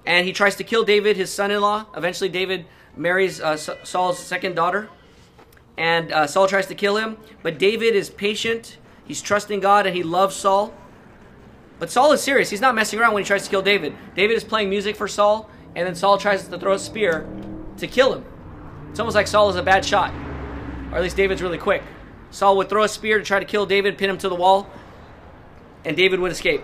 and 0.05 0.25
he 0.25 0.33
tries 0.33 0.55
to 0.55 0.63
kill 0.63 0.83
David, 0.83 1.17
his 1.17 1.31
son 1.31 1.51
in 1.51 1.61
law. 1.61 1.85
Eventually, 1.95 2.29
David 2.29 2.65
marries 2.95 3.41
uh, 3.41 3.57
Saul's 3.57 4.19
second 4.19 4.55
daughter. 4.55 4.89
And 5.77 6.11
uh, 6.11 6.27
Saul 6.27 6.47
tries 6.47 6.67
to 6.67 6.75
kill 6.75 6.97
him. 6.97 7.17
But 7.41 7.57
David 7.57 7.95
is 7.95 8.09
patient, 8.09 8.77
he's 9.05 9.21
trusting 9.21 9.61
God, 9.61 9.85
and 9.87 9.95
he 9.95 10.03
loves 10.03 10.35
Saul. 10.35 10.73
But 11.79 11.89
Saul 11.89 12.11
is 12.11 12.21
serious. 12.21 12.49
He's 12.49 12.61
not 12.61 12.75
messing 12.75 12.99
around 12.99 13.13
when 13.13 13.23
he 13.23 13.27
tries 13.27 13.45
to 13.45 13.49
kill 13.49 13.61
David. 13.61 13.95
David 14.13 14.35
is 14.35 14.43
playing 14.43 14.69
music 14.69 14.95
for 14.95 15.07
Saul, 15.07 15.49
and 15.75 15.87
then 15.87 15.95
Saul 15.95 16.17
tries 16.17 16.47
to 16.47 16.59
throw 16.59 16.73
a 16.73 16.79
spear 16.79 17.27
to 17.77 17.87
kill 17.87 18.13
him. 18.13 18.25
It's 18.91 18.99
almost 18.99 19.15
like 19.15 19.27
Saul 19.27 19.49
is 19.49 19.55
a 19.55 19.63
bad 19.63 19.85
shot, 19.85 20.13
or 20.91 20.97
at 20.97 21.01
least 21.01 21.15
David's 21.15 21.41
really 21.41 21.57
quick. 21.57 21.81
Saul 22.31 22.57
would 22.57 22.69
throw 22.69 22.83
a 22.83 22.89
spear 22.89 23.17
to 23.17 23.23
try 23.23 23.39
to 23.39 23.45
kill 23.45 23.65
David, 23.65 23.97
pin 23.97 24.09
him 24.09 24.17
to 24.19 24.29
the 24.29 24.35
wall, 24.35 24.69
and 25.85 25.95
David 25.95 26.19
would 26.19 26.31
escape. 26.31 26.61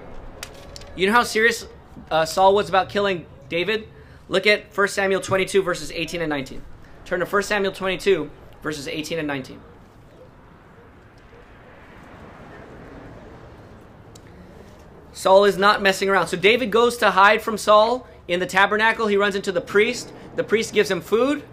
You 0.96 1.08
know 1.08 1.14
how 1.14 1.24
serious 1.24 1.66
uh, 2.12 2.26
Saul 2.26 2.54
was 2.54 2.68
about 2.68 2.90
killing 2.90 3.26
David? 3.48 3.88
Look 4.28 4.46
at 4.48 4.76
1 4.76 4.88
Samuel 4.90 5.22
22, 5.22 5.62
verses 5.62 5.92
18 5.92 6.22
and 6.22 6.30
19. 6.30 6.62
Turn 7.06 7.20
to 7.20 7.26
1 7.26 7.44
Samuel 7.44 7.72
22, 7.72 8.30
verses 8.62 8.88
18 8.88 9.20
and 9.20 9.28
19. 9.28 9.62
Saul 15.16 15.46
is 15.46 15.58
not 15.58 15.82
messing 15.82 16.10
around. 16.10 16.28
So 16.28 16.36
David 16.36 16.72
goes 16.72 16.98
to 16.98 17.12
hide 17.12 17.42
from 17.42 17.58
Saul 17.58 18.06
in 18.28 18.42
the 18.42 18.46
tabernacle. 18.46 19.08
He 19.08 19.16
runs 19.16 19.34
into 19.34 19.54
the 19.54 19.62
priest. 19.62 20.12
The 20.36 20.44
priest 20.44 20.74
gives 20.74 20.92
him 20.92 21.00
food, 21.00 21.44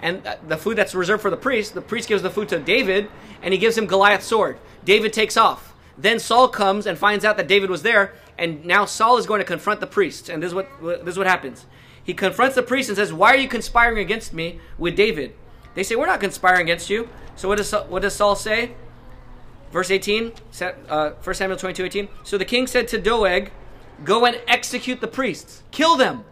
and 0.00 0.26
uh, 0.26 0.36
the 0.48 0.56
food 0.56 0.76
that's 0.76 0.94
reserved 0.94 1.20
for 1.20 1.28
the 1.28 1.36
priest, 1.36 1.74
the 1.74 1.82
priest 1.82 2.08
gives 2.08 2.22
the 2.22 2.30
food 2.30 2.48
to 2.48 2.58
David, 2.58 3.10
and 3.42 3.52
he 3.52 3.60
gives 3.60 3.76
him 3.76 3.86
Goliath's 3.86 4.24
sword. 4.24 4.58
David 4.86 5.12
takes 5.12 5.36
off. 5.36 5.74
Then 5.98 6.18
Saul 6.18 6.48
comes 6.48 6.86
and 6.86 6.96
finds 6.96 7.22
out 7.22 7.36
that 7.36 7.46
David 7.46 7.68
was 7.68 7.82
there, 7.82 8.14
and 8.38 8.64
now 8.64 8.86
Saul 8.86 9.18
is 9.18 9.26
going 9.26 9.40
to 9.40 9.44
confront 9.44 9.80
the 9.80 9.86
priest. 9.86 10.30
And 10.30 10.42
this 10.42 10.48
is 10.48 10.54
what 10.54 10.68
this 10.80 11.12
is 11.12 11.18
what 11.18 11.26
happens. 11.26 11.66
He 12.02 12.14
confronts 12.14 12.54
the 12.54 12.62
priest 12.62 12.88
and 12.88 12.96
says, 12.96 13.12
"Why 13.12 13.34
are 13.34 13.36
you 13.36 13.48
conspiring 13.48 13.98
against 13.98 14.32
me 14.32 14.60
with 14.78 14.96
David?" 14.96 15.34
They 15.74 15.82
say, 15.82 15.94
"We're 15.94 16.06
not 16.06 16.20
conspiring 16.20 16.62
against 16.62 16.88
you." 16.88 17.10
So 17.36 17.48
what 17.48 17.58
does 17.58 17.70
what 17.70 18.00
does 18.00 18.14
Saul 18.14 18.34
say? 18.34 18.72
Verse 19.72 19.90
18, 19.90 20.32
uh, 20.88 21.10
1 21.10 21.34
Samuel 21.34 21.58
22, 21.58 21.84
18. 21.84 22.08
So 22.24 22.36
the 22.36 22.44
king 22.44 22.66
said 22.66 22.88
to 22.88 22.98
Doeg, 23.00 23.50
Go 24.04 24.24
and 24.24 24.40
execute 24.48 25.00
the 25.00 25.06
priests, 25.06 25.62
kill 25.70 25.96
them. 25.96 26.24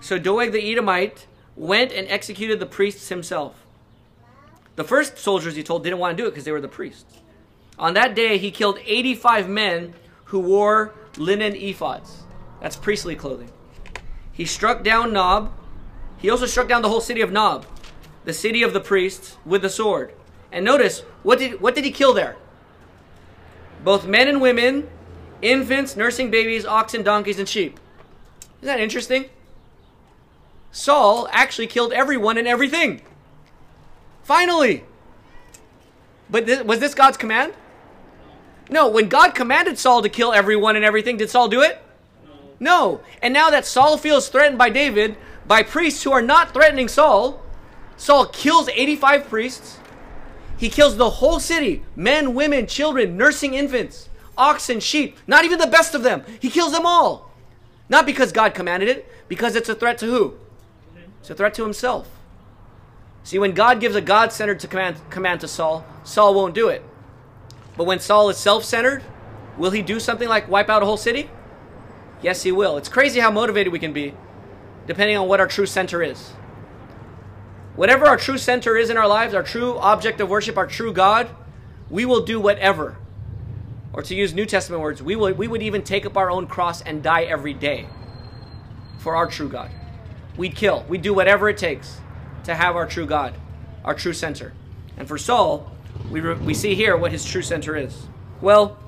So 0.00 0.18
Doeg 0.18 0.52
the 0.52 0.70
Edomite 0.70 1.26
went 1.56 1.92
and 1.92 2.08
executed 2.08 2.58
the 2.60 2.66
priests 2.66 3.08
himself. 3.08 3.64
The 4.74 4.84
first 4.84 5.18
soldiers 5.18 5.54
he 5.54 5.62
told 5.62 5.84
didn't 5.84 5.98
want 5.98 6.16
to 6.16 6.22
do 6.22 6.26
it 6.26 6.30
because 6.30 6.44
they 6.44 6.52
were 6.52 6.60
the 6.60 6.68
priests. 6.68 7.20
On 7.78 7.94
that 7.94 8.14
day, 8.14 8.38
he 8.38 8.50
killed 8.50 8.78
85 8.84 9.48
men 9.48 9.94
who 10.24 10.40
wore 10.40 10.94
linen 11.16 11.52
ephods. 11.54 12.22
That's 12.60 12.76
priestly 12.76 13.14
clothing. 13.14 13.50
He 14.32 14.44
struck 14.44 14.82
down 14.82 15.12
Nob. 15.12 15.52
He 16.18 16.30
also 16.30 16.46
struck 16.46 16.68
down 16.68 16.82
the 16.82 16.88
whole 16.88 17.00
city 17.00 17.20
of 17.20 17.32
Nob. 17.32 17.66
the 18.24 18.32
city 18.32 18.62
of 18.62 18.72
the 18.72 18.80
priests, 18.80 19.36
with 19.44 19.62
the 19.62 19.68
sword. 19.68 20.12
And 20.52 20.64
notice, 20.64 21.00
what 21.22 21.38
did, 21.38 21.60
what 21.60 21.74
did 21.74 21.84
he 21.84 21.90
kill 21.90 22.12
there? 22.12 22.36
Both 23.82 24.06
men 24.06 24.28
and 24.28 24.40
women, 24.40 24.88
infants, 25.40 25.96
nursing 25.96 26.30
babies, 26.30 26.64
oxen, 26.64 27.02
donkeys, 27.02 27.38
and 27.38 27.48
sheep. 27.48 27.80
Isn't 28.60 28.66
that 28.66 28.80
interesting? 28.80 29.30
Saul 30.70 31.28
actually 31.32 31.66
killed 31.66 31.92
everyone 31.92 32.38
and 32.38 32.46
everything. 32.46 33.02
Finally. 34.22 34.84
But 36.30 36.66
was 36.66 36.78
this 36.78 36.94
God's 36.94 37.16
command? 37.16 37.54
No, 38.70 38.88
when 38.88 39.08
God 39.08 39.34
commanded 39.34 39.78
Saul 39.78 40.02
to 40.02 40.08
kill 40.08 40.32
everyone 40.32 40.76
and 40.76 40.84
everything, 40.84 41.16
did 41.16 41.28
Saul 41.28 41.48
do 41.48 41.60
it? 41.60 41.82
No. 42.60 43.00
And 43.20 43.34
now 43.34 43.50
that 43.50 43.66
Saul 43.66 43.98
feels 43.98 44.28
threatened 44.28 44.56
by 44.56 44.70
David, 44.70 45.16
by 45.46 45.62
priests 45.62 46.04
who 46.04 46.12
are 46.12 46.22
not 46.22 46.54
threatening 46.54 46.88
Saul, 46.88 47.42
Saul 47.96 48.26
kills 48.26 48.68
85 48.68 49.28
priests. 49.28 49.78
He 50.56 50.68
kills 50.68 50.96
the 50.96 51.10
whole 51.10 51.40
city 51.40 51.82
men, 51.96 52.34
women, 52.34 52.66
children, 52.66 53.16
nursing 53.16 53.54
infants, 53.54 54.08
oxen, 54.36 54.80
sheep, 54.80 55.16
not 55.26 55.44
even 55.44 55.58
the 55.58 55.66
best 55.66 55.94
of 55.94 56.02
them. 56.02 56.24
He 56.40 56.50
kills 56.50 56.72
them 56.72 56.86
all. 56.86 57.30
Not 57.88 58.06
because 58.06 58.32
God 58.32 58.54
commanded 58.54 58.88
it, 58.88 59.06
because 59.28 59.56
it's 59.56 59.68
a 59.68 59.74
threat 59.74 59.98
to 59.98 60.06
who? 60.06 60.34
It's 61.20 61.30
a 61.30 61.34
threat 61.34 61.54
to 61.54 61.62
himself. 61.62 62.08
See, 63.24 63.38
when 63.38 63.52
God 63.52 63.80
gives 63.80 63.94
a 63.94 64.00
God 64.00 64.32
centered 64.32 64.58
command, 64.68 64.96
command 65.10 65.40
to 65.42 65.48
Saul, 65.48 65.84
Saul 66.02 66.34
won't 66.34 66.54
do 66.54 66.68
it. 66.68 66.82
But 67.76 67.84
when 67.84 68.00
Saul 68.00 68.28
is 68.28 68.36
self 68.36 68.64
centered, 68.64 69.02
will 69.56 69.70
he 69.70 69.82
do 69.82 70.00
something 70.00 70.28
like 70.28 70.48
wipe 70.48 70.68
out 70.68 70.82
a 70.82 70.86
whole 70.86 70.96
city? 70.96 71.30
Yes, 72.22 72.42
he 72.42 72.52
will. 72.52 72.76
It's 72.76 72.88
crazy 72.88 73.20
how 73.20 73.30
motivated 73.30 73.72
we 73.72 73.78
can 73.78 73.92
be, 73.92 74.14
depending 74.86 75.16
on 75.16 75.28
what 75.28 75.40
our 75.40 75.46
true 75.46 75.66
center 75.66 76.02
is. 76.02 76.32
Whatever 77.74 78.06
our 78.06 78.16
true 78.16 78.38
center 78.38 78.76
is 78.76 78.90
in 78.90 78.96
our 78.96 79.08
lives, 79.08 79.34
our 79.34 79.42
true 79.42 79.78
object 79.78 80.20
of 80.20 80.28
worship, 80.28 80.58
our 80.58 80.66
true 80.66 80.92
God, 80.92 81.28
we 81.88 82.04
will 82.04 82.24
do 82.24 82.38
whatever. 82.38 82.96
Or 83.92 84.02
to 84.02 84.14
use 84.14 84.34
New 84.34 84.46
Testament 84.46 84.82
words, 84.82 85.02
we, 85.02 85.16
will, 85.16 85.32
we 85.32 85.48
would 85.48 85.62
even 85.62 85.82
take 85.82 86.06
up 86.06 86.16
our 86.16 86.30
own 86.30 86.46
cross 86.46 86.82
and 86.82 87.02
die 87.02 87.22
every 87.22 87.54
day 87.54 87.86
for 88.98 89.16
our 89.16 89.26
true 89.26 89.48
God. 89.48 89.70
We'd 90.36 90.54
kill. 90.54 90.84
We'd 90.88 91.02
do 91.02 91.12
whatever 91.12 91.48
it 91.48 91.58
takes 91.58 92.00
to 92.44 92.54
have 92.54 92.76
our 92.76 92.86
true 92.86 93.06
God, 93.06 93.34
our 93.84 93.94
true 93.94 94.14
center. 94.14 94.52
And 94.96 95.08
for 95.08 95.18
Saul, 95.18 95.70
we, 96.10 96.20
re- 96.20 96.34
we 96.34 96.54
see 96.54 96.74
here 96.74 96.96
what 96.96 97.12
his 97.12 97.24
true 97.24 97.42
center 97.42 97.76
is. 97.76 98.06
Well, 98.40 98.78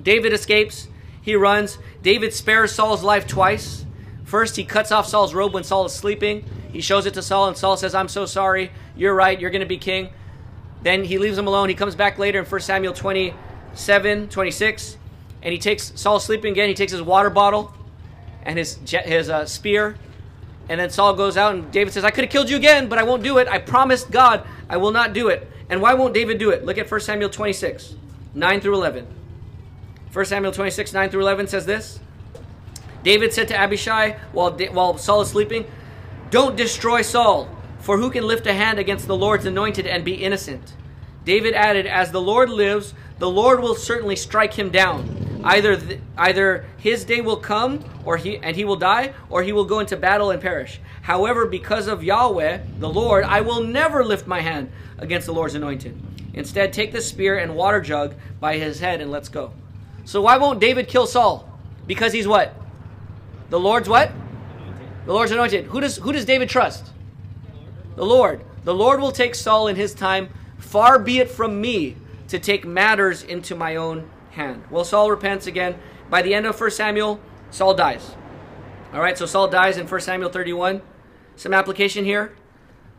David 0.00 0.32
escapes. 0.32 0.88
He 1.22 1.34
runs. 1.36 1.78
David 2.02 2.32
spares 2.32 2.72
Saul's 2.72 3.02
life 3.02 3.26
twice. 3.26 3.83
First, 4.34 4.56
he 4.56 4.64
cuts 4.64 4.90
off 4.90 5.06
Saul's 5.06 5.32
robe 5.32 5.54
when 5.54 5.62
Saul 5.62 5.84
is 5.84 5.92
sleeping. 5.92 6.44
He 6.72 6.80
shows 6.80 7.06
it 7.06 7.14
to 7.14 7.22
Saul, 7.22 7.46
and 7.46 7.56
Saul 7.56 7.76
says, 7.76 7.94
I'm 7.94 8.08
so 8.08 8.26
sorry. 8.26 8.72
You're 8.96 9.14
right. 9.14 9.38
You're 9.38 9.50
going 9.50 9.60
to 9.60 9.64
be 9.64 9.78
king. 9.78 10.08
Then 10.82 11.04
he 11.04 11.18
leaves 11.18 11.38
him 11.38 11.46
alone. 11.46 11.68
He 11.68 11.76
comes 11.76 11.94
back 11.94 12.18
later 12.18 12.40
in 12.40 12.44
1 12.44 12.60
Samuel 12.62 12.94
27, 12.94 14.28
26, 14.28 14.98
and 15.40 15.52
he 15.52 15.58
takes 15.60 15.92
Saul 15.94 16.18
sleeping 16.18 16.50
again. 16.50 16.68
He 16.68 16.74
takes 16.74 16.90
his 16.90 17.00
water 17.00 17.30
bottle 17.30 17.72
and 18.42 18.58
his, 18.58 18.76
his 18.84 19.30
uh, 19.30 19.46
spear, 19.46 19.94
and 20.68 20.80
then 20.80 20.90
Saul 20.90 21.14
goes 21.14 21.36
out, 21.36 21.54
and 21.54 21.70
David 21.70 21.94
says, 21.94 22.02
I 22.02 22.10
could 22.10 22.24
have 22.24 22.32
killed 22.32 22.50
you 22.50 22.56
again, 22.56 22.88
but 22.88 22.98
I 22.98 23.04
won't 23.04 23.22
do 23.22 23.38
it. 23.38 23.46
I 23.46 23.58
promised 23.58 24.10
God 24.10 24.44
I 24.68 24.78
will 24.78 24.90
not 24.90 25.12
do 25.12 25.28
it. 25.28 25.48
And 25.70 25.80
why 25.80 25.94
won't 25.94 26.12
David 26.12 26.38
do 26.38 26.50
it? 26.50 26.64
Look 26.64 26.76
at 26.76 26.90
1 26.90 27.00
Samuel 27.02 27.30
26, 27.30 27.94
9 28.34 28.60
through 28.60 28.74
11. 28.74 29.06
1 30.12 30.24
Samuel 30.24 30.50
26, 30.50 30.92
9 30.92 31.10
through 31.10 31.20
11 31.20 31.46
says 31.46 31.66
this 31.66 32.00
David 33.04 33.32
said 33.32 33.48
to 33.48 33.56
Abishai 33.56 34.16
while, 34.32 34.52
while 34.72 34.98
Saul 34.98 35.20
is 35.20 35.28
sleeping, 35.28 35.66
Don't 36.30 36.56
destroy 36.56 37.02
Saul, 37.02 37.48
for 37.78 37.98
who 37.98 38.10
can 38.10 38.26
lift 38.26 38.46
a 38.46 38.54
hand 38.54 38.78
against 38.78 39.06
the 39.06 39.16
Lord's 39.16 39.44
anointed 39.44 39.86
and 39.86 40.04
be 40.04 40.14
innocent? 40.14 40.74
David 41.24 41.54
added, 41.54 41.86
As 41.86 42.10
the 42.10 42.20
Lord 42.20 42.50
lives, 42.50 42.94
the 43.18 43.30
Lord 43.30 43.60
will 43.60 43.74
certainly 43.74 44.16
strike 44.16 44.54
him 44.54 44.70
down. 44.70 45.40
Either 45.44 45.76
th- 45.76 46.00
either 46.16 46.64
his 46.78 47.04
day 47.04 47.20
will 47.20 47.36
come 47.36 47.84
or 48.06 48.16
he 48.16 48.38
and 48.38 48.56
he 48.56 48.64
will 48.64 48.76
die 48.76 49.12
or 49.28 49.42
he 49.42 49.52
will 49.52 49.66
go 49.66 49.78
into 49.78 49.96
battle 49.96 50.30
and 50.30 50.40
perish. 50.40 50.80
However, 51.02 51.44
because 51.44 51.86
of 51.86 52.02
Yahweh, 52.02 52.60
the 52.78 52.88
Lord, 52.88 53.24
I 53.24 53.42
will 53.42 53.62
never 53.62 54.02
lift 54.02 54.26
my 54.26 54.40
hand 54.40 54.72
against 54.96 55.26
the 55.26 55.34
Lord's 55.34 55.54
anointed. 55.54 56.00
Instead, 56.32 56.72
take 56.72 56.92
the 56.92 57.02
spear 57.02 57.38
and 57.38 57.54
water 57.54 57.82
jug 57.82 58.14
by 58.40 58.56
his 58.56 58.80
head 58.80 59.02
and 59.02 59.10
let's 59.10 59.28
go. 59.28 59.52
So 60.06 60.22
why 60.22 60.38
won't 60.38 60.60
David 60.60 60.88
kill 60.88 61.06
Saul? 61.06 61.46
Because 61.86 62.14
he's 62.14 62.26
what? 62.26 62.54
The 63.54 63.60
Lord's 63.60 63.88
what? 63.88 64.10
The 65.06 65.12
Lord's 65.12 65.30
anointed. 65.30 65.66
Who 65.66 65.80
does 65.80 65.98
who 65.98 66.10
does 66.10 66.24
David 66.24 66.48
trust? 66.48 66.90
The 67.94 68.04
Lord. 68.04 68.44
The 68.64 68.74
Lord 68.74 69.00
will 69.00 69.12
take 69.12 69.36
Saul 69.36 69.68
in 69.68 69.76
his 69.76 69.94
time. 69.94 70.28
Far 70.58 70.98
be 70.98 71.20
it 71.20 71.30
from 71.30 71.60
me 71.60 71.94
to 72.26 72.40
take 72.40 72.66
matters 72.66 73.22
into 73.22 73.54
my 73.54 73.76
own 73.76 74.10
hand. 74.32 74.64
Well, 74.70 74.82
Saul 74.82 75.08
repents 75.08 75.46
again. 75.46 75.76
By 76.10 76.20
the 76.20 76.34
end 76.34 76.46
of 76.46 76.60
1 76.60 76.72
Samuel, 76.72 77.20
Saul 77.52 77.74
dies. 77.74 78.16
All 78.92 79.00
right, 79.00 79.16
so 79.16 79.24
Saul 79.24 79.46
dies 79.46 79.76
in 79.76 79.86
1 79.86 80.00
Samuel 80.00 80.30
31. 80.30 80.82
Some 81.36 81.54
application 81.54 82.04
here 82.04 82.34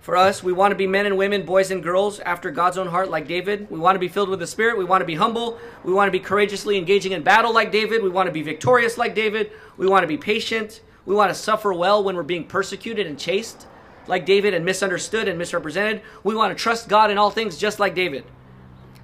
for 0.06 0.16
us. 0.16 0.44
We 0.44 0.54
want 0.54 0.72
to 0.72 0.76
be 0.76 0.86
men 0.86 1.08
and 1.08 1.18
women, 1.18 1.48
boys 1.48 1.72
and 1.72 1.82
girls, 1.82 2.20
after 2.20 2.52
God's 2.52 2.78
own 2.78 2.86
heart, 2.86 3.10
like 3.10 3.28
David. 3.28 3.72
We 3.72 3.80
want 3.80 3.96
to 3.96 4.00
be 4.00 4.08
filled 4.08 4.30
with 4.30 4.38
the 4.38 4.46
Spirit. 4.46 4.78
We 4.78 4.86
want 4.86 5.02
to 5.02 5.06
be 5.06 5.16
humble. 5.16 5.58
We 5.84 5.94
want 5.94 6.10
to 6.10 6.12
be 6.12 6.20
courageously 6.20 6.78
engaging 6.78 7.12
in 7.12 7.24
battle, 7.24 7.52
like 7.52 7.72
David. 7.72 8.04
We 8.04 8.10
want 8.10 8.28
to 8.28 8.32
be 8.32 8.44
victorious, 8.44 9.00
like 9.00 9.16
David. 9.16 9.52
We 9.78 9.88
want 9.88 10.04
to 10.04 10.08
be 10.08 10.16
patient. 10.16 10.82
We 11.08 11.16
want 11.16 11.32
to 11.32 11.34
suffer 11.34 11.74
well 11.74 12.04
when 12.04 12.16
we're 12.16 12.22
being 12.22 12.44
persecuted 12.44 13.08
and 13.08 13.18
chased, 13.18 13.66
like 14.06 14.28
David, 14.28 14.54
and 14.54 14.64
misunderstood 14.64 15.28
and 15.28 15.40
misrepresented. 15.40 16.04
We 16.24 16.36
want 16.36 16.56
to 16.56 16.64
trust 16.64 16.88
God 16.88 17.10
in 17.10 17.18
all 17.18 17.32
things, 17.32 17.58
just 17.58 17.80
like 17.80 17.96
David. 17.96 18.26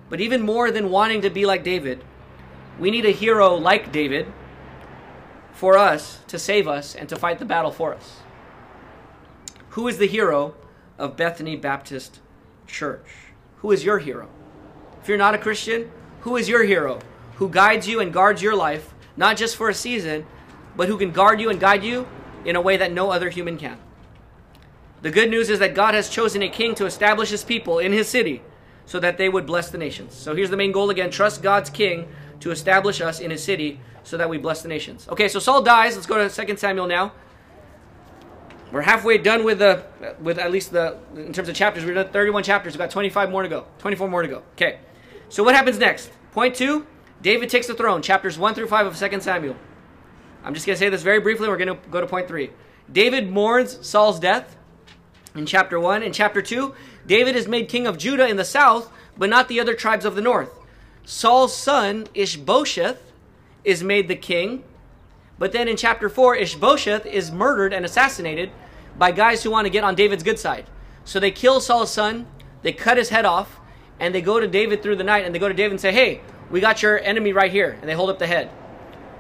But 0.08 0.22
even 0.22 0.44
more 0.44 0.70
than 0.70 0.92
wanting 0.92 1.22
to 1.22 1.32
be 1.32 1.48
like 1.48 1.64
David, 1.64 2.04
we 2.80 2.92
need 2.92 3.08
a 3.08 3.12
hero 3.12 3.56
like 3.56 3.92
David 3.92 4.32
for 5.52 5.80
us 5.80 6.20
to 6.28 6.38
save 6.38 6.68
us 6.68 6.94
and 6.94 7.10
to 7.10 7.16
fight 7.16 7.40
the 7.40 7.46
battle 7.46 7.72
for 7.72 7.92
us. 7.92 8.20
Who 9.70 9.88
is 9.88 9.98
the 9.98 10.06
hero 10.06 10.54
of 11.02 11.18
Bethany 11.18 11.56
Baptist 11.56 12.20
Church? 12.68 13.08
Who 13.58 13.72
is 13.72 13.84
your 13.84 14.00
hero? 14.00 14.30
If 15.02 15.10
you're 15.10 15.18
not 15.18 15.34
a 15.34 15.40
Christian, 15.40 15.92
who 16.22 16.38
is 16.38 16.48
your 16.48 16.64
hero? 16.64 17.00
Who 17.36 17.50
guides 17.50 17.88
you 17.88 18.00
and 18.00 18.14
guards 18.14 18.42
your 18.42 18.56
life, 18.56 18.94
not 19.18 19.36
just 19.36 19.56
for 19.56 19.68
a 19.68 19.74
season, 19.74 20.28
but 20.76 20.88
who 20.88 20.98
can 20.98 21.12
guard 21.12 21.42
you 21.42 21.50
and 21.50 21.60
guide 21.60 21.84
you 21.84 22.08
in 22.46 22.56
a 22.56 22.62
way 22.62 22.78
that 22.78 22.92
no 22.92 23.10
other 23.10 23.30
human 23.30 23.58
can. 23.58 23.78
The 25.02 25.10
good 25.10 25.32
news 25.32 25.50
is 25.50 25.58
that 25.60 25.74
God 25.74 25.96
has 25.96 26.08
chosen 26.10 26.44
a 26.44 26.50
king 26.50 26.76
to 26.76 26.86
establish 26.86 27.30
his 27.30 27.44
people 27.44 27.80
in 27.80 27.92
his 27.92 28.08
city 28.08 28.44
so 28.86 29.00
that 29.00 29.18
they 29.18 29.30
would 29.30 29.48
bless 29.48 29.72
the 29.72 29.80
nations. 29.80 30.14
So 30.14 30.36
here's 30.36 30.52
the 30.52 30.58
main 30.58 30.72
goal 30.72 30.92
again 30.92 31.10
trust 31.10 31.42
God's 31.42 31.72
king 31.72 32.08
to 32.42 32.52
establish 32.52 33.02
us 33.02 33.20
in 33.20 33.32
his 33.32 33.44
city 33.44 33.80
so 34.04 34.18
that 34.18 34.30
we 34.30 34.38
bless 34.38 34.62
the 34.62 34.68
nations. 34.68 35.08
Okay, 35.10 35.28
so 35.28 35.40
Saul 35.40 35.64
dies. 35.64 35.96
Let's 35.96 36.08
go 36.08 36.28
to 36.28 36.46
2 36.46 36.58
Samuel 36.58 36.88
now. 36.88 37.14
We're 38.72 38.82
halfway 38.82 39.18
done 39.18 39.44
with 39.44 39.60
the 39.60 39.84
with 40.22 40.38
at 40.38 40.52
least 40.52 40.72
the 40.72 40.98
in 41.16 41.34
terms 41.34 41.50
of 41.50 41.56
chapters. 41.56 41.86
we're 41.86 41.94
done 41.94 42.10
31 42.10 42.44
chapters. 42.44 42.74
We've 42.74 42.80
got 42.80 42.92
25 42.92 43.30
more 43.30 43.44
to 43.44 43.50
go. 43.50 43.66
24 43.80 44.08
more 44.08 44.22
to 44.22 44.28
go. 44.28 44.44
Okay. 44.54 44.80
So 45.30 45.44
what 45.44 45.56
happens 45.56 45.78
next? 45.78 46.12
Point 46.32 46.56
2, 46.56 46.86
David 47.22 47.50
takes 47.50 47.68
the 47.68 47.74
throne. 47.74 48.02
Chapters 48.02 48.38
1 48.38 48.54
through 48.54 48.68
5 48.68 48.88
of 48.88 48.98
2 48.98 49.20
Samuel. 49.22 49.56
I'm 50.44 50.54
just 50.54 50.66
going 50.66 50.76
to 50.76 50.80
say 50.80 50.90
this 50.90 51.04
very 51.04 51.20
briefly. 51.20 51.48
We're 51.48 51.58
going 51.58 51.78
to 51.78 51.90
go 51.90 52.02
to 52.02 52.08
point 52.08 52.28
3. 52.28 52.50
David 52.92 53.30
mourns 53.30 53.86
Saul's 53.86 54.20
death 54.20 54.58
in 55.36 55.46
chapter 55.46 55.80
1. 55.80 56.04
In 56.04 56.14
chapter 56.14 56.42
2, 56.42 56.74
David 57.06 57.36
is 57.36 57.48
made 57.48 57.70
king 57.70 57.88
of 57.88 57.98
Judah 57.98 58.28
in 58.28 58.38
the 58.38 58.46
south, 58.46 58.92
but 59.18 59.30
not 59.30 59.48
the 59.48 59.60
other 59.60 59.74
tribes 59.74 60.06
of 60.06 60.16
the 60.16 60.22
north. 60.22 60.50
Saul's 61.06 61.56
son, 61.56 62.08
Ishbosheth, 62.14 63.12
is 63.64 63.84
made 63.84 64.08
the 64.08 64.16
king. 64.16 64.64
But 65.42 65.54
then 65.54 65.68
in 65.68 65.76
chapter 65.76 66.08
4, 66.08 66.36
Ishbosheth 66.36 67.08
is 67.08 67.32
murdered 67.32 67.74
and 67.74 67.84
assassinated 67.84 68.52
by 68.96 69.12
guys 69.12 69.42
who 69.42 69.50
want 69.50 69.66
to 69.66 69.72
get 69.72 69.84
on 69.84 69.96
David's 69.96 70.22
good 70.22 70.38
side. 70.38 70.68
So 71.04 71.20
they 71.20 71.32
kill 71.32 71.60
Saul's 71.60 71.92
son, 71.92 72.28
they 72.62 72.72
cut 72.72 72.96
his 72.96 73.10
head 73.10 73.26
off, 73.26 73.60
and 74.00 74.14
they 74.14 74.22
go 74.22 74.40
to 74.40 74.48
David 74.48 74.84
through 74.84 74.98
the 74.98 75.04
night 75.04 75.26
and 75.26 75.34
they 75.34 75.40
go 75.40 75.48
to 75.48 75.54
David 75.56 75.72
and 75.72 75.82
say, 75.82 75.92
Hey, 75.92 76.22
we 76.52 76.60
got 76.60 76.84
your 76.84 77.00
enemy 77.00 77.34
right 77.34 77.52
here. 77.52 77.76
And 77.82 77.90
they 77.90 77.96
hold 77.96 78.12
up 78.12 78.20
the 78.20 78.28
head. 78.28 78.52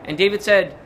And 0.05 0.15
David 0.15 0.43
said, 0.43 0.77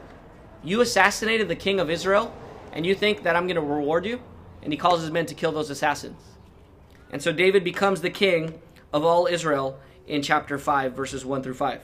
You 0.64 0.80
assassinated 0.80 1.50
the 1.50 1.56
king 1.58 1.82
of 1.82 1.90
Israel, 1.90 2.34
and 2.72 2.86
you 2.86 2.96
think 2.96 3.24
that 3.24 3.36
I'm 3.36 3.46
going 3.46 3.56
to 3.56 3.62
reward 3.62 4.06
you? 4.06 4.22
And 4.64 4.72
he 4.72 4.78
calls 4.78 5.02
his 5.02 5.12
men 5.12 5.26
to 5.26 5.36
kill 5.36 5.52
those 5.52 5.70
assassins. 5.70 6.22
And 7.12 7.22
so 7.22 7.34
David 7.34 7.66
becomes 7.66 8.00
the 8.00 8.10
king 8.10 8.62
of 8.94 9.04
all 9.04 9.28
Israel 9.28 9.82
in 10.08 10.22
chapter 10.22 10.58
5, 10.58 10.94
verses 10.94 11.26
1 11.26 11.44
through 11.44 11.56
5. 11.56 11.82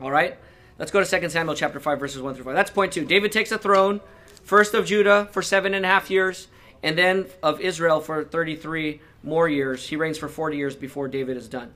All 0.00 0.10
right? 0.10 0.38
Let's 0.82 0.90
go 0.90 1.00
to 1.00 1.20
2 1.20 1.28
Samuel 1.28 1.54
chapter 1.54 1.78
5, 1.78 2.00
verses 2.00 2.20
1 2.20 2.34
through 2.34 2.42
5. 2.42 2.56
That's 2.56 2.72
point 2.72 2.92
two. 2.92 3.04
David 3.04 3.30
takes 3.30 3.50
the 3.50 3.56
throne, 3.56 4.00
first 4.42 4.74
of 4.74 4.84
Judah 4.84 5.28
for 5.30 5.40
seven 5.40 5.74
and 5.74 5.84
a 5.86 5.88
half 5.88 6.10
years, 6.10 6.48
and 6.82 6.98
then 6.98 7.26
of 7.40 7.60
Israel 7.60 8.00
for 8.00 8.24
33 8.24 9.00
more 9.22 9.48
years. 9.48 9.86
He 9.86 9.94
reigns 9.94 10.18
for 10.18 10.28
40 10.28 10.56
years 10.56 10.74
before 10.74 11.06
David 11.06 11.36
is 11.36 11.46
done. 11.48 11.72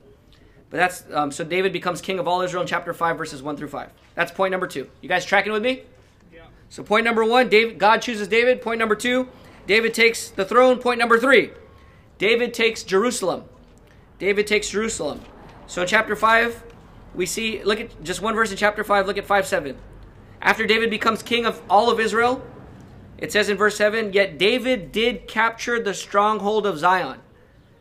But 0.69 0.75
that's 0.75 1.05
um, 1.13 1.31
so 1.31 1.45
David 1.45 1.71
becomes 1.71 2.01
king 2.01 2.19
of 2.19 2.27
all 2.27 2.41
Israel 2.41 2.63
in 2.63 2.67
chapter 2.67 2.93
5, 2.93 3.17
verses 3.17 3.41
1 3.41 3.55
through 3.55 3.69
5. 3.69 3.89
That's 4.13 4.33
point 4.33 4.51
number 4.51 4.67
two. 4.67 4.89
You 4.99 5.07
guys 5.07 5.23
tracking 5.23 5.53
with 5.53 5.63
me? 5.63 5.83
Yeah. 6.33 6.41
So 6.67 6.83
point 6.83 7.05
number 7.05 7.23
one, 7.23 7.47
David, 7.47 7.79
God 7.79 8.01
chooses 8.01 8.27
David. 8.27 8.61
Point 8.61 8.77
number 8.77 8.95
two, 8.95 9.29
David 9.67 9.93
takes 9.93 10.31
the 10.31 10.43
throne. 10.43 10.79
Point 10.79 10.99
number 10.99 11.17
three, 11.17 11.51
David 12.17 12.53
takes 12.53 12.83
Jerusalem. 12.83 13.45
David 14.19 14.47
takes 14.47 14.69
Jerusalem. 14.69 15.21
So 15.65 15.83
in 15.83 15.87
chapter 15.87 16.13
5, 16.13 16.63
we 17.17 17.25
see, 17.25 17.63
look 17.63 17.79
at 17.79 18.03
just 18.03 18.21
one 18.21 18.35
verse 18.35 18.51
in 18.51 18.57
chapter 18.57 18.83
5, 18.83 19.07
look 19.07 19.17
at 19.17 19.25
5 19.25 19.47
7. 19.47 19.75
After 20.39 20.67
David 20.67 20.91
becomes 20.91 21.23
king 21.23 21.47
of 21.47 21.61
all 21.67 21.89
of 21.89 21.99
Israel, 21.99 22.45
it 23.17 23.31
says 23.31 23.49
in 23.49 23.57
verse 23.57 23.75
7 23.75 24.13
Yet 24.13 24.37
David 24.37 24.91
did 24.91 25.27
capture 25.27 25.81
the 25.81 25.95
stronghold 25.95 26.67
of 26.67 26.77
Zion. 26.77 27.19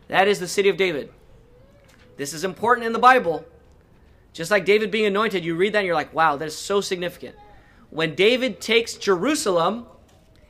That 0.08 0.26
is 0.26 0.40
the 0.40 0.48
city 0.48 0.70
of 0.70 0.78
David. 0.78 1.10
This 2.16 2.32
is 2.32 2.44
important 2.44 2.86
in 2.86 2.94
the 2.94 2.98
Bible. 2.98 3.44
Just 4.32 4.50
like 4.50 4.64
David 4.64 4.90
being 4.90 5.04
anointed, 5.04 5.44
you 5.44 5.54
read 5.54 5.74
that 5.74 5.80
and 5.80 5.86
you're 5.86 5.94
like, 5.94 6.14
wow, 6.14 6.36
that 6.36 6.46
is 6.46 6.56
so 6.56 6.80
significant. 6.80 7.36
When 7.90 8.14
David 8.14 8.60
takes 8.60 8.94
Jerusalem, 8.94 9.86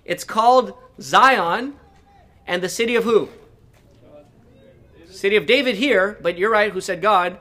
it's 0.04 0.22
called 0.22 0.74
Zion 1.00 1.74
and 2.46 2.62
the 2.62 2.68
city 2.68 2.94
of 2.94 3.02
who? 3.02 3.30
City 5.10 5.34
of 5.34 5.46
David 5.46 5.74
here, 5.74 6.18
but 6.22 6.38
you're 6.38 6.50
right, 6.50 6.70
who 6.70 6.80
said 6.80 7.02
God? 7.02 7.38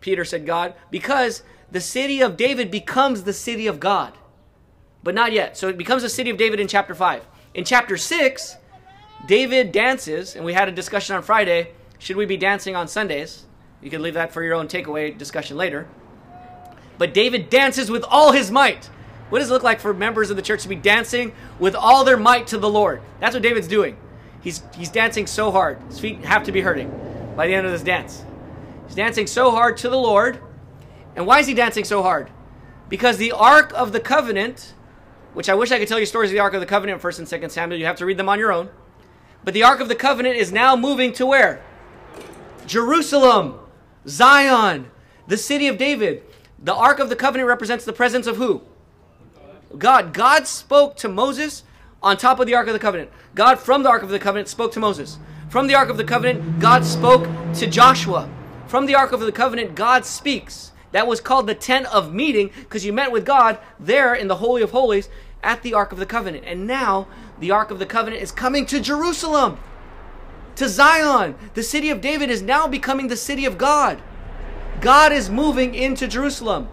Peter 0.00 0.24
said 0.24 0.46
God, 0.46 0.74
because 0.90 1.42
the 1.70 1.80
city 1.80 2.20
of 2.20 2.36
David 2.36 2.70
becomes 2.70 3.24
the 3.24 3.32
city 3.32 3.66
of 3.66 3.80
God. 3.80 4.16
But 5.02 5.14
not 5.14 5.32
yet. 5.32 5.56
So 5.56 5.68
it 5.68 5.78
becomes 5.78 6.02
the 6.02 6.08
city 6.08 6.30
of 6.30 6.36
David 6.36 6.60
in 6.60 6.68
chapter 6.68 6.94
5. 6.94 7.26
In 7.54 7.64
chapter 7.64 7.96
6, 7.96 8.56
David 9.26 9.72
dances, 9.72 10.36
and 10.36 10.44
we 10.44 10.52
had 10.52 10.68
a 10.68 10.72
discussion 10.72 11.16
on 11.16 11.22
Friday. 11.22 11.70
Should 11.98 12.16
we 12.16 12.26
be 12.26 12.36
dancing 12.36 12.76
on 12.76 12.88
Sundays? 12.88 13.44
You 13.80 13.90
can 13.90 14.02
leave 14.02 14.14
that 14.14 14.32
for 14.32 14.42
your 14.42 14.54
own 14.54 14.68
takeaway 14.68 15.16
discussion 15.16 15.56
later. 15.56 15.86
But 16.98 17.14
David 17.14 17.50
dances 17.50 17.90
with 17.90 18.04
all 18.04 18.32
his 18.32 18.50
might. 18.50 18.86
What 19.28 19.40
does 19.40 19.50
it 19.50 19.52
look 19.52 19.62
like 19.62 19.80
for 19.80 19.92
members 19.92 20.30
of 20.30 20.36
the 20.36 20.42
church 20.42 20.62
to 20.62 20.68
be 20.68 20.76
dancing 20.76 21.32
with 21.58 21.74
all 21.74 22.04
their 22.04 22.16
might 22.16 22.46
to 22.48 22.58
the 22.58 22.68
Lord? 22.68 23.00
That's 23.20 23.34
what 23.34 23.42
David's 23.42 23.68
doing. 23.68 23.96
He's, 24.40 24.62
he's 24.76 24.90
dancing 24.90 25.26
so 25.26 25.50
hard. 25.50 25.78
His 25.88 25.98
feet 25.98 26.24
have 26.24 26.44
to 26.44 26.52
be 26.52 26.60
hurting 26.60 26.90
by 27.36 27.48
the 27.48 27.54
end 27.54 27.66
of 27.66 27.72
this 27.72 27.82
dance. 27.82 28.24
He's 28.86 28.94
dancing 28.94 29.26
so 29.26 29.50
hard 29.50 29.76
to 29.78 29.88
the 29.88 29.98
Lord. 29.98 30.40
And 31.14 31.26
why 31.26 31.40
is 31.40 31.46
he 31.46 31.54
dancing 31.54 31.84
so 31.84 32.02
hard? 32.02 32.30
Because 32.88 33.16
the 33.16 33.32
Ark 33.32 33.72
of 33.74 33.92
the 33.92 34.00
Covenant, 34.00 34.74
which 35.34 35.48
I 35.48 35.54
wish 35.54 35.72
I 35.72 35.78
could 35.78 35.88
tell 35.88 35.98
you 35.98 36.06
stories 36.06 36.30
of 36.30 36.34
the 36.34 36.40
Ark 36.40 36.54
of 36.54 36.60
the 36.60 36.66
Covenant 36.66 37.02
in 37.02 37.10
1st 37.10 37.18
and 37.18 37.28
2nd 37.42 37.50
Samuel, 37.50 37.78
you 37.78 37.86
have 37.86 37.96
to 37.96 38.06
read 38.06 38.16
them 38.16 38.28
on 38.28 38.38
your 38.38 38.52
own. 38.52 38.68
But 39.44 39.54
the 39.54 39.62
Ark 39.62 39.80
of 39.80 39.88
the 39.88 39.94
Covenant 39.94 40.36
is 40.36 40.52
now 40.52 40.76
moving 40.76 41.12
to 41.14 41.26
where? 41.26 41.62
Jerusalem, 42.66 43.58
Zion, 44.06 44.90
the 45.26 45.36
city 45.36 45.68
of 45.68 45.78
David. 45.78 46.22
The 46.58 46.74
Ark 46.74 46.98
of 46.98 47.08
the 47.08 47.16
Covenant 47.16 47.48
represents 47.48 47.84
the 47.84 47.92
presence 47.92 48.26
of 48.26 48.36
who? 48.36 48.62
God. 49.76 50.14
God 50.14 50.46
spoke 50.46 50.96
to 50.98 51.08
Moses 51.08 51.64
on 52.02 52.16
top 52.16 52.40
of 52.40 52.46
the 52.46 52.54
Ark 52.54 52.66
of 52.66 52.72
the 52.72 52.78
Covenant. 52.78 53.10
God, 53.34 53.58
from 53.58 53.82
the 53.82 53.88
Ark 53.88 54.02
of 54.02 54.08
the 54.08 54.18
Covenant, 54.18 54.48
spoke 54.48 54.72
to 54.72 54.80
Moses. 54.80 55.18
From 55.48 55.66
the 55.66 55.74
Ark 55.74 55.88
of 55.88 55.96
the 55.96 56.04
Covenant, 56.04 56.60
God 56.60 56.84
spoke 56.84 57.28
to 57.54 57.66
Joshua. 57.66 58.28
From 58.66 58.86
the 58.86 58.94
Ark 58.94 59.12
of 59.12 59.20
the 59.20 59.32
Covenant, 59.32 59.74
God 59.74 60.04
speaks. 60.04 60.72
That 60.92 61.06
was 61.06 61.20
called 61.20 61.46
the 61.46 61.54
tent 61.54 61.86
of 61.86 62.12
meeting 62.12 62.50
because 62.54 62.84
you 62.84 62.92
met 62.92 63.12
with 63.12 63.24
God 63.24 63.58
there 63.78 64.14
in 64.14 64.28
the 64.28 64.36
Holy 64.36 64.62
of 64.62 64.70
Holies 64.70 65.08
at 65.42 65.62
the 65.62 65.74
Ark 65.74 65.92
of 65.92 65.98
the 65.98 66.06
Covenant. 66.06 66.44
And 66.46 66.66
now 66.66 67.06
the 67.38 67.50
Ark 67.50 67.70
of 67.70 67.78
the 67.78 67.86
Covenant 67.86 68.22
is 68.22 68.32
coming 68.32 68.66
to 68.66 68.80
Jerusalem, 68.80 69.58
to 70.56 70.68
Zion. 70.68 71.36
The 71.54 71.62
city 71.62 71.90
of 71.90 72.00
David 72.00 72.30
is 72.30 72.42
now 72.42 72.66
becoming 72.66 73.08
the 73.08 73.16
city 73.16 73.44
of 73.44 73.58
God. 73.58 74.02
God 74.80 75.12
is 75.12 75.30
moving 75.30 75.74
into 75.74 76.08
Jerusalem 76.08 76.68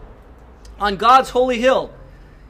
on 0.79 0.95
God's 0.95 1.31
holy 1.31 1.59
hill. 1.59 1.93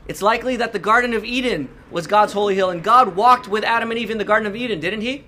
It's 0.08 0.22
likely 0.22 0.56
that 0.58 0.74
the 0.74 0.80
Garden 0.80 1.14
of 1.14 1.24
Eden 1.24 1.70
was 1.90 2.08
God's 2.08 2.34
holy 2.34 2.56
hill, 2.56 2.70
and 2.70 2.84
God 2.84 3.16
walked 3.16 3.48
with 3.48 3.64
Adam 3.64 3.92
and 3.92 4.00
Eve 4.00 4.12
in 4.12 4.18
the 4.18 4.26
Garden 4.26 4.48
of 4.48 4.56
Eden, 4.56 4.80
didn't 4.80 5.02
He? 5.02 5.24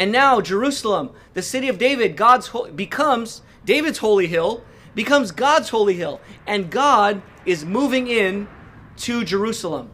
And 0.00 0.10
now 0.10 0.40
Jerusalem, 0.40 1.10
the 1.34 1.42
city 1.42 1.68
of 1.68 1.76
David, 1.76 2.16
God's 2.16 2.48
ho- 2.48 2.72
becomes 2.72 3.42
David's 3.66 3.98
holy 3.98 4.26
hill, 4.26 4.64
becomes 4.94 5.30
God's 5.30 5.68
holy 5.68 5.92
hill, 5.92 6.22
and 6.46 6.70
God 6.70 7.20
is 7.44 7.66
moving 7.66 8.06
in 8.06 8.48
to 8.96 9.24
Jerusalem 9.24 9.90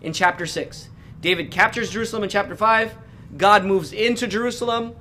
in 0.00 0.12
chapter 0.12 0.46
6. 0.46 0.88
David 1.20 1.50
captures 1.50 1.90
Jerusalem 1.90 2.22
in 2.22 2.30
chapter 2.30 2.54
5. 2.54 2.94
God 3.36 3.64
moves 3.64 3.92
into 3.92 4.28
Jerusalem 4.28 4.94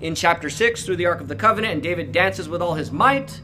in 0.00 0.14
chapter 0.14 0.48
6 0.48 0.86
through 0.86 0.94
the 0.94 1.06
Ark 1.06 1.20
of 1.20 1.26
the 1.26 1.34
Covenant, 1.34 1.74
and 1.74 1.82
David 1.82 2.12
dances 2.12 2.48
with 2.48 2.62
all 2.62 2.74
his 2.74 2.92
might. 2.92 3.40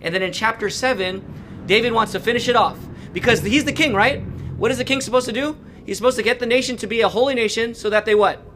And 0.00 0.14
then 0.14 0.22
in 0.22 0.32
chapter 0.32 0.70
7, 0.70 1.64
David 1.66 1.92
wants 1.92 2.12
to 2.12 2.20
finish 2.20 2.46
it 2.46 2.54
off 2.54 2.78
because 3.12 3.40
he's 3.40 3.64
the 3.64 3.72
king, 3.72 3.94
right? 3.94 4.22
What 4.58 4.70
is 4.70 4.78
the 4.78 4.84
king 4.84 5.00
supposed 5.00 5.26
to 5.26 5.32
do? 5.32 5.56
He's 5.84 5.96
supposed 5.96 6.18
to 6.18 6.22
get 6.22 6.38
the 6.38 6.46
nation 6.46 6.76
to 6.76 6.86
be 6.86 7.00
a 7.00 7.08
holy 7.08 7.34
nation 7.34 7.74
so 7.74 7.90
that 7.90 8.04
they 8.04 8.14
what? 8.14 8.47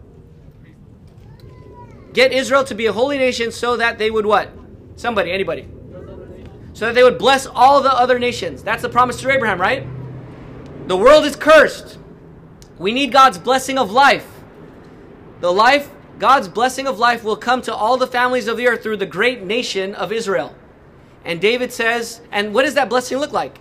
Get 2.13 2.33
Israel 2.33 2.65
to 2.65 2.75
be 2.75 2.87
a 2.87 2.93
holy 2.93 3.19
nation 3.19 3.53
so 3.53 3.77
that 3.77 3.99
they 3.99 4.11
would 4.11 4.27
what? 4.27 4.51
Somebody, 4.97 5.33
anybody. 5.33 5.69
So 6.75 6.87
that 6.87 6.95
they 6.95 7.03
would 7.03 7.19
bless 7.19 7.47
all 7.47 7.83
the 7.83 7.93
other 7.93 8.19
nations. 8.19 8.63
That's 8.63 8.83
the 8.83 8.89
promise 8.89 9.21
to 9.21 9.31
Abraham, 9.31 9.61
right? 9.61 9.87
The 10.89 10.97
world 10.97 11.25
is 11.25 11.37
cursed. 11.37 11.99
We 12.79 12.93
need 12.93 13.13
God's 13.13 13.39
blessing 13.39 13.79
of 13.79 13.91
life. 13.91 14.29
The 15.41 15.53
life, 15.53 15.91
God's 16.19 16.49
blessing 16.49 16.87
of 16.87 16.99
life 16.99 17.25
will 17.25 17.37
come 17.37 17.63
to 17.63 17.75
all 17.75 17.97
the 17.97 18.07
families 18.07 18.49
of 18.49 18.57
the 18.57 18.69
earth 18.69 18.83
through 18.83 18.99
the 18.99 19.07
great 19.07 19.43
nation 19.43 19.95
of 19.95 20.13
Israel. 20.13 20.55
And 21.25 21.41
David 21.41 21.73
says, 21.73 22.21
and 22.31 22.53
what 22.53 22.65
does 22.65 22.75
that 22.75 22.89
blessing 22.89 23.19
look 23.19 23.33
like? 23.33 23.59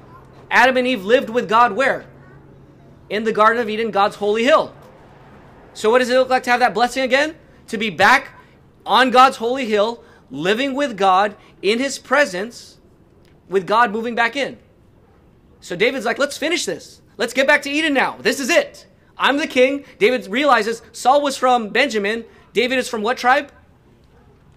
Adam 0.49 0.77
and 0.77 0.87
Eve 0.87 1.05
lived 1.05 1.29
with 1.29 1.47
God 1.47 1.73
where? 1.73 2.05
In 3.09 3.23
the 3.23 3.31
Garden 3.31 3.61
of 3.61 3.69
Eden, 3.69 3.91
God's 3.91 4.17
holy 4.17 4.43
hill. 4.43 4.73
So, 5.73 5.89
what 5.89 5.99
does 5.99 6.09
it 6.09 6.15
look 6.15 6.29
like 6.29 6.43
to 6.43 6.49
have 6.49 6.59
that 6.59 6.73
blessing 6.73 7.03
again? 7.03 7.35
To 7.67 7.77
be 7.77 7.89
back 7.89 8.33
on 8.85 9.11
God's 9.11 9.37
holy 9.37 9.65
hill, 9.65 10.03
living 10.29 10.73
with 10.73 10.97
God 10.97 11.35
in 11.61 11.79
his 11.79 11.99
presence, 11.99 12.77
with 13.49 13.67
God 13.67 13.91
moving 13.91 14.15
back 14.15 14.35
in. 14.35 14.57
So, 15.59 15.75
David's 15.75 16.05
like, 16.05 16.17
let's 16.17 16.37
finish 16.37 16.65
this. 16.65 17.01
Let's 17.17 17.33
get 17.33 17.45
back 17.45 17.61
to 17.63 17.69
Eden 17.69 17.93
now. 17.93 18.17
This 18.19 18.39
is 18.39 18.49
it. 18.49 18.87
I'm 19.17 19.37
the 19.37 19.47
king. 19.47 19.85
David 19.99 20.25
realizes 20.27 20.81
Saul 20.91 21.21
was 21.21 21.37
from 21.37 21.69
Benjamin. 21.69 22.25
David 22.53 22.79
is 22.79 22.89
from 22.89 23.03
what 23.03 23.17
tribe? 23.17 23.51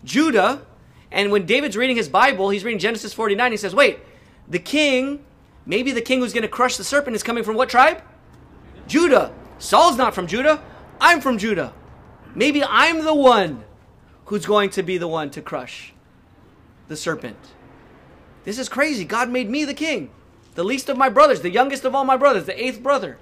Judah. 0.04 0.62
And 1.10 1.30
when 1.30 1.44
David's 1.44 1.76
reading 1.76 1.96
his 1.96 2.08
Bible, 2.08 2.48
he's 2.48 2.64
reading 2.64 2.78
Genesis 2.78 3.12
49. 3.12 3.50
He 3.50 3.56
says, 3.58 3.74
wait, 3.74 3.98
the 4.48 4.58
king 4.58 5.24
Maybe 5.66 5.92
the 5.92 6.02
king 6.02 6.20
who's 6.20 6.32
going 6.32 6.42
to 6.42 6.48
crush 6.48 6.76
the 6.76 6.84
serpent 6.84 7.16
is 7.16 7.22
coming 7.22 7.44
from 7.44 7.56
what 7.56 7.68
tribe? 7.68 8.02
Judah. 8.86 9.32
Saul's 9.58 9.96
not 9.96 10.14
from 10.14 10.26
Judah. 10.26 10.62
I'm 11.00 11.20
from 11.20 11.38
Judah. 11.38 11.72
Maybe 12.34 12.62
I'm 12.62 13.04
the 13.04 13.14
one 13.14 13.64
who's 14.26 14.46
going 14.46 14.70
to 14.70 14.82
be 14.82 14.98
the 14.98 15.08
one 15.08 15.30
to 15.30 15.42
crush 15.42 15.92
the 16.88 16.96
serpent. 16.96 17.36
This 18.44 18.58
is 18.58 18.68
crazy. 18.68 19.04
God 19.04 19.30
made 19.30 19.48
me 19.48 19.64
the 19.64 19.74
king, 19.74 20.10
the 20.54 20.64
least 20.64 20.88
of 20.88 20.96
my 20.96 21.08
brothers, 21.08 21.40
the 21.40 21.50
youngest 21.50 21.84
of 21.84 21.94
all 21.94 22.04
my 22.04 22.16
brothers, 22.16 22.44
the 22.44 22.62
eighth 22.62 22.82
brother. 22.82 23.18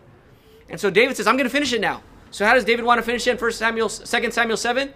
And 0.68 0.80
so 0.80 0.90
David 0.90 1.16
says, 1.16 1.26
I'm 1.26 1.36
going 1.36 1.48
to 1.48 1.50
finish 1.50 1.72
it 1.72 1.80
now. 1.80 2.02
So 2.30 2.46
how 2.46 2.54
does 2.54 2.64
David 2.64 2.84
want 2.84 2.98
to 2.98 3.02
finish 3.02 3.26
it 3.26 3.30
in 3.32 3.36
1 3.36 3.52
Samuel, 3.52 3.88
2 3.88 4.30
Samuel 4.30 4.56
7? 4.56 4.92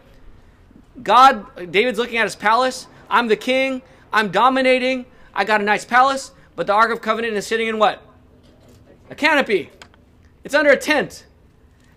God, 1.02 1.70
David's 1.70 1.98
looking 1.98 2.16
at 2.16 2.24
his 2.24 2.36
palace. 2.36 2.86
I'm 3.10 3.28
the 3.28 3.36
king. 3.36 3.82
I'm 4.12 4.30
dominating. 4.30 5.06
I 5.34 5.44
got 5.44 5.60
a 5.60 5.64
nice 5.64 5.84
palace. 5.84 6.32
But 6.54 6.66
the 6.66 6.72
Ark 6.72 6.90
of 6.90 7.02
Covenant 7.02 7.34
is 7.34 7.46
sitting 7.46 7.68
in 7.68 7.78
what? 7.78 8.02
A 9.10 9.14
canopy. 9.14 9.70
It's 10.42 10.54
under 10.54 10.70
a 10.70 10.76
tent. 10.76 11.26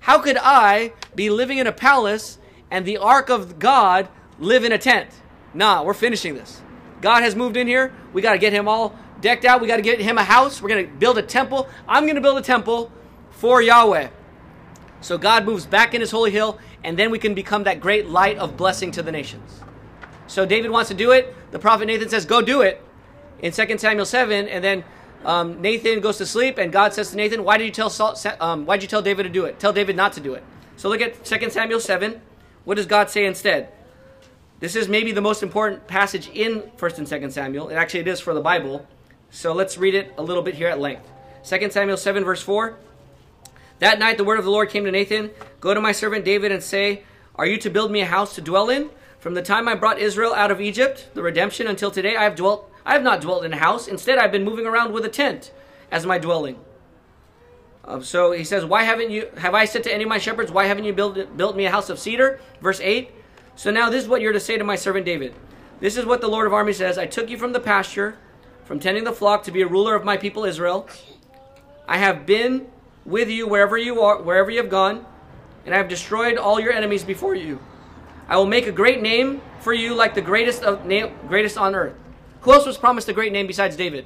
How 0.01 0.19
could 0.19 0.37
I 0.37 0.93
be 1.15 1.29
living 1.29 1.57
in 1.57 1.67
a 1.67 1.71
palace 1.71 2.38
and 2.71 2.85
the 2.85 2.97
Ark 2.97 3.29
of 3.29 3.59
God 3.59 4.09
live 4.39 4.63
in 4.63 4.71
a 4.71 4.77
tent? 4.77 5.09
Nah, 5.53 5.83
we're 5.83 5.93
finishing 5.93 6.35
this. 6.35 6.61
God 7.01 7.23
has 7.23 7.35
moved 7.35 7.57
in 7.57 7.67
here. 7.67 7.93
We 8.13 8.21
got 8.21 8.33
to 8.33 8.37
get 8.37 8.53
him 8.53 8.67
all 8.67 8.97
decked 9.21 9.45
out. 9.45 9.61
We 9.61 9.67
got 9.67 9.77
to 9.77 9.81
get 9.81 9.99
him 9.99 10.17
a 10.17 10.23
house. 10.23 10.61
We're 10.61 10.69
going 10.69 10.85
to 10.85 10.93
build 10.93 11.17
a 11.17 11.21
temple. 11.21 11.67
I'm 11.87 12.03
going 12.03 12.15
to 12.15 12.21
build 12.21 12.37
a 12.37 12.41
temple 12.41 12.91
for 13.31 13.61
Yahweh. 13.61 14.09
So 15.01 15.17
God 15.17 15.45
moves 15.45 15.65
back 15.65 15.93
in 15.93 16.01
his 16.01 16.11
holy 16.11 16.31
hill, 16.31 16.59
and 16.83 16.97
then 16.97 17.09
we 17.09 17.19
can 17.19 17.33
become 17.33 17.63
that 17.63 17.79
great 17.79 18.07
light 18.07 18.37
of 18.37 18.57
blessing 18.57 18.91
to 18.91 19.01
the 19.01 19.11
nations. 19.11 19.61
So 20.27 20.45
David 20.45 20.71
wants 20.71 20.89
to 20.89 20.95
do 20.95 21.11
it. 21.11 21.33
The 21.51 21.59
prophet 21.59 21.85
Nathan 21.85 22.09
says, 22.09 22.25
Go 22.25 22.41
do 22.41 22.61
it 22.61 22.83
in 23.41 23.51
2 23.51 23.77
Samuel 23.77 24.05
7, 24.05 24.47
and 24.47 24.63
then 24.63 24.83
um, 25.25 25.61
Nathan 25.61 25.99
goes 25.99 26.17
to 26.17 26.25
sleep, 26.25 26.57
and 26.57 26.71
God 26.71 26.93
says 26.93 27.11
to 27.11 27.17
Nathan, 27.17 27.43
"Why 27.43 27.57
did 27.57 27.65
you 27.65 27.71
tell 27.71 27.89
Saul, 27.89 28.15
um, 28.39 28.65
Why 28.65 28.77
did 28.77 28.83
you 28.83 28.87
tell 28.87 29.01
David 29.01 29.23
to 29.23 29.29
do 29.29 29.45
it? 29.45 29.59
Tell 29.59 29.73
David 29.73 29.95
not 29.95 30.13
to 30.13 30.21
do 30.21 30.33
it." 30.33 30.43
So 30.77 30.87
look 30.87 31.01
at 31.01 31.25
2 31.25 31.49
Samuel 31.49 31.79
7. 31.79 32.21
What 32.69 32.75
does 32.75 32.85
God 32.85 33.09
say 33.09 33.25
instead? 33.25 33.69
This 34.59 34.75
is 34.75 34.87
maybe 34.87 35.11
the 35.11 35.21
most 35.21 35.41
important 35.41 35.87
passage 35.87 36.29
in 36.35 36.61
1st 36.77 36.97
and 36.99 37.07
2nd 37.07 37.31
Samuel. 37.31 37.69
It 37.69 37.73
actually 37.73 38.01
it 38.01 38.07
is 38.07 38.19
for 38.19 38.35
the 38.35 38.41
Bible. 38.41 38.85
So 39.31 39.53
let's 39.53 39.79
read 39.79 39.95
it 39.95 40.13
a 40.19 40.21
little 40.21 40.43
bit 40.43 40.53
here 40.53 40.67
at 40.67 40.79
length. 40.79 41.09
2 41.43 41.71
Samuel 41.71 41.97
7 41.97 42.23
verse 42.23 42.43
4. 42.43 42.77
That 43.79 43.97
night 43.97 44.17
the 44.17 44.23
word 44.23 44.37
of 44.37 44.45
the 44.45 44.51
Lord 44.51 44.69
came 44.69 44.85
to 44.85 44.91
Nathan, 44.91 45.31
"Go 45.59 45.73
to 45.73 45.81
my 45.81 45.91
servant 45.91 46.23
David 46.25 46.51
and 46.51 46.61
say, 46.61 47.01
Are 47.37 47.47
you 47.47 47.57
to 47.57 47.71
build 47.71 47.89
me 47.89 48.01
a 48.01 48.05
house 48.05 48.35
to 48.35 48.41
dwell 48.41 48.69
in? 48.69 48.91
From 49.17 49.33
the 49.33 49.41
time 49.41 49.67
I 49.67 49.73
brought 49.73 49.97
Israel 49.97 50.35
out 50.35 50.51
of 50.51 50.61
Egypt, 50.61 51.09
the 51.15 51.23
redemption 51.23 51.65
until 51.65 51.89
today 51.89 52.15
I 52.15 52.23
have 52.23 52.35
dwelt 52.35 52.71
I 52.85 52.93
have 52.93 53.01
not 53.01 53.21
dwelt 53.21 53.45
in 53.45 53.53
a 53.53 53.57
house. 53.57 53.87
Instead, 53.87 54.19
I've 54.19 54.31
been 54.31 54.45
moving 54.45 54.67
around 54.67 54.93
with 54.93 55.05
a 55.05 55.09
tent 55.09 55.51
as 55.91 56.05
my 56.05 56.19
dwelling. 56.19 56.59
Um, 57.85 58.03
so 58.03 58.31
he 58.31 58.43
says, 58.43 58.65
Why 58.65 58.83
haven't 58.83 59.11
you, 59.11 59.29
have 59.37 59.53
I 59.53 59.65
said 59.65 59.83
to 59.83 59.93
any 59.93 60.03
of 60.03 60.09
my 60.09 60.17
shepherds, 60.17 60.51
Why 60.51 60.65
haven't 60.65 60.83
you 60.83 60.93
built, 60.93 61.37
built 61.37 61.55
me 61.55 61.65
a 61.65 61.71
house 61.71 61.89
of 61.89 61.99
cedar? 61.99 62.39
Verse 62.61 62.79
8. 62.79 63.11
So 63.55 63.71
now 63.71 63.89
this 63.89 64.03
is 64.03 64.09
what 64.09 64.21
you're 64.21 64.33
to 64.33 64.39
say 64.39 64.57
to 64.57 64.63
my 64.63 64.75
servant 64.75 65.05
David. 65.05 65.33
This 65.79 65.97
is 65.97 66.05
what 66.05 66.21
the 66.21 66.27
Lord 66.27 66.47
of 66.47 66.53
armies 66.53 66.77
says 66.77 66.97
I 66.97 67.05
took 67.05 67.29
you 67.29 67.37
from 67.37 67.53
the 67.53 67.59
pasture, 67.59 68.17
from 68.65 68.79
tending 68.79 69.03
the 69.03 69.13
flock 69.13 69.43
to 69.43 69.51
be 69.51 69.61
a 69.61 69.67
ruler 69.67 69.95
of 69.95 70.03
my 70.03 70.17
people 70.17 70.45
Israel. 70.45 70.87
I 71.87 71.97
have 71.97 72.25
been 72.25 72.67
with 73.05 73.29
you 73.29 73.47
wherever 73.47 73.77
you 73.77 74.01
are, 74.01 74.21
wherever 74.21 74.51
you 74.51 74.57
have 74.61 74.69
gone, 74.69 75.05
and 75.65 75.73
I 75.73 75.77
have 75.77 75.87
destroyed 75.87 76.37
all 76.37 76.59
your 76.59 76.71
enemies 76.71 77.03
before 77.03 77.35
you. 77.35 77.59
I 78.27 78.37
will 78.37 78.45
make 78.45 78.67
a 78.67 78.71
great 78.71 79.01
name 79.01 79.41
for 79.59 79.73
you, 79.73 79.95
like 79.95 80.13
the 80.13 80.21
greatest 80.21 80.63
of 80.63 80.85
name, 80.85 81.13
greatest 81.27 81.57
on 81.57 81.73
earth. 81.73 81.95
Who 82.41 82.53
else 82.53 82.65
was 82.65 82.77
promised 82.77 83.09
a 83.09 83.13
great 83.13 83.33
name 83.33 83.47
besides 83.47 83.75
David? 83.75 84.05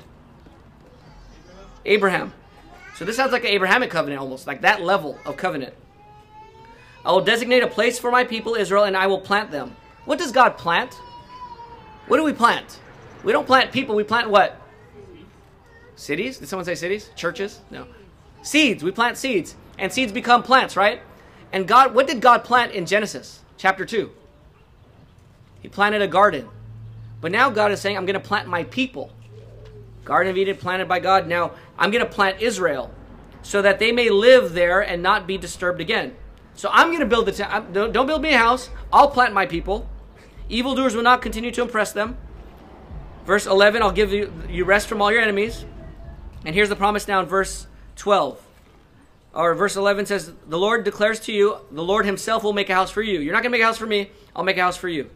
Abraham. 1.85 2.33
So 2.95 3.05
this 3.05 3.15
sounds 3.15 3.31
like 3.31 3.43
an 3.43 3.49
Abrahamic 3.49 3.89
covenant 3.89 4.21
almost, 4.21 4.47
like 4.47 4.61
that 4.61 4.81
level 4.81 5.17
of 5.25 5.37
covenant. 5.37 5.73
I 7.05 7.11
will 7.11 7.23
designate 7.23 7.63
a 7.63 7.67
place 7.67 7.99
for 7.99 8.11
my 8.11 8.23
people 8.23 8.55
Israel, 8.55 8.83
and 8.83 8.95
I 8.95 9.07
will 9.07 9.19
plant 9.19 9.51
them. 9.51 9.75
What 10.05 10.19
does 10.19 10.31
God 10.31 10.57
plant? 10.57 10.93
What 12.07 12.17
do 12.17 12.23
we 12.23 12.33
plant? 12.33 12.79
We 13.23 13.31
don't 13.31 13.47
plant 13.47 13.71
people, 13.71 13.95
we 13.95 14.03
plant 14.03 14.29
what? 14.29 14.59
Cities? 15.95 16.37
Did 16.37 16.49
someone 16.49 16.65
say 16.65 16.75
cities? 16.75 17.09
Churches? 17.15 17.61
No. 17.71 17.87
Seeds. 18.41 18.83
We 18.83 18.91
plant 18.91 19.17
seeds. 19.17 19.55
And 19.77 19.91
seeds 19.91 20.11
become 20.11 20.43
plants, 20.43 20.75
right? 20.75 21.01
And 21.51 21.67
God, 21.67 21.93
what 21.93 22.07
did 22.07 22.21
God 22.21 22.43
plant 22.43 22.73
in 22.73 22.85
Genesis 22.85 23.41
chapter 23.57 23.85
2? 23.85 24.11
He 25.61 25.69
planted 25.69 26.01
a 26.01 26.07
garden. 26.07 26.49
But 27.21 27.31
now 27.31 27.49
God 27.49 27.71
is 27.71 27.79
saying, 27.79 27.95
I'm 27.95 28.05
going 28.05 28.19
to 28.19 28.27
plant 28.27 28.47
my 28.47 28.65
people. 28.65 29.11
Garden 30.05 30.31
of 30.31 30.37
Eden 30.37 30.57
planted 30.57 30.87
by 30.87 30.99
God. 30.99 31.27
Now 31.27 31.51
I'm 31.77 31.91
going 31.91 32.03
to 32.03 32.09
plant 32.09 32.41
Israel 32.41 32.91
so 33.41 33.61
that 33.61 33.79
they 33.79 33.91
may 33.91 34.09
live 34.09 34.53
there 34.53 34.81
and 34.81 35.03
not 35.03 35.27
be 35.27 35.37
disturbed 35.37 35.81
again. 35.81 36.15
So 36.55 36.69
I'm 36.71 36.87
going 36.87 36.99
to 36.99 37.05
build 37.05 37.25
the 37.25 37.31
town. 37.31 37.73
Don't, 37.73 37.91
don't 37.91 38.07
build 38.07 38.21
me 38.21 38.33
a 38.33 38.37
house. 38.37 38.69
I'll 38.91 39.09
plant 39.09 39.33
my 39.33 39.45
people. 39.45 39.89
Evildoers 40.49 40.95
will 40.95 41.03
not 41.03 41.21
continue 41.21 41.51
to 41.51 41.61
impress 41.61 41.91
them. 41.91 42.17
Verse 43.25 43.45
11, 43.45 43.81
I'll 43.81 43.91
give 43.91 44.11
you, 44.11 44.31
you 44.49 44.65
rest 44.65 44.87
from 44.87 45.01
all 45.01 45.11
your 45.11 45.21
enemies. 45.21 45.65
And 46.45 46.53
here's 46.53 46.69
the 46.69 46.75
promise 46.75 47.07
now 47.07 47.21
in 47.21 47.25
verse 47.25 47.67
12. 47.95 48.39
Or 49.33 49.55
verse 49.55 49.75
11 49.75 50.05
says, 50.05 50.31
The 50.47 50.59
Lord 50.59 50.83
declares 50.83 51.19
to 51.21 51.31
you, 51.31 51.57
the 51.71 51.83
Lord 51.83 52.05
himself 52.05 52.43
will 52.43 52.53
make 52.53 52.69
a 52.69 52.75
house 52.75 52.91
for 52.91 53.01
you. 53.01 53.19
You're 53.19 53.33
not 53.33 53.41
going 53.41 53.51
to 53.51 53.57
make 53.57 53.63
a 53.63 53.65
house 53.65 53.77
for 53.77 53.87
me. 53.87 54.11
I'll 54.35 54.43
make 54.43 54.57
a 54.57 54.61
house 54.61 54.77
for 54.77 54.89
you. 54.89 55.09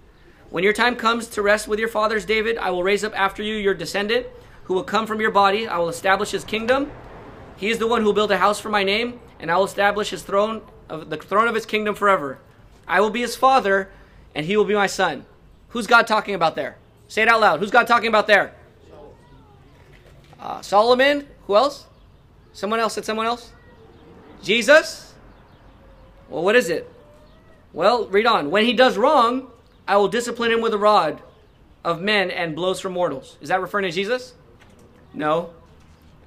When 0.50 0.64
your 0.64 0.74
time 0.74 0.96
comes 0.96 1.28
to 1.28 1.42
rest 1.42 1.68
with 1.68 1.78
your 1.78 1.90
fathers, 1.90 2.26
David, 2.26 2.58
I 2.58 2.72
will 2.72 2.84
raise 2.84 3.04
up 3.04 3.18
after 3.20 3.44
you 3.44 3.56
your 3.56 3.74
descendant 3.74 4.26
who 4.68 4.74
will 4.74 4.84
come 4.84 5.08
from 5.08 5.22
your 5.22 5.32
body. 5.32 5.66
I 5.66 5.78
will 5.78 5.88
establish 5.88 6.32
his 6.32 6.44
kingdom. 6.44 6.92
He 7.56 7.70
is 7.70 7.80
the 7.80 7.88
one 7.88 8.02
who 8.02 8.08
will 8.08 8.14
build 8.14 8.32
a 8.32 8.38
house 8.38 8.60
for 8.60 8.70
my 8.70 8.84
name, 8.84 9.20
and 9.40 9.50
I 9.50 9.56
will 9.56 9.64
establish 9.64 10.10
his 10.10 10.24
throne 10.24 10.62
of 10.90 11.10
the 11.10 11.16
throne 11.16 11.48
of 11.48 11.56
his 11.56 11.66
kingdom 11.66 11.96
forever. 11.96 12.40
I 12.86 13.00
will 13.00 13.10
be 13.10 13.22
his 13.22 13.36
father, 13.36 13.90
and 14.36 14.46
he 14.46 14.58
will 14.58 14.66
be 14.66 14.74
my 14.74 14.88
son. 14.88 15.26
Who's 15.70 15.88
God 15.88 16.06
talking 16.06 16.36
about 16.36 16.56
there? 16.56 16.78
Say 17.08 17.22
it 17.22 17.30
out 17.30 17.40
loud. 17.40 17.60
Who's 17.62 17.72
God 17.72 17.88
talking 17.88 18.10
about 18.10 18.28
there? 18.28 18.54
Uh, 20.40 20.62
Solomon. 20.62 21.28
Who 21.48 21.56
else? 21.56 21.86
Someone 22.52 22.82
else 22.82 22.94
said 22.94 23.06
someone 23.06 23.26
else? 23.26 23.52
Jesus? 24.44 25.14
Well, 26.30 26.44
what 26.44 26.58
is 26.58 26.70
it? 26.70 26.92
Well, 27.72 28.08
read 28.08 28.26
on. 28.26 28.52
When 28.52 28.66
he 28.66 28.74
does 28.74 28.98
wrong, 28.98 29.48
I 29.88 29.96
will 29.96 30.10
discipline 30.10 30.52
him 30.52 30.62
with 30.62 30.74
a 30.74 30.78
rod 30.78 31.22
of 31.86 32.02
men 32.02 32.30
and 32.30 32.54
blows 32.54 32.82
from 32.82 32.94
mortals. 32.94 33.38
Is 33.40 33.48
that 33.48 33.62
referring 33.62 33.86
to 33.86 33.92
Jesus? 33.92 34.34
No. 35.18 35.50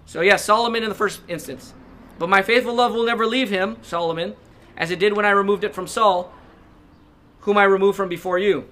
So, 0.05 0.21
yes, 0.21 0.33
yeah, 0.33 0.37
Solomon 0.37 0.83
in 0.83 0.89
the 0.89 0.95
first 0.97 1.21
instance. 1.29 1.73
But 2.19 2.29
my 2.29 2.43
faithful 2.43 2.75
love 2.75 2.93
will 2.93 3.07
never 3.07 3.25
leave 3.25 3.49
him, 3.49 3.77
Solomon, 3.83 4.35
as 4.77 4.91
it 4.91 4.99
did 4.99 5.13
when 5.13 5.25
I 5.25 5.31
removed 5.31 5.63
it 5.63 5.75
from 5.75 5.87
Saul, 5.87 6.33
whom 7.43 7.57
I 7.57 7.65
removed 7.65 7.97
from 7.97 8.09
before 8.09 8.39
you. 8.39 8.69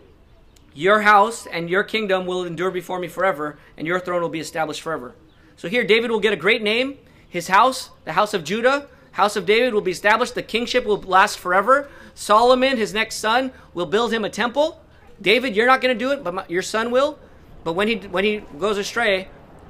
Your 0.74 1.02
house 1.02 1.46
and 1.46 1.70
your 1.70 1.84
kingdom 1.84 2.26
will 2.26 2.44
endure 2.44 2.72
before 2.72 2.98
me 2.98 3.06
forever, 3.06 3.58
and 3.76 3.86
your 3.86 4.00
throne 4.00 4.20
will 4.20 4.28
be 4.28 4.40
established 4.40 4.82
forever. 4.82 5.14
So 5.56 5.68
here, 5.68 5.84
David 5.84 6.10
will 6.10 6.20
get 6.20 6.32
a 6.32 6.36
great 6.36 6.62
name. 6.62 6.98
His 7.28 7.48
house, 7.48 7.90
the 8.04 8.12
house 8.12 8.34
of 8.34 8.42
Judah, 8.42 8.88
house 9.12 9.36
of 9.36 9.46
David, 9.46 9.72
will 9.72 9.80
be 9.80 9.92
established. 9.92 10.34
The 10.34 10.42
kingship 10.42 10.84
will 10.84 11.00
last 11.00 11.38
forever. 11.38 11.88
Solomon, 12.14 12.76
his 12.76 12.92
next 12.92 13.16
son, 13.16 13.52
will 13.72 13.86
build 13.86 14.12
him 14.12 14.24
a 14.24 14.30
temple. 14.30 14.82
David, 15.22 15.54
you're 15.54 15.66
not 15.66 15.80
going 15.80 15.96
to 15.96 15.98
do 15.98 16.10
it, 16.10 16.24
but 16.24 16.34
my, 16.34 16.44
your 16.48 16.62
son 16.62 16.90
will. 16.90 17.18
But 17.62 17.74
when 17.74 17.88
he 17.88 17.96
when 17.96 18.24
he 18.24 18.42
goes 18.58 18.78
astray, 18.78 19.28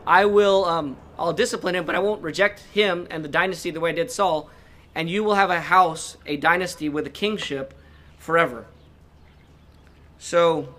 I 0.08 0.24
will 0.24 0.64
um, 0.64 0.96
I'll 1.18 1.34
discipline 1.34 1.74
him, 1.74 1.84
but 1.84 1.94
I 1.94 1.98
won't 1.98 2.22
reject 2.22 2.60
him 2.72 3.06
and 3.10 3.22
the 3.22 3.28
dynasty 3.28 3.70
the 3.70 3.78
way 3.78 3.90
I 3.90 3.92
did 3.92 4.10
Saul. 4.10 4.48
And 4.94 5.08
you 5.10 5.22
will 5.22 5.34
have 5.34 5.50
a 5.50 5.60
house, 5.60 6.16
a 6.24 6.38
dynasty 6.38 6.88
with 6.88 7.06
a 7.06 7.10
kingship 7.10 7.74
forever. 8.16 8.64
So 10.18 10.74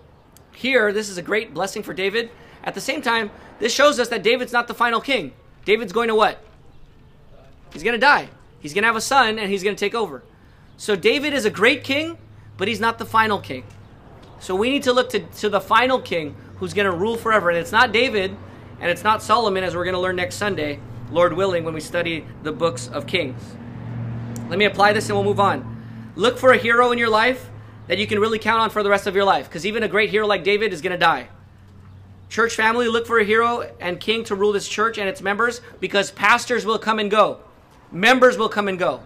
here, 0.55 0.91
this 0.91 1.09
is 1.09 1.19
a 1.19 1.21
great 1.21 1.53
blessing 1.53 1.83
for 1.83 1.93
David. 1.93 2.31
At 2.63 2.73
the 2.73 2.81
same 2.81 3.03
time, 3.03 3.29
this 3.59 3.71
shows 3.71 3.99
us 3.99 4.09
that 4.09 4.23
David's 4.23 4.51
not 4.51 4.67
the 4.67 4.73
final 4.73 4.99
king. 4.99 5.33
David's 5.63 5.93
going 5.93 6.07
to 6.07 6.15
what? 6.15 6.43
He's 7.71 7.83
going 7.83 7.93
to 7.93 7.99
die. 7.99 8.29
He's 8.59 8.73
going 8.73 8.81
to 8.81 8.87
have 8.87 8.95
a 8.95 9.01
son 9.01 9.37
and 9.37 9.51
he's 9.51 9.63
going 9.63 9.75
to 9.75 9.79
take 9.79 9.93
over. 9.93 10.23
So 10.75 10.95
David 10.95 11.33
is 11.33 11.45
a 11.45 11.51
great 11.51 11.83
king, 11.83 12.17
but 12.57 12.67
he's 12.67 12.79
not 12.79 12.97
the 12.97 13.05
final 13.05 13.39
king. 13.39 13.63
So 14.39 14.55
we 14.55 14.71
need 14.71 14.83
to 14.83 14.91
look 14.91 15.11
to, 15.11 15.19
to 15.19 15.49
the 15.49 15.61
final 15.61 16.01
king 16.01 16.35
who's 16.55 16.73
going 16.73 16.89
to 16.89 16.97
rule 16.97 17.15
forever. 17.15 17.49
And 17.49 17.59
it's 17.59 17.71
not 17.71 17.91
David 17.91 18.35
and 18.79 18.89
it's 18.89 19.03
not 19.03 19.21
Solomon, 19.21 19.63
as 19.63 19.75
we're 19.75 19.83
going 19.83 19.95
to 19.95 19.99
learn 19.99 20.15
next 20.15 20.35
Sunday, 20.35 20.79
Lord 21.11 21.33
willing, 21.33 21.63
when 21.63 21.73
we 21.73 21.81
study 21.81 22.25
the 22.43 22.51
books 22.51 22.87
of 22.87 23.07
Kings. 23.07 23.41
Let 24.49 24.59
me 24.59 24.65
apply 24.65 24.93
this 24.93 25.07
and 25.09 25.17
we'll 25.17 25.25
move 25.25 25.39
on. 25.39 26.13
Look 26.15 26.37
for 26.37 26.51
a 26.51 26.57
hero 26.57 26.91
in 26.91 26.97
your 26.97 27.09
life 27.09 27.49
that 27.87 27.97
you 27.97 28.07
can 28.07 28.19
really 28.19 28.39
count 28.39 28.61
on 28.61 28.69
for 28.69 28.83
the 28.83 28.89
rest 28.89 29.07
of 29.07 29.15
your 29.15 29.25
life. 29.25 29.47
Because 29.47 29.65
even 29.65 29.83
a 29.83 29.87
great 29.87 30.09
hero 30.09 30.27
like 30.27 30.43
David 30.43 30.73
is 30.73 30.81
going 30.81 30.91
to 30.91 30.97
die. 30.97 31.29
Church 32.29 32.55
family, 32.55 32.87
look 32.87 33.07
for 33.07 33.19
a 33.19 33.23
hero 33.23 33.71
and 33.79 33.99
king 33.99 34.23
to 34.25 34.35
rule 34.35 34.51
this 34.51 34.67
church 34.67 34.97
and 34.97 35.09
its 35.09 35.21
members 35.21 35.61
because 35.79 36.11
pastors 36.11 36.65
will 36.65 36.77
come 36.77 36.99
and 36.99 37.09
go, 37.09 37.39
members 37.91 38.37
will 38.37 38.49
come 38.49 38.67
and 38.67 38.77
go 38.77 39.01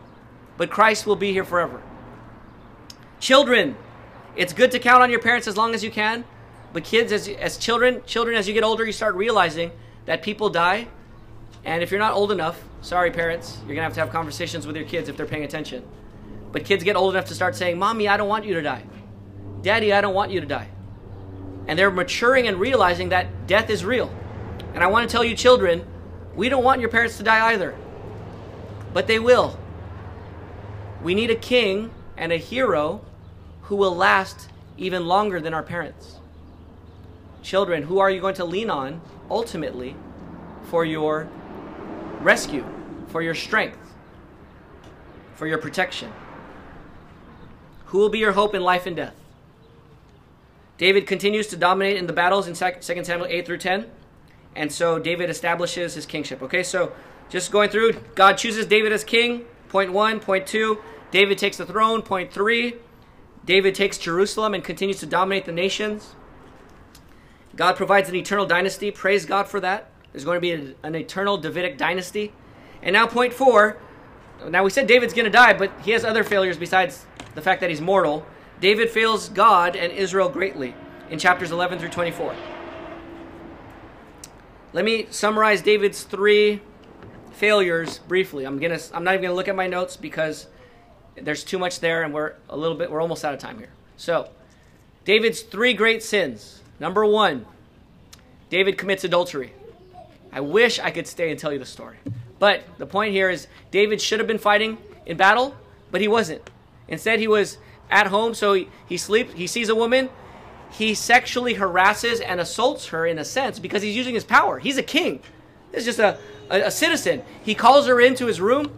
but 0.58 0.70
Christ 0.70 1.06
will 1.06 1.16
be 1.16 1.32
here 1.32 1.44
forever. 1.44 1.82
Children, 3.20 3.76
it's 4.36 4.54
good 4.54 4.72
to 4.72 4.80
count 4.80 5.02
on 5.02 5.10
your 5.10 5.20
parents 5.20 5.48
as 5.48 5.58
long 5.58 5.74
as 5.74 5.84
you 5.84 5.92
can, 5.92 6.26
but 6.74 6.84
kids, 6.84 7.12
as, 7.12 7.28
as 7.28 7.58
children, 7.58 8.02
children, 8.06 8.36
as 8.36 8.48
you 8.48 8.54
get 8.54 8.64
older, 8.64 8.84
you 8.84 8.92
start 8.92 9.14
realizing 9.14 9.72
that 10.06 10.24
people 10.24 10.50
die, 10.50 10.88
and 11.64 11.84
if 11.84 11.92
you're 11.92 12.00
not 12.00 12.14
old 12.14 12.32
enough, 12.32 12.62
sorry 12.82 13.12
parents, 13.12 13.60
you're 13.66 13.76
gonna 13.76 13.84
have 13.84 13.94
to 13.94 14.00
have 14.00 14.10
conversations 14.10 14.66
with 14.66 14.76
your 14.76 14.86
kids 14.86 15.08
if 15.08 15.16
they're 15.16 15.28
paying 15.28 15.44
attention. 15.44 15.84
But 16.52 16.66
kids 16.66 16.84
get 16.84 16.96
old 16.96 17.14
enough 17.14 17.26
to 17.26 17.36
start 17.36 17.56
saying, 17.56 17.78
"Mommy, 17.78 18.08
I 18.08 18.18
don't 18.18 18.28
want 18.28 18.46
you 18.46 18.56
to 18.56 18.62
die. 18.62 18.84
Daddy, 19.62 19.94
I 19.94 20.02
don't 20.02 20.14
want 20.14 20.32
you 20.32 20.42
to 20.42 20.48
die." 20.48 20.68
And 21.68 21.80
they're 21.80 21.92
maturing 21.92 22.48
and 22.48 22.60
realizing 22.60 23.10
that 23.10 23.48
death 23.48 23.70
is 23.70 23.86
real. 23.86 24.12
And 24.74 24.84
I 24.84 24.88
want 24.88 25.08
to 25.08 25.12
tell 25.12 25.24
you, 25.24 25.36
children, 25.36 25.86
we 26.36 26.50
don't 26.50 26.64
want 26.64 26.82
your 26.82 26.90
parents 26.90 27.18
to 27.18 27.24
die 27.24 27.54
either. 27.54 27.76
But 28.94 29.08
they 29.08 29.20
will. 29.20 29.58
We 31.02 31.16
need 31.16 31.30
a 31.30 31.36
king 31.36 31.92
and 32.18 32.32
a 32.32 32.38
hero 32.38 33.02
who 33.64 33.76
will 33.76 33.96
last 33.96 34.50
even 34.78 35.06
longer 35.06 35.40
than 35.40 35.54
our 35.54 35.64
parents. 35.64 36.20
Children, 37.44 37.84
who 37.84 38.00
are 38.00 38.10
you 38.10 38.22
going 38.22 38.36
to 38.36 38.46
lean 38.46 38.70
on 38.70 39.02
ultimately 39.30 39.96
for 40.64 40.86
your 40.86 41.28
rescue, 42.22 42.66
for 43.08 43.22
your 43.22 43.36
strength, 43.36 43.78
for 45.36 45.46
your 45.46 45.58
protection? 45.58 46.12
Who 47.88 48.00
will 48.00 48.10
be 48.10 48.20
your 48.20 48.32
hope 48.32 48.56
in 48.56 48.64
life 48.64 48.88
and 48.88 48.96
death? 48.96 49.14
David 50.78 51.06
continues 51.06 51.48
to 51.48 51.58
dominate 51.58 51.98
in 51.98 52.08
the 52.08 52.14
battles 52.14 52.48
in 52.48 52.56
2 52.56 53.04
Samuel 53.04 53.28
8 53.30 53.46
through 53.46 53.60
10. 53.60 53.92
And 54.56 54.72
so 54.72 54.98
David 54.98 55.30
establishes 55.30 55.94
his 55.94 56.06
kingship. 56.06 56.42
Okay, 56.42 56.64
so 56.64 56.94
just 57.30 57.52
going 57.52 57.70
through, 57.70 57.94
God 58.16 58.38
chooses 58.38 58.66
David 58.66 58.92
as 58.92 59.04
king. 59.04 59.46
Point 59.70 59.92
one. 59.92 60.20
Point 60.20 60.46
two, 60.46 60.80
David 61.12 61.38
takes 61.38 61.58
the 61.58 61.66
throne. 61.66 62.04
Point 62.04 62.32
three, 62.32 62.76
David 63.44 63.74
takes 63.74 63.98
Jerusalem 63.98 64.54
and 64.54 64.64
continues 64.64 65.00
to 65.00 65.06
dominate 65.06 65.46
the 65.46 65.52
nations. 65.52 66.16
God 67.56 67.76
provides 67.76 68.10
an 68.10 68.16
eternal 68.16 68.46
dynasty. 68.46 68.92
Praise 68.92 69.26
God 69.26 69.48
for 69.48 69.60
that. 69.60 69.90
There's 70.12 70.26
going 70.26 70.38
to 70.38 70.42
be 70.42 70.76
an 70.84 70.96
eternal 70.96 71.38
Davidic 71.38 71.78
dynasty. 71.78 72.34
And 72.82 72.94
now, 72.94 73.08
point 73.08 73.34
four. 73.34 73.78
Now, 74.48 74.64
we 74.64 74.70
said 74.70 74.88
David's 74.88 75.14
going 75.14 75.26
to 75.26 75.32
die, 75.32 75.54
but 75.54 75.72
he 75.82 75.92
has 75.92 76.04
other 76.04 76.24
failures 76.24 76.58
besides 76.58 77.06
the 77.36 77.42
fact 77.42 77.62
that 77.62 77.70
he's 77.70 77.82
mortal. 77.82 78.26
David 78.60 78.90
fails 78.90 79.30
God 79.30 79.76
and 79.76 79.92
Israel 79.92 80.30
greatly 80.30 80.76
in 81.10 81.20
chapters 81.20 81.52
11 81.52 81.80
through 81.80 81.90
24. 81.90 82.36
Let 84.74 84.86
me 84.86 85.08
summarize 85.12 85.62
David's 85.62 86.04
three 86.04 86.62
failures 87.32 88.00
briefly. 88.00 88.46
I'm 88.46 88.58
gonna 88.58 88.80
I'm 88.92 89.04
not 89.04 89.14
even 89.14 89.24
gonna 89.24 89.36
look 89.36 89.48
at 89.48 89.56
my 89.56 89.68
notes 89.68 89.96
because 89.96 90.48
there's 91.16 91.44
too 91.44 91.60
much 91.60 91.80
there, 91.80 92.02
and 92.02 92.14
we're 92.14 92.34
a 92.50 92.58
little 92.58 92.76
bit, 92.76 92.90
we're 92.90 93.02
almost 93.02 93.24
out 93.24 93.34
of 93.34 93.40
time 93.40 93.60
here. 93.60 93.70
So, 93.98 94.30
David's 95.06 95.42
three 95.42 95.74
great 95.74 96.02
sins. 96.02 96.63
Number 96.80 97.06
one, 97.06 97.46
David 98.50 98.78
commits 98.78 99.04
adultery. 99.04 99.54
I 100.32 100.42
wish 100.42 100.80
I 100.80 100.92
could 100.92 101.08
stay 101.08 101.30
and 101.30 101.40
tell 101.40 101.54
you 101.54 101.60
the 101.60 101.66
story. 101.66 101.98
But 102.40 102.64
the 102.78 102.86
point 102.86 103.14
here 103.14 103.30
is 103.30 103.48
David 103.72 104.02
should 104.02 104.20
have 104.20 104.28
been 104.28 104.40
fighting 104.40 104.78
in 105.06 105.18
battle, 105.18 105.56
but 105.92 106.02
he 106.02 106.08
wasn't. 106.08 106.50
Instead, 106.88 107.20
he 107.20 107.28
was 107.28 107.58
at 107.90 108.08
home. 108.08 108.34
So 108.34 108.54
he, 108.54 108.68
he 108.88 108.98
sleeps, 108.98 109.34
he 109.34 109.48
sees 109.48 109.70
a 109.70 109.76
woman, 109.76 110.10
he 110.72 110.96
sexually 110.96 111.54
harasses 111.54 112.20
and 112.20 112.40
assaults 112.40 112.88
her 112.88 113.06
in 113.06 113.20
a 113.20 113.26
sense 113.26 113.60
because 113.60 113.82
he's 113.84 113.96
using 113.96 114.16
his 114.16 114.24
power. 114.24 114.60
He's 114.60 114.78
a 114.78 114.84
king. 114.84 115.22
This 115.72 115.88
is 115.88 115.96
just 115.96 116.00
a, 116.00 116.18
a, 116.50 116.68
a 116.68 116.72
citizen. 116.72 117.24
He 117.44 117.56
calls 117.56 117.88
her 117.88 118.02
into 118.02 118.26
his 118.26 118.42
room, 118.42 118.72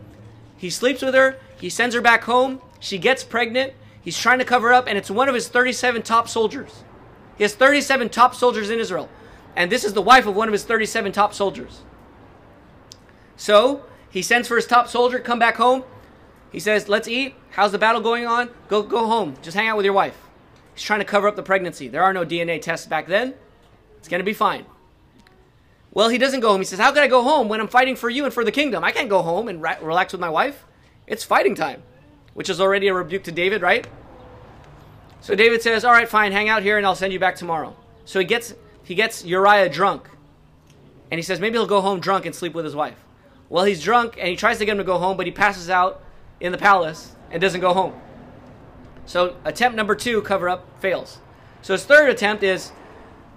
he 0.57 0.69
sleeps 0.69 1.01
with 1.01 1.13
her, 1.13 1.37
he 1.59 1.69
sends 1.69 1.95
her 1.95 2.01
back 2.01 2.23
home, 2.23 2.61
she 2.79 2.97
gets 2.97 3.23
pregnant, 3.23 3.73
he's 4.01 4.17
trying 4.17 4.39
to 4.39 4.45
cover 4.45 4.73
up, 4.73 4.87
and 4.87 4.97
it's 4.97 5.09
one 5.09 5.29
of 5.29 5.35
his 5.35 5.47
37 5.47 6.01
top 6.01 6.27
soldiers. 6.27 6.83
He 7.37 7.43
has 7.43 7.53
37 7.53 8.09
top 8.09 8.35
soldiers 8.35 8.69
in 8.69 8.79
Israel. 8.79 9.09
And 9.55 9.71
this 9.71 9.83
is 9.83 9.93
the 9.93 10.01
wife 10.01 10.25
of 10.25 10.35
one 10.35 10.47
of 10.47 10.51
his 10.51 10.63
37 10.63 11.11
top 11.11 11.33
soldiers. 11.33 11.81
So 13.37 13.83
he 14.09 14.21
sends 14.21 14.47
for 14.47 14.55
his 14.55 14.67
top 14.67 14.87
soldier, 14.87 15.19
come 15.19 15.39
back 15.39 15.55
home. 15.55 15.83
He 16.51 16.59
says, 16.59 16.87
Let's 16.87 17.07
eat. 17.07 17.35
How's 17.51 17.71
the 17.71 17.77
battle 17.77 18.01
going 18.01 18.25
on? 18.25 18.49
Go 18.67 18.83
go 18.83 19.07
home. 19.07 19.35
Just 19.41 19.55
hang 19.55 19.67
out 19.67 19.77
with 19.77 19.85
your 19.85 19.93
wife. 19.93 20.17
He's 20.73 20.83
trying 20.83 20.99
to 20.99 21.05
cover 21.05 21.27
up 21.27 21.35
the 21.35 21.43
pregnancy. 21.43 21.87
There 21.87 22.03
are 22.03 22.13
no 22.13 22.25
DNA 22.25 22.61
tests 22.61 22.87
back 22.87 23.07
then. 23.07 23.33
It's 23.97 24.07
gonna 24.07 24.23
be 24.23 24.33
fine. 24.33 24.65
Well, 25.91 26.09
he 26.09 26.17
doesn't 26.17 26.41
go 26.41 26.49
home. 26.49 26.59
He 26.59 26.65
says, 26.65 26.79
How 26.79 26.91
can 26.91 27.03
I 27.03 27.07
go 27.07 27.23
home 27.23 27.47
when 27.47 27.61
I'm 27.61 27.67
fighting 27.67 27.95
for 27.95 28.09
you 28.09 28.25
and 28.25 28.33
for 28.33 28.43
the 28.43 28.51
kingdom? 28.51 28.83
I 28.83 28.91
can't 28.91 29.09
go 29.09 29.21
home 29.21 29.47
and 29.47 29.61
relax 29.61 30.11
with 30.11 30.19
my 30.21 30.29
wife. 30.29 30.65
It's 31.07 31.23
fighting 31.23 31.55
time, 31.55 31.83
which 32.33 32.49
is 32.49 32.59
already 32.59 32.87
a 32.87 32.93
rebuke 32.93 33.23
to 33.23 33.31
David, 33.31 33.61
right? 33.61 33.87
So 35.25 35.33
David 35.33 35.63
says, 35.63 35.83
All 35.83 35.91
right, 35.91 36.07
fine, 36.07 36.31
hang 36.31 36.49
out 36.49 36.61
here 36.61 36.77
and 36.77 36.85
I'll 36.85 36.93
send 36.93 37.11
you 37.11 37.17
back 37.17 37.35
tomorrow. 37.35 37.75
So 38.05 38.19
he 38.19 38.25
gets 38.25 38.53
he 38.83 38.93
gets 38.93 39.25
Uriah 39.25 39.67
drunk. 39.69 40.07
And 41.09 41.17
he 41.17 41.23
says 41.23 41.39
maybe 41.39 41.57
he'll 41.57 41.65
go 41.65 41.81
home 41.81 41.99
drunk 41.99 42.27
and 42.27 42.35
sleep 42.35 42.53
with 42.53 42.63
his 42.63 42.75
wife. 42.75 43.03
Well, 43.49 43.65
he's 43.65 43.81
drunk 43.81 44.17
and 44.19 44.27
he 44.27 44.35
tries 44.35 44.59
to 44.59 44.65
get 44.65 44.73
him 44.73 44.77
to 44.77 44.83
go 44.83 44.99
home, 44.99 45.17
but 45.17 45.25
he 45.25 45.31
passes 45.31 45.67
out 45.67 46.03
in 46.39 46.51
the 46.51 46.59
palace 46.59 47.15
and 47.31 47.41
doesn't 47.41 47.59
go 47.59 47.73
home. 47.73 47.99
So 49.07 49.35
attempt 49.43 49.75
number 49.75 49.95
two, 49.95 50.21
cover 50.21 50.47
up, 50.47 50.79
fails. 50.79 51.17
So 51.63 51.73
his 51.73 51.85
third 51.85 52.11
attempt 52.11 52.43
is 52.43 52.71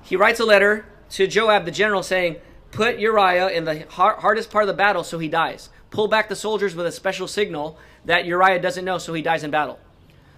he 0.02 0.14
writes 0.14 0.40
a 0.40 0.44
letter 0.44 0.84
to 1.12 1.26
Joab, 1.26 1.64
the 1.64 1.70
general, 1.70 2.02
saying, 2.02 2.36
Put 2.70 2.98
Uriah 2.98 3.48
in 3.48 3.64
the 3.64 3.86
hardest 3.88 4.50
part 4.50 4.64
of 4.64 4.68
the 4.68 4.74
battle 4.74 5.04
so 5.04 5.18
he 5.18 5.28
dies. 5.28 5.70
Pull 5.88 6.08
back 6.08 6.28
the 6.28 6.36
soldiers 6.36 6.74
with 6.74 6.84
a 6.84 6.92
special 6.92 7.26
signal 7.26 7.78
that 8.04 8.26
Uriah 8.26 8.60
doesn't 8.60 8.84
know 8.84 8.98
so 8.98 9.14
he 9.14 9.22
dies 9.22 9.42
in 9.42 9.50
battle. 9.50 9.78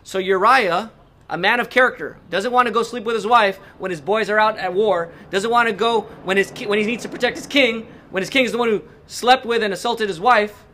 So 0.05 0.19
Uriah 0.19 0.93
a 1.31 1.39
man 1.39 1.61
of 1.61 1.71
character, 1.71 2.19
doesn't 2.29 2.51
want 2.51 2.67
to 2.67 2.73
go 2.73 2.83
sleep 2.83 3.05
with 3.05 3.15
his 3.15 3.27
wife 3.27 3.59
when 3.79 3.93
his 3.93 4.01
boys 4.01 4.29
are 4.29 4.39
out 4.39 4.59
at 4.59 4.75
war, 4.75 5.13
doesn't 5.31 5.51
want 5.51 5.69
to 5.69 5.73
go 5.73 6.03
when, 6.25 6.37
his, 6.37 6.51
when 6.67 6.79
he 6.79 6.85
needs 6.85 7.05
to 7.05 7.09
protect 7.09 7.37
his 7.37 7.47
king, 7.47 7.87
when 8.11 8.21
his 8.21 8.29
king 8.29 8.45
is 8.45 8.53
the 8.53 8.59
one 8.59 8.69
who 8.69 8.83
slept 9.07 9.47
with 9.47 9.63
and 9.63 9.73
assaulted 9.73 10.09
his 10.09 10.21
wife. 10.21 10.65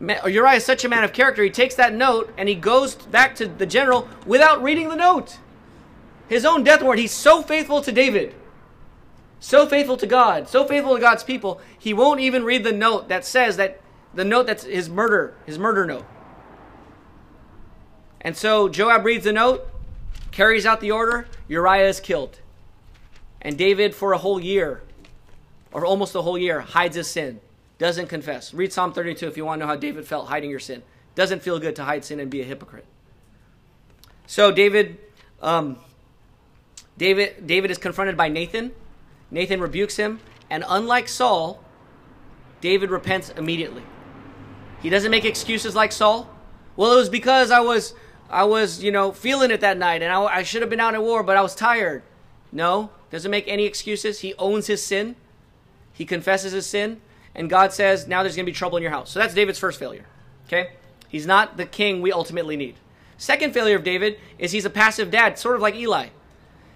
Uriah 0.00 0.56
is 0.56 0.64
such 0.64 0.84
a 0.84 0.88
man 0.88 1.02
of 1.02 1.12
character, 1.12 1.42
he 1.42 1.50
takes 1.50 1.74
that 1.74 1.92
note 1.92 2.32
and 2.38 2.48
he 2.48 2.54
goes 2.54 2.94
back 2.94 3.34
to 3.36 3.48
the 3.48 3.66
general 3.66 4.08
without 4.26 4.62
reading 4.62 4.88
the 4.88 4.96
note. 4.96 5.38
His 6.28 6.44
own 6.44 6.62
death 6.62 6.80
warrant. 6.80 7.00
He's 7.00 7.12
so 7.12 7.42
faithful 7.42 7.82
to 7.82 7.92
David, 7.92 8.34
so 9.40 9.66
faithful 9.66 9.96
to 9.96 10.06
God, 10.06 10.48
so 10.48 10.64
faithful 10.64 10.94
to 10.94 11.00
God's 11.00 11.24
people, 11.24 11.60
he 11.76 11.92
won't 11.92 12.20
even 12.20 12.44
read 12.44 12.62
the 12.62 12.72
note 12.72 13.08
that 13.08 13.24
says 13.24 13.56
that 13.56 13.80
the 14.14 14.24
note 14.24 14.46
that's 14.46 14.64
his 14.64 14.88
murder, 14.88 15.34
his 15.46 15.58
murder 15.58 15.84
note. 15.84 16.04
And 18.24 18.36
so 18.36 18.68
Joab 18.68 19.04
reads 19.04 19.24
the 19.24 19.32
note, 19.32 19.68
carries 20.30 20.64
out 20.64 20.80
the 20.80 20.90
order, 20.90 21.28
Uriah 21.46 21.88
is 21.88 22.00
killed. 22.00 22.40
And 23.42 23.58
David, 23.58 23.94
for 23.94 24.12
a 24.12 24.18
whole 24.18 24.40
year, 24.40 24.82
or 25.70 25.84
almost 25.84 26.14
a 26.14 26.22
whole 26.22 26.38
year, 26.38 26.60
hides 26.60 26.96
his 26.96 27.06
sin, 27.06 27.40
doesn't 27.78 28.08
confess. 28.08 28.54
Read 28.54 28.72
Psalm 28.72 28.94
32 28.94 29.28
if 29.28 29.36
you 29.36 29.44
want 29.44 29.60
to 29.60 29.66
know 29.66 29.72
how 29.72 29.76
David 29.76 30.06
felt 30.06 30.28
hiding 30.28 30.48
your 30.48 30.60
sin. 30.60 30.82
Doesn't 31.14 31.42
feel 31.42 31.58
good 31.58 31.76
to 31.76 31.84
hide 31.84 32.04
sin 32.04 32.18
and 32.18 32.30
be 32.30 32.40
a 32.40 32.44
hypocrite. 32.44 32.86
So 34.26 34.50
David, 34.50 34.98
um, 35.42 35.76
David, 36.96 37.46
David 37.46 37.70
is 37.70 37.78
confronted 37.78 38.16
by 38.16 38.28
Nathan. 38.28 38.72
Nathan 39.30 39.60
rebukes 39.60 39.96
him, 39.96 40.20
and 40.48 40.64
unlike 40.66 41.08
Saul, 41.08 41.62
David 42.60 42.90
repents 42.90 43.30
immediately. 43.30 43.82
He 44.80 44.88
doesn't 44.88 45.10
make 45.10 45.24
excuses 45.24 45.74
like 45.74 45.92
Saul. 45.92 46.30
Well, 46.76 46.92
it 46.92 46.96
was 46.96 47.08
because 47.08 47.50
I 47.50 47.60
was 47.60 47.94
I 48.30 48.44
was, 48.44 48.82
you 48.82 48.90
know, 48.90 49.12
feeling 49.12 49.50
it 49.50 49.60
that 49.60 49.78
night 49.78 50.02
and 50.02 50.12
I, 50.12 50.22
I 50.22 50.42
should 50.42 50.62
have 50.62 50.70
been 50.70 50.80
out 50.80 50.94
at 50.94 51.02
war, 51.02 51.22
but 51.22 51.36
I 51.36 51.42
was 51.42 51.54
tired. 51.54 52.02
No, 52.50 52.90
doesn't 53.10 53.30
make 53.30 53.46
any 53.48 53.64
excuses. 53.64 54.20
He 54.20 54.34
owns 54.34 54.66
his 54.66 54.84
sin. 54.84 55.16
He 55.92 56.04
confesses 56.04 56.52
his 56.52 56.66
sin. 56.66 57.00
And 57.34 57.50
God 57.50 57.72
says, 57.72 58.06
now 58.06 58.22
there's 58.22 58.36
going 58.36 58.46
to 58.46 58.50
be 58.50 58.56
trouble 58.56 58.76
in 58.76 58.82
your 58.82 58.92
house. 58.92 59.10
So 59.10 59.18
that's 59.18 59.34
David's 59.34 59.58
first 59.58 59.78
failure. 59.78 60.06
Okay? 60.46 60.70
He's 61.08 61.26
not 61.26 61.56
the 61.56 61.66
king 61.66 62.00
we 62.00 62.12
ultimately 62.12 62.56
need. 62.56 62.76
Second 63.16 63.54
failure 63.54 63.76
of 63.76 63.84
David 63.84 64.18
is 64.38 64.52
he's 64.52 64.64
a 64.64 64.70
passive 64.70 65.10
dad, 65.10 65.38
sort 65.38 65.56
of 65.56 65.62
like 65.62 65.74
Eli. 65.74 66.08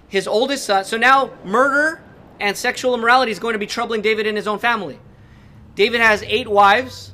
His 0.08 0.26
oldest 0.26 0.64
son. 0.64 0.84
So 0.84 0.96
now 0.96 1.30
murder 1.44 2.00
and 2.40 2.56
sexual 2.56 2.94
immorality 2.94 3.32
is 3.32 3.38
going 3.38 3.54
to 3.54 3.58
be 3.58 3.66
troubling 3.66 4.00
David 4.00 4.26
in 4.26 4.36
his 4.36 4.46
own 4.46 4.58
family. 4.58 4.98
David 5.74 6.00
has 6.00 6.22
eight 6.24 6.48
wives 6.48 7.12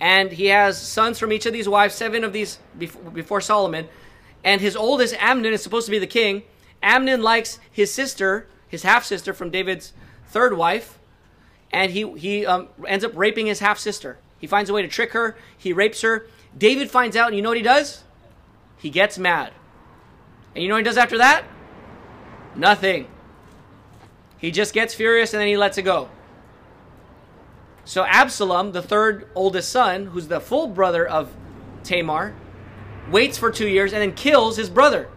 and 0.00 0.32
he 0.32 0.46
has 0.46 0.80
sons 0.80 1.18
from 1.18 1.32
each 1.32 1.46
of 1.46 1.52
these 1.52 1.68
wives, 1.68 1.94
seven 1.94 2.24
of 2.24 2.32
these 2.32 2.58
before 2.78 3.40
Solomon. 3.40 3.88
And 4.44 4.60
his 4.60 4.76
oldest, 4.76 5.14
Amnon, 5.18 5.52
is 5.52 5.62
supposed 5.62 5.86
to 5.86 5.90
be 5.90 5.98
the 5.98 6.06
king. 6.06 6.42
Amnon 6.82 7.22
likes 7.22 7.58
his 7.70 7.92
sister, 7.92 8.46
his 8.68 8.82
half 8.82 9.04
sister 9.04 9.32
from 9.32 9.50
David's 9.50 9.92
third 10.28 10.56
wife, 10.56 10.98
and 11.72 11.92
he, 11.92 12.10
he 12.18 12.46
um, 12.46 12.68
ends 12.86 13.04
up 13.04 13.12
raping 13.14 13.46
his 13.46 13.60
half 13.60 13.78
sister. 13.78 14.18
He 14.38 14.46
finds 14.46 14.70
a 14.70 14.72
way 14.72 14.82
to 14.82 14.88
trick 14.88 15.12
her, 15.12 15.36
he 15.56 15.72
rapes 15.72 16.02
her. 16.02 16.26
David 16.56 16.90
finds 16.90 17.16
out, 17.16 17.28
and 17.28 17.36
you 17.36 17.42
know 17.42 17.50
what 17.50 17.56
he 17.56 17.62
does? 17.62 18.04
He 18.78 18.90
gets 18.90 19.18
mad. 19.18 19.52
And 20.54 20.62
you 20.62 20.68
know 20.68 20.74
what 20.74 20.80
he 20.80 20.84
does 20.84 20.96
after 20.96 21.18
that? 21.18 21.44
Nothing. 22.54 23.08
He 24.38 24.50
just 24.50 24.72
gets 24.72 24.94
furious 24.94 25.32
and 25.34 25.40
then 25.40 25.48
he 25.48 25.56
lets 25.56 25.78
it 25.78 25.82
go. 25.82 26.08
So 27.86 28.04
Absalom, 28.04 28.72
the 28.72 28.82
third 28.82 29.28
oldest 29.36 29.70
son, 29.70 30.06
who's 30.06 30.26
the 30.26 30.40
full 30.40 30.66
brother 30.66 31.06
of 31.06 31.32
Tamar, 31.84 32.34
waits 33.10 33.38
for 33.38 33.52
two 33.52 33.68
years 33.68 33.92
and 33.92 34.02
then 34.02 34.12
kills 34.12 34.56
his 34.56 34.68
brother. 34.68 35.08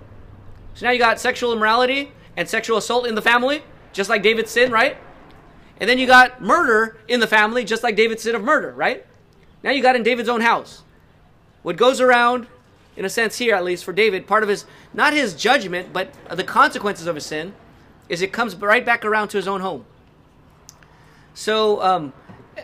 So 0.76 0.86
now 0.86 0.92
you 0.92 1.00
got 1.00 1.20
sexual 1.20 1.52
immorality 1.52 2.12
and 2.38 2.48
sexual 2.48 2.78
assault 2.78 3.08
in 3.08 3.16
the 3.16 3.24
family, 3.24 3.64
just 3.92 4.08
like 4.08 4.22
David's 4.22 4.52
sin, 4.52 4.72
right? 4.72 4.98
And 5.80 5.90
then 5.90 5.98
you 5.98 6.06
got 6.06 6.44
murder 6.44 7.00
in 7.08 7.20
the 7.20 7.28
family, 7.28 7.66
just 7.66 7.82
like 7.82 7.96
David's 7.96 8.22
sin 8.22 8.36
of 8.36 8.44
murder, 8.44 8.72
right? 8.72 9.04
Now 9.64 9.72
you 9.72 9.82
got 9.82 9.96
in 9.96 10.04
David's 10.04 10.30
own 10.30 10.42
house. 10.42 10.84
What 11.64 11.76
goes 11.76 12.00
around, 12.00 12.46
in 12.96 13.04
a 13.04 13.10
sense 13.10 13.40
here 13.40 13.56
at 13.56 13.64
least 13.64 13.84
for 13.84 13.94
David, 13.94 14.28
part 14.28 14.44
of 14.44 14.50
his, 14.50 14.66
not 14.94 15.14
his 15.14 15.34
judgment, 15.34 15.92
but 15.92 16.14
the 16.30 16.44
consequences 16.44 17.08
of 17.08 17.16
his 17.16 17.26
sin, 17.26 17.56
is 18.10 18.22
it 18.22 18.32
comes 18.32 18.56
right 18.56 18.86
back 18.86 19.04
around 19.04 19.30
to 19.30 19.38
his 19.38 19.48
own 19.48 19.62
home. 19.62 19.86
So, 21.34 21.82
um, 21.82 22.14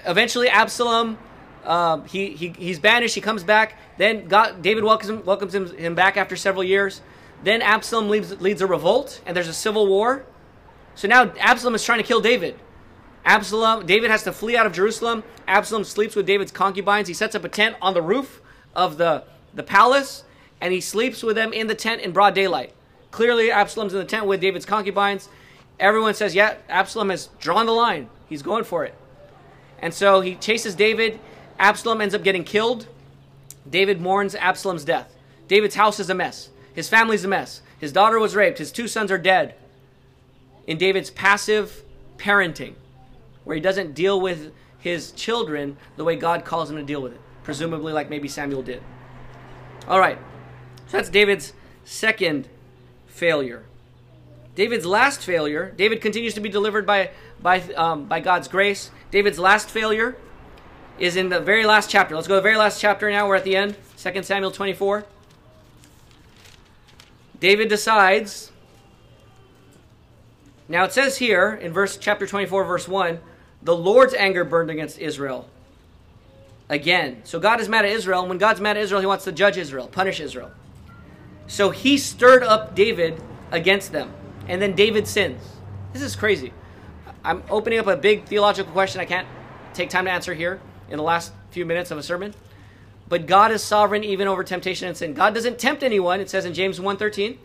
eventually 0.06 0.50
Absalom, 0.50 1.18
uh, 1.64 2.02
he, 2.02 2.32
he 2.32 2.50
he's 2.50 2.80
banished. 2.80 3.16
He 3.16 3.22
comes 3.22 3.44
back. 3.44 3.78
Then 3.98 4.28
God, 4.28 4.62
David 4.62 4.84
welcomes 4.84 5.10
him, 5.10 5.26
welcomes 5.26 5.56
him, 5.56 5.68
him 5.76 5.96
back 5.96 6.18
after 6.18 6.36
several 6.36 6.64
years. 6.64 7.02
Then 7.44 7.62
Absalom 7.62 8.10
leads, 8.10 8.40
leads 8.42 8.62
a 8.62 8.68
revolt, 8.68 9.22
and 9.26 9.36
there's 9.36 9.48
a 9.48 9.54
civil 9.54 9.88
war. 9.88 10.26
So 10.96 11.08
now 11.08 11.32
Absalom 11.40 11.76
is 11.76 11.84
trying 11.84 12.00
to 12.00 12.06
kill 12.06 12.22
David. 12.22 12.60
Absalom, 13.26 13.86
David 13.86 14.12
has 14.12 14.24
to 14.24 14.32
flee 14.32 14.56
out 14.56 14.66
of 14.66 14.74
Jerusalem. 14.74 15.24
Absalom 15.48 15.84
sleeps 15.84 16.16
with 16.16 16.26
David's 16.26 16.52
concubines. 16.52 17.08
He 17.08 17.14
sets 17.14 17.36
up 17.36 17.44
a 17.44 17.50
tent 17.50 17.76
on 17.82 17.94
the 17.94 18.02
roof 18.02 18.42
of 18.76 18.98
the, 18.98 19.24
the 19.54 19.64
palace, 19.64 20.24
and 20.62 20.72
he 20.74 20.80
sleeps 20.80 21.24
with 21.24 21.36
them 21.36 21.52
in 21.52 21.68
the 21.68 21.76
tent 21.76 22.02
in 22.02 22.12
broad 22.12 22.36
daylight. 22.36 22.74
Clearly, 23.12 23.52
Absalom's 23.52 23.94
in 23.94 24.00
the 24.00 24.06
tent 24.06 24.26
with 24.26 24.42
David's 24.42 24.66
concubines. 24.66 25.30
Everyone 25.80 26.14
says, 26.14 26.36
yeah, 26.36 26.56
Absalom 26.70 27.10
has 27.10 27.30
drawn 27.40 27.66
the 27.66 27.72
line. 27.72 28.10
He's 28.28 28.42
going 28.42 28.64
for 28.64 28.86
it. 28.86 28.94
And 29.80 29.94
so 29.94 30.22
he 30.22 30.36
chases 30.36 30.76
David. 30.76 31.20
Absalom 31.60 32.02
ends 32.02 32.16
up 32.16 32.24
getting 32.24 32.44
killed. 32.44 32.88
David 33.70 34.02
mourns 34.02 34.36
Absalom's 34.36 34.86
death. 34.86 35.16
David's 35.48 35.76
house 35.76 36.00
is 36.00 36.10
a 36.10 36.16
mess. 36.16 36.50
His 36.74 36.90
family's 36.90 37.24
a 37.24 37.28
mess. 37.28 37.62
His 37.80 37.92
daughter 37.92 38.20
was 38.20 38.36
raped. 38.36 38.58
His 38.58 38.72
two 38.72 38.88
sons 38.88 39.12
are 39.12 39.18
dead. 39.18 39.56
In 40.68 40.78
David's 40.78 41.10
passive 41.10 41.84
parenting, 42.18 42.74
where 43.44 43.56
he 43.56 43.62
doesn't 43.62 43.94
deal 43.94 44.20
with 44.20 44.52
his 44.80 45.12
children 45.12 45.78
the 45.96 46.04
way 46.04 46.16
God 46.16 46.46
calls 46.46 46.70
him 46.70 46.78
to 46.78 46.84
deal 46.84 47.02
with 47.02 47.14
it, 47.14 47.22
presumably 47.44 47.94
like 47.94 48.10
maybe 48.10 48.28
Samuel 48.28 48.64
did. 48.64 48.82
All 49.88 50.00
right, 50.00 50.18
so 50.88 50.98
that's 50.98 51.10
David's 51.10 51.54
second 51.84 52.48
failure. 53.08 53.64
David's 54.56 54.86
last 54.86 55.22
failure, 55.22 55.74
David 55.76 56.02
continues 56.02 56.34
to 56.36 56.40
be 56.40 56.50
delivered 56.50 56.86
by, 56.86 57.12
by, 57.42 57.62
um, 57.74 58.06
by 58.06 58.20
God's 58.22 58.48
grace. 58.48 58.90
David's 59.16 59.40
last 59.40 59.70
failure 59.70 60.18
is 61.00 61.16
in 61.16 61.30
the 61.30 61.40
very 61.40 61.66
last 61.66 61.90
chapter. 61.90 62.16
Let's 62.16 62.28
go 62.28 62.34
to 62.34 62.40
the 62.40 62.42
very 62.42 62.58
last 62.58 62.82
chapter 62.82 63.10
now. 63.10 63.26
We're 63.26 63.38
at 63.38 63.46
the 63.46 63.56
end. 63.56 63.78
2 63.96 64.24
Samuel 64.24 64.52
24. 64.52 65.06
David 67.40 67.70
decides. 67.70 68.52
Now 70.68 70.84
it 70.84 70.92
says 70.92 71.20
here 71.20 71.54
in 71.54 71.72
verse 71.72 71.96
chapter 71.96 72.28
24, 72.28 72.66
verse 72.66 72.90
1, 72.90 73.22
the 73.64 73.74
Lord's 73.74 74.14
anger 74.14 74.44
burned 74.44 74.70
against 74.70 75.00
Israel. 75.00 75.48
again. 76.70 77.22
So 77.24 77.40
God 77.40 77.62
is 77.62 77.70
mad 77.70 77.86
at 77.86 77.92
Israel, 77.92 78.22
and 78.22 78.30
when 78.30 78.38
God's 78.38 78.60
mad 78.60 78.78
at 78.78 78.84
Israel, 78.84 79.02
he 79.02 79.08
wants 79.08 79.24
to 79.26 79.32
judge 79.32 79.58
Israel, 79.58 79.88
punish 79.88 80.20
Israel. 80.20 80.52
So 81.48 81.70
he 81.70 81.98
stirred 81.98 82.44
up 82.44 82.76
David 82.76 83.22
against 83.52 83.92
them, 83.92 84.12
and 84.48 84.62
then 84.62 84.76
David 84.76 85.08
sins. 85.08 85.42
This 85.94 86.02
is 86.02 86.16
crazy. 86.16 86.52
I'm 87.26 87.42
opening 87.50 87.80
up 87.80 87.88
a 87.88 87.98
big 87.98 88.26
theological 88.26 88.72
question 88.72 89.02
I 89.02 89.06
can't 89.06 89.28
take 89.74 89.90
time 89.90 90.06
to 90.06 90.12
answer 90.12 90.36
here 90.36 90.62
in 90.90 90.98
the 90.98 91.04
last 91.04 91.34
few 91.50 91.66
minutes 91.66 91.90
of 91.90 91.98
a 91.98 92.04
sermon. 92.04 92.36
But 93.10 93.26
God 93.26 93.52
is 93.52 93.64
sovereign 93.64 94.04
even 94.04 94.28
over 94.28 94.44
temptation 94.44 94.88
and 94.88 94.96
sin. 94.96 95.16
God 95.16 95.34
doesn't 95.34 95.58
tempt 95.58 95.82
anyone, 95.84 96.20
it 96.20 96.30
says 96.30 96.46
in 96.46 96.54
James 96.54 96.80
1:13. 96.80 97.40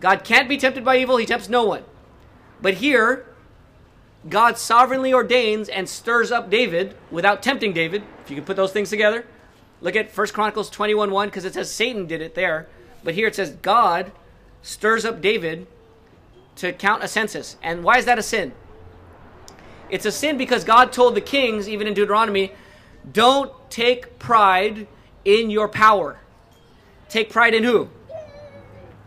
God 0.00 0.24
can't 0.24 0.48
be 0.48 0.56
tempted 0.56 0.84
by 0.84 0.96
evil, 0.96 1.16
he 1.16 1.26
tempts 1.26 1.48
no 1.48 1.64
one. 1.64 1.84
But 2.60 2.74
here, 2.74 3.26
God 4.28 4.56
sovereignly 4.56 5.12
ordains 5.12 5.68
and 5.68 5.88
stirs 5.88 6.30
up 6.30 6.48
David 6.48 6.94
without 7.10 7.42
tempting 7.42 7.72
David, 7.72 8.04
if 8.22 8.30
you 8.30 8.36
can 8.36 8.44
put 8.44 8.56
those 8.56 8.72
things 8.72 8.90
together. 8.90 9.26
Look 9.80 9.96
at 9.96 10.16
1 10.16 10.26
Chronicles 10.28 10.70
21 10.70 11.10
1, 11.10 11.28
because 11.28 11.44
it 11.44 11.54
says 11.54 11.72
Satan 11.72 12.06
did 12.06 12.20
it 12.20 12.36
there. 12.36 12.68
But 13.02 13.14
here 13.14 13.26
it 13.26 13.34
says 13.34 13.50
God 13.62 14.12
stirs 14.62 15.04
up 15.04 15.20
David 15.20 15.66
to 16.56 16.72
count 16.72 17.02
a 17.02 17.08
census. 17.08 17.56
And 17.62 17.82
why 17.82 17.98
is 17.98 18.04
that 18.04 18.18
a 18.18 18.22
sin? 18.22 18.52
It's 19.92 20.06
a 20.06 20.10
sin 20.10 20.38
because 20.38 20.64
God 20.64 20.90
told 20.90 21.14
the 21.14 21.20
kings, 21.20 21.68
even 21.68 21.86
in 21.86 21.92
Deuteronomy, 21.92 22.52
don't 23.12 23.52
take 23.70 24.18
pride 24.18 24.86
in 25.22 25.50
your 25.50 25.68
power. 25.68 26.18
Take 27.10 27.30
pride 27.30 27.52
in 27.52 27.62
who? 27.62 27.90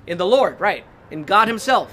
In 0.05 0.19
the 0.19 0.27
Lord, 0.27 0.61
right. 0.61 0.83
In 1.09 1.23
God 1.23 1.47
Himself. 1.47 1.91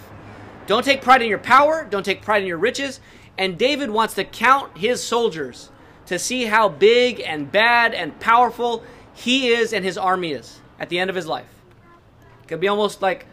Don't 0.66 0.84
take 0.84 1.00
pride 1.00 1.22
in 1.22 1.28
your 1.30 1.38
power. 1.38 1.86
Don't 1.88 2.04
take 2.04 2.20
pride 2.20 2.42
in 2.42 2.48
your 2.48 2.58
riches. 2.58 3.00
And 3.38 3.56
David 3.56 3.88
wants 3.88 4.12
to 4.14 4.24
count 4.24 4.76
his 4.76 5.02
soldiers 5.02 5.70
to 6.06 6.18
see 6.18 6.44
how 6.44 6.68
big 6.68 7.18
and 7.20 7.50
bad 7.50 7.94
and 7.94 8.20
powerful 8.20 8.84
he 9.14 9.48
is 9.48 9.72
and 9.72 9.86
his 9.86 9.96
army 9.96 10.32
is 10.32 10.60
at 10.78 10.90
the 10.90 10.98
end 10.98 11.08
of 11.08 11.16
his 11.16 11.26
life. 11.26 11.48
It 12.42 12.48
could 12.48 12.60
be 12.60 12.68
almost 12.68 13.00
like 13.00 13.24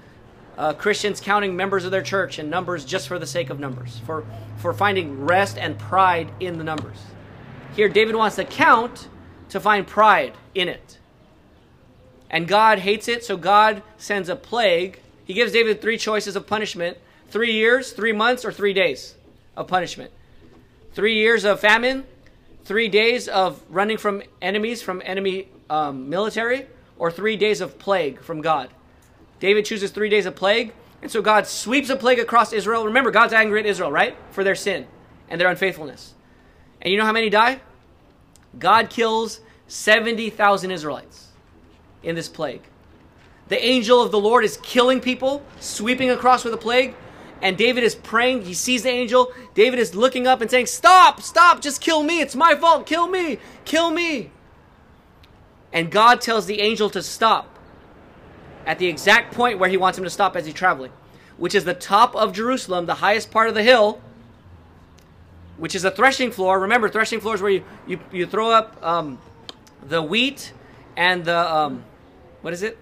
uh, 0.58 0.74
Christians 0.74 1.20
counting 1.20 1.58
members 1.58 1.84
of 1.84 1.92
their 1.92 2.02
church 2.02 2.40
in 2.40 2.50
numbers 2.50 2.86
just 2.86 3.10
for 3.10 3.20
the 3.20 3.28
sake 3.28 3.50
of 3.50 3.60
numbers, 3.60 4.00
for, 4.06 4.26
for 4.60 4.74
finding 4.74 5.26
rest 5.26 5.58
and 5.58 5.80
pride 5.80 6.32
in 6.40 6.58
the 6.58 6.64
numbers. 6.64 6.98
Here, 7.76 7.90
David 7.90 8.16
wants 8.16 8.36
to 8.36 8.44
count 8.46 9.08
to 9.50 9.60
find 9.60 9.88
pride 9.88 10.34
in 10.54 10.68
it. 10.68 10.98
And 12.30 12.48
God 12.48 12.80
hates 12.80 13.08
it, 13.08 13.24
so 13.24 13.38
God 13.38 13.82
sends 13.98 14.30
a 14.30 14.36
plague. 14.36 15.00
He 15.26 15.34
gives 15.34 15.52
David 15.52 15.82
three 15.82 15.98
choices 15.98 16.36
of 16.36 16.46
punishment 16.46 16.98
three 17.30 17.54
years, 17.54 17.92
three 17.92 18.12
months, 18.12 18.44
or 18.44 18.52
three 18.52 18.74
days 18.74 19.16
of 19.56 19.68
punishment. 19.68 20.12
Three 20.94 21.16
years 21.16 21.46
of 21.46 21.60
famine, 21.60 22.06
three 22.66 22.88
days 22.88 23.28
of 23.28 23.62
running 23.70 23.98
from 23.98 24.24
enemies, 24.42 24.82
from 24.82 25.02
enemy 25.06 25.48
um, 25.70 26.10
military, 26.10 26.66
or 26.98 27.12
three 27.12 27.38
days 27.38 27.62
of 27.62 27.80
plague 27.80 28.22
from 28.22 28.42
God. 28.42 28.70
David 29.40 29.66
chooses 29.66 29.92
three 29.92 30.10
days 30.10 30.26
of 30.26 30.36
plague, 30.36 30.74
and 31.02 31.10
so 31.10 31.22
God 31.22 31.48
sweeps 31.48 31.90
a 31.90 31.96
plague 31.96 32.20
across 32.20 32.52
Israel. 32.52 32.86
Remember, 32.86 33.12
God's 33.12 33.34
angry 33.34 33.60
at 33.60 33.66
Israel, 33.66 33.92
right? 33.92 34.18
For 34.32 34.44
their 34.44 34.56
sin 34.56 34.88
and 35.30 35.40
their 35.40 35.50
unfaithfulness. 35.50 36.14
And 36.82 36.92
you 36.92 36.98
know 36.98 37.06
how 37.06 37.14
many 37.14 37.30
die? 37.30 37.62
God 38.58 38.90
kills 38.90 39.40
70,000 39.68 40.72
Israelites 40.72 41.28
in 42.04 42.16
this 42.16 42.28
plague. 42.28 42.62
The 43.48 43.64
angel 43.64 44.02
of 44.02 44.12
the 44.12 44.20
Lord 44.20 44.44
is 44.44 44.58
killing 44.58 45.00
people, 45.00 45.44
sweeping 45.60 46.10
across 46.10 46.44
with 46.44 46.54
a 46.54 46.58
plague. 46.58 46.96
And 47.42 47.58
David 47.58 47.84
is 47.84 47.96
praying. 47.96 48.44
He 48.44 48.54
sees 48.54 48.84
the 48.84 48.90
angel. 48.90 49.32
David 49.54 49.80
is 49.80 49.96
looking 49.96 50.28
up 50.28 50.42
and 50.42 50.52
saying, 50.52 50.66
Stop, 50.66 51.22
stop, 51.22 51.62
just 51.62 51.80
kill 51.80 52.04
me. 52.04 52.20
It's 52.20 52.36
my 52.36 52.56
fault. 52.56 52.86
Kill 52.86 53.08
me, 53.08 53.40
kill 53.64 53.92
me. 53.92 54.32
And 55.72 55.90
God 55.90 56.20
tells 56.20 56.48
the 56.48 56.60
angel 56.60 56.90
to 56.90 57.02
stop 57.02 57.59
at 58.70 58.78
the 58.78 58.86
exact 58.86 59.34
point 59.34 59.58
where 59.58 59.68
he 59.68 59.78
wants 59.78 59.98
him 59.98 60.04
to 60.04 60.12
stop 60.12 60.36
as 60.36 60.46
he's 60.46 60.54
traveling, 60.54 60.92
which 61.38 61.56
is 61.56 61.66
the 61.66 61.74
top 61.74 62.16
of 62.16 62.32
Jerusalem, 62.32 62.86
the 62.86 62.94
highest 62.94 63.32
part 63.32 63.50
of 63.50 63.56
the 63.56 63.64
hill, 63.64 64.00
which 65.58 65.74
is 65.74 65.84
a 65.84 65.90
threshing 65.90 66.30
floor. 66.30 66.60
Remember, 66.60 66.88
threshing 66.88 67.20
floor 67.20 67.34
is 67.34 67.42
where 67.42 67.50
you, 67.50 67.64
you, 67.88 68.00
you 68.12 68.28
throw 68.28 68.52
up 68.52 68.78
um, 68.86 69.18
the 69.88 70.04
wheat 70.04 70.54
and 70.96 71.26
the, 71.26 71.36
um, 71.36 71.84
what 72.44 72.54
is 72.54 72.62
it? 72.62 72.78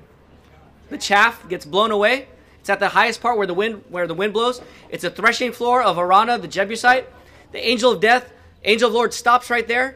The 0.90 0.98
chaff 0.98 1.48
gets 1.48 1.66
blown 1.66 1.92
away. 1.92 2.28
It's 2.60 2.70
at 2.70 2.82
the 2.82 2.90
highest 2.90 3.22
part 3.22 3.38
where 3.38 3.48
the 3.48 3.54
wind 3.54 3.82
where 3.88 4.08
the 4.08 4.14
wind 4.14 4.34
blows. 4.34 4.62
It's 4.90 5.06
a 5.06 5.10
threshing 5.10 5.54
floor 5.54 5.82
of 5.82 5.96
Araunah, 5.96 6.42
the 6.42 6.50
Jebusite. 6.50 7.06
The 7.54 7.66
angel 7.66 7.94
of 7.94 8.02
death, 8.02 8.30
angel 8.66 8.90
of 8.90 8.94
Lord 8.94 9.14
stops 9.14 9.50
right 9.50 9.66
there, 9.66 9.96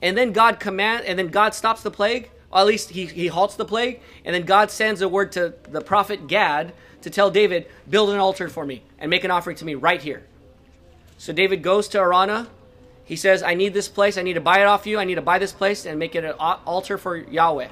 and 0.00 0.16
then 0.16 0.30
God 0.30 0.60
command 0.60 1.06
and 1.06 1.18
then 1.18 1.26
God 1.26 1.54
stops 1.54 1.82
the 1.82 1.90
plague. 1.90 2.30
At 2.54 2.66
least 2.66 2.90
he, 2.90 3.06
he 3.06 3.26
halts 3.26 3.56
the 3.56 3.64
plague, 3.64 4.00
and 4.24 4.34
then 4.34 4.44
God 4.44 4.70
sends 4.70 5.02
a 5.02 5.08
word 5.08 5.32
to 5.32 5.54
the 5.70 5.80
prophet 5.80 6.28
Gad 6.28 6.72
to 7.02 7.10
tell 7.10 7.30
David, 7.30 7.66
build 7.88 8.10
an 8.10 8.18
altar 8.18 8.48
for 8.48 8.64
me 8.64 8.82
and 8.98 9.10
make 9.10 9.24
an 9.24 9.30
offering 9.30 9.56
to 9.56 9.64
me 9.64 9.74
right 9.74 10.00
here. 10.00 10.24
So 11.18 11.32
David 11.32 11.62
goes 11.62 11.88
to 11.88 11.98
Araunah. 11.98 12.48
He 13.04 13.16
says, 13.16 13.42
I 13.42 13.54
need 13.54 13.74
this 13.74 13.88
place. 13.88 14.16
I 14.16 14.22
need 14.22 14.34
to 14.34 14.40
buy 14.40 14.60
it 14.60 14.64
off 14.64 14.86
you. 14.86 14.98
I 14.98 15.04
need 15.04 15.16
to 15.16 15.22
buy 15.22 15.38
this 15.38 15.52
place 15.52 15.84
and 15.84 15.98
make 15.98 16.14
it 16.14 16.24
an 16.24 16.32
altar 16.32 16.96
for 16.96 17.16
Yahweh. 17.16 17.68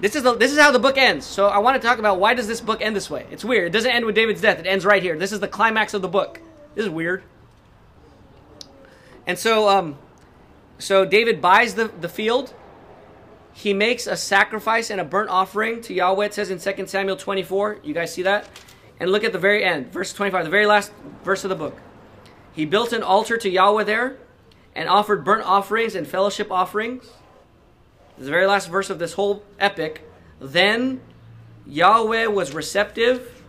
This 0.00 0.16
is 0.16 0.22
the, 0.22 0.34
this 0.34 0.50
is 0.50 0.58
how 0.58 0.70
the 0.70 0.78
book 0.78 0.96
ends. 0.96 1.26
So 1.26 1.46
I 1.46 1.58
want 1.58 1.80
to 1.80 1.86
talk 1.86 1.98
about 1.98 2.18
why 2.18 2.34
does 2.34 2.48
this 2.48 2.60
book 2.60 2.80
end 2.80 2.96
this 2.96 3.10
way? 3.10 3.26
It's 3.30 3.44
weird. 3.44 3.66
It 3.66 3.70
doesn't 3.70 3.90
end 3.90 4.04
with 4.04 4.14
David's 4.14 4.40
death. 4.40 4.58
It 4.58 4.66
ends 4.66 4.84
right 4.84 5.02
here. 5.02 5.18
This 5.18 5.32
is 5.32 5.40
the 5.40 5.48
climax 5.48 5.94
of 5.94 6.02
the 6.02 6.08
book. 6.08 6.40
This 6.74 6.86
is 6.86 6.90
weird. 6.90 7.22
And 9.26 9.38
so 9.38 9.68
um 9.68 9.98
so 10.78 11.04
David 11.04 11.40
buys 11.40 11.74
the, 11.74 11.88
the 11.88 12.08
field. 12.08 12.54
He 13.52 13.74
makes 13.74 14.06
a 14.06 14.16
sacrifice 14.16 14.90
and 14.90 15.00
a 15.00 15.04
burnt 15.04 15.30
offering 15.30 15.80
to 15.82 15.94
Yahweh. 15.94 16.26
It 16.26 16.34
says 16.34 16.50
in 16.50 16.58
2 16.58 16.86
Samuel 16.86 17.16
24. 17.16 17.78
You 17.82 17.94
guys 17.94 18.12
see 18.12 18.22
that? 18.22 18.48
And 18.98 19.10
look 19.10 19.24
at 19.24 19.32
the 19.32 19.38
very 19.38 19.64
end, 19.64 19.92
verse 19.92 20.12
25, 20.12 20.44
the 20.44 20.50
very 20.50 20.66
last 20.66 20.92
verse 21.24 21.44
of 21.44 21.50
the 21.50 21.56
book. 21.56 21.76
He 22.52 22.64
built 22.64 22.92
an 22.92 23.02
altar 23.02 23.36
to 23.36 23.50
Yahweh 23.50 23.84
there 23.84 24.18
and 24.74 24.88
offered 24.88 25.24
burnt 25.24 25.44
offerings 25.44 25.94
and 25.94 26.06
fellowship 26.06 26.50
offerings 26.50 27.02
This 27.02 28.20
is 28.20 28.24
the 28.26 28.30
very 28.30 28.46
last 28.46 28.68
verse 28.68 28.90
of 28.90 28.98
this 28.98 29.14
whole 29.14 29.42
epic. 29.58 30.08
Then 30.40 31.00
Yahweh 31.66 32.26
was 32.26 32.54
receptive 32.54 33.42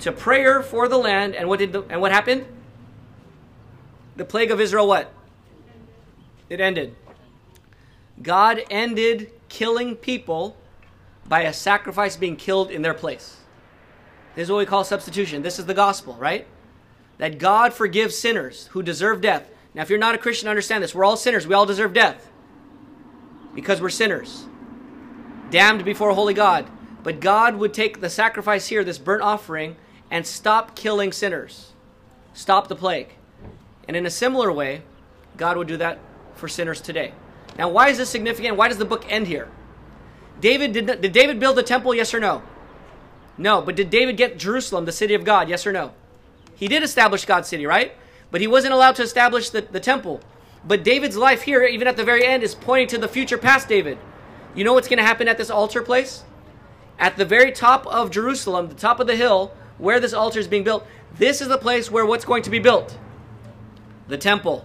to 0.00 0.12
prayer 0.12 0.62
for 0.62 0.88
the 0.88 0.96
land, 0.96 1.34
and 1.34 1.48
what 1.48 1.58
did 1.58 1.72
the, 1.72 1.82
and 1.82 2.00
what 2.00 2.12
happened? 2.12 2.46
The 4.16 4.24
plague 4.24 4.50
of 4.50 4.60
Israel 4.60 4.86
what? 4.86 5.12
It 6.48 6.60
ended. 6.60 6.96
God 8.22 8.62
ended 8.70 9.30
killing 9.48 9.96
people 9.96 10.56
by 11.26 11.42
a 11.42 11.52
sacrifice 11.52 12.16
being 12.16 12.36
killed 12.36 12.70
in 12.70 12.82
their 12.82 12.94
place. 12.94 13.38
This 14.34 14.44
is 14.44 14.50
what 14.50 14.58
we 14.58 14.66
call 14.66 14.84
substitution. 14.84 15.42
This 15.42 15.58
is 15.58 15.66
the 15.66 15.74
gospel, 15.74 16.14
right? 16.14 16.46
That 17.18 17.38
God 17.38 17.72
forgives 17.72 18.16
sinners 18.16 18.68
who 18.68 18.82
deserve 18.82 19.20
death. 19.20 19.50
Now, 19.74 19.82
if 19.82 19.90
you're 19.90 19.98
not 19.98 20.14
a 20.14 20.18
Christian, 20.18 20.48
understand 20.48 20.82
this. 20.82 20.94
We're 20.94 21.04
all 21.04 21.16
sinners. 21.16 21.46
We 21.46 21.54
all 21.54 21.66
deserve 21.66 21.92
death 21.92 22.30
because 23.54 23.80
we're 23.80 23.90
sinners, 23.90 24.46
damned 25.50 25.84
before 25.84 26.10
a 26.10 26.14
holy 26.14 26.34
God. 26.34 26.68
But 27.02 27.20
God 27.20 27.56
would 27.56 27.72
take 27.72 28.00
the 28.00 28.10
sacrifice 28.10 28.68
here, 28.68 28.84
this 28.84 28.98
burnt 28.98 29.22
offering, 29.22 29.76
and 30.10 30.26
stop 30.26 30.76
killing 30.76 31.12
sinners, 31.12 31.72
stop 32.34 32.68
the 32.68 32.76
plague. 32.76 33.14
And 33.88 33.96
in 33.96 34.06
a 34.06 34.10
similar 34.10 34.52
way, 34.52 34.82
God 35.36 35.56
would 35.56 35.68
do 35.68 35.76
that 35.78 35.98
for 36.34 36.48
sinners 36.48 36.80
today. 36.80 37.12
Now, 37.60 37.68
why 37.68 37.90
is 37.90 37.98
this 37.98 38.08
significant? 38.08 38.56
Why 38.56 38.68
does 38.68 38.78
the 38.78 38.86
book 38.86 39.04
end 39.06 39.26
here? 39.26 39.46
David 40.40 40.72
did, 40.72 40.86
did 41.02 41.12
David 41.12 41.38
build 41.38 41.58
the 41.58 41.62
temple? 41.62 41.94
Yes 41.94 42.14
or 42.14 42.18
no? 42.18 42.42
No, 43.36 43.60
but 43.60 43.76
did 43.76 43.90
David 43.90 44.16
get 44.16 44.38
Jerusalem, 44.38 44.86
the 44.86 44.92
city 44.92 45.12
of 45.12 45.24
God? 45.24 45.46
Yes 45.50 45.66
or 45.66 45.72
no? 45.72 45.92
He 46.56 46.68
did 46.68 46.82
establish 46.82 47.26
God's 47.26 47.48
city, 47.48 47.66
right? 47.66 47.92
But 48.30 48.40
he 48.40 48.46
wasn't 48.46 48.72
allowed 48.72 48.96
to 48.96 49.02
establish 49.02 49.50
the, 49.50 49.60
the 49.60 49.78
temple. 49.78 50.22
But 50.64 50.82
David's 50.82 51.18
life 51.18 51.42
here, 51.42 51.62
even 51.64 51.86
at 51.86 51.98
the 51.98 52.02
very 52.02 52.24
end, 52.24 52.42
is 52.42 52.54
pointing 52.54 52.88
to 52.88 52.98
the 52.98 53.08
future 53.08 53.36
past 53.36 53.68
David. 53.68 53.98
You 54.54 54.64
know 54.64 54.72
what's 54.72 54.88
going 54.88 54.96
to 54.96 55.04
happen 55.04 55.28
at 55.28 55.36
this 55.36 55.50
altar 55.50 55.82
place? 55.82 56.24
At 56.98 57.18
the 57.18 57.26
very 57.26 57.52
top 57.52 57.86
of 57.88 58.10
Jerusalem, 58.10 58.68
the 58.68 58.74
top 58.74 59.00
of 59.00 59.06
the 59.06 59.16
hill, 59.16 59.52
where 59.76 60.00
this 60.00 60.14
altar 60.14 60.38
is 60.38 60.48
being 60.48 60.64
built, 60.64 60.86
this 61.18 61.42
is 61.42 61.48
the 61.48 61.58
place 61.58 61.90
where 61.90 62.06
what's 62.06 62.24
going 62.24 62.42
to 62.44 62.50
be 62.50 62.58
built? 62.58 62.96
The 64.08 64.16
temple. 64.16 64.64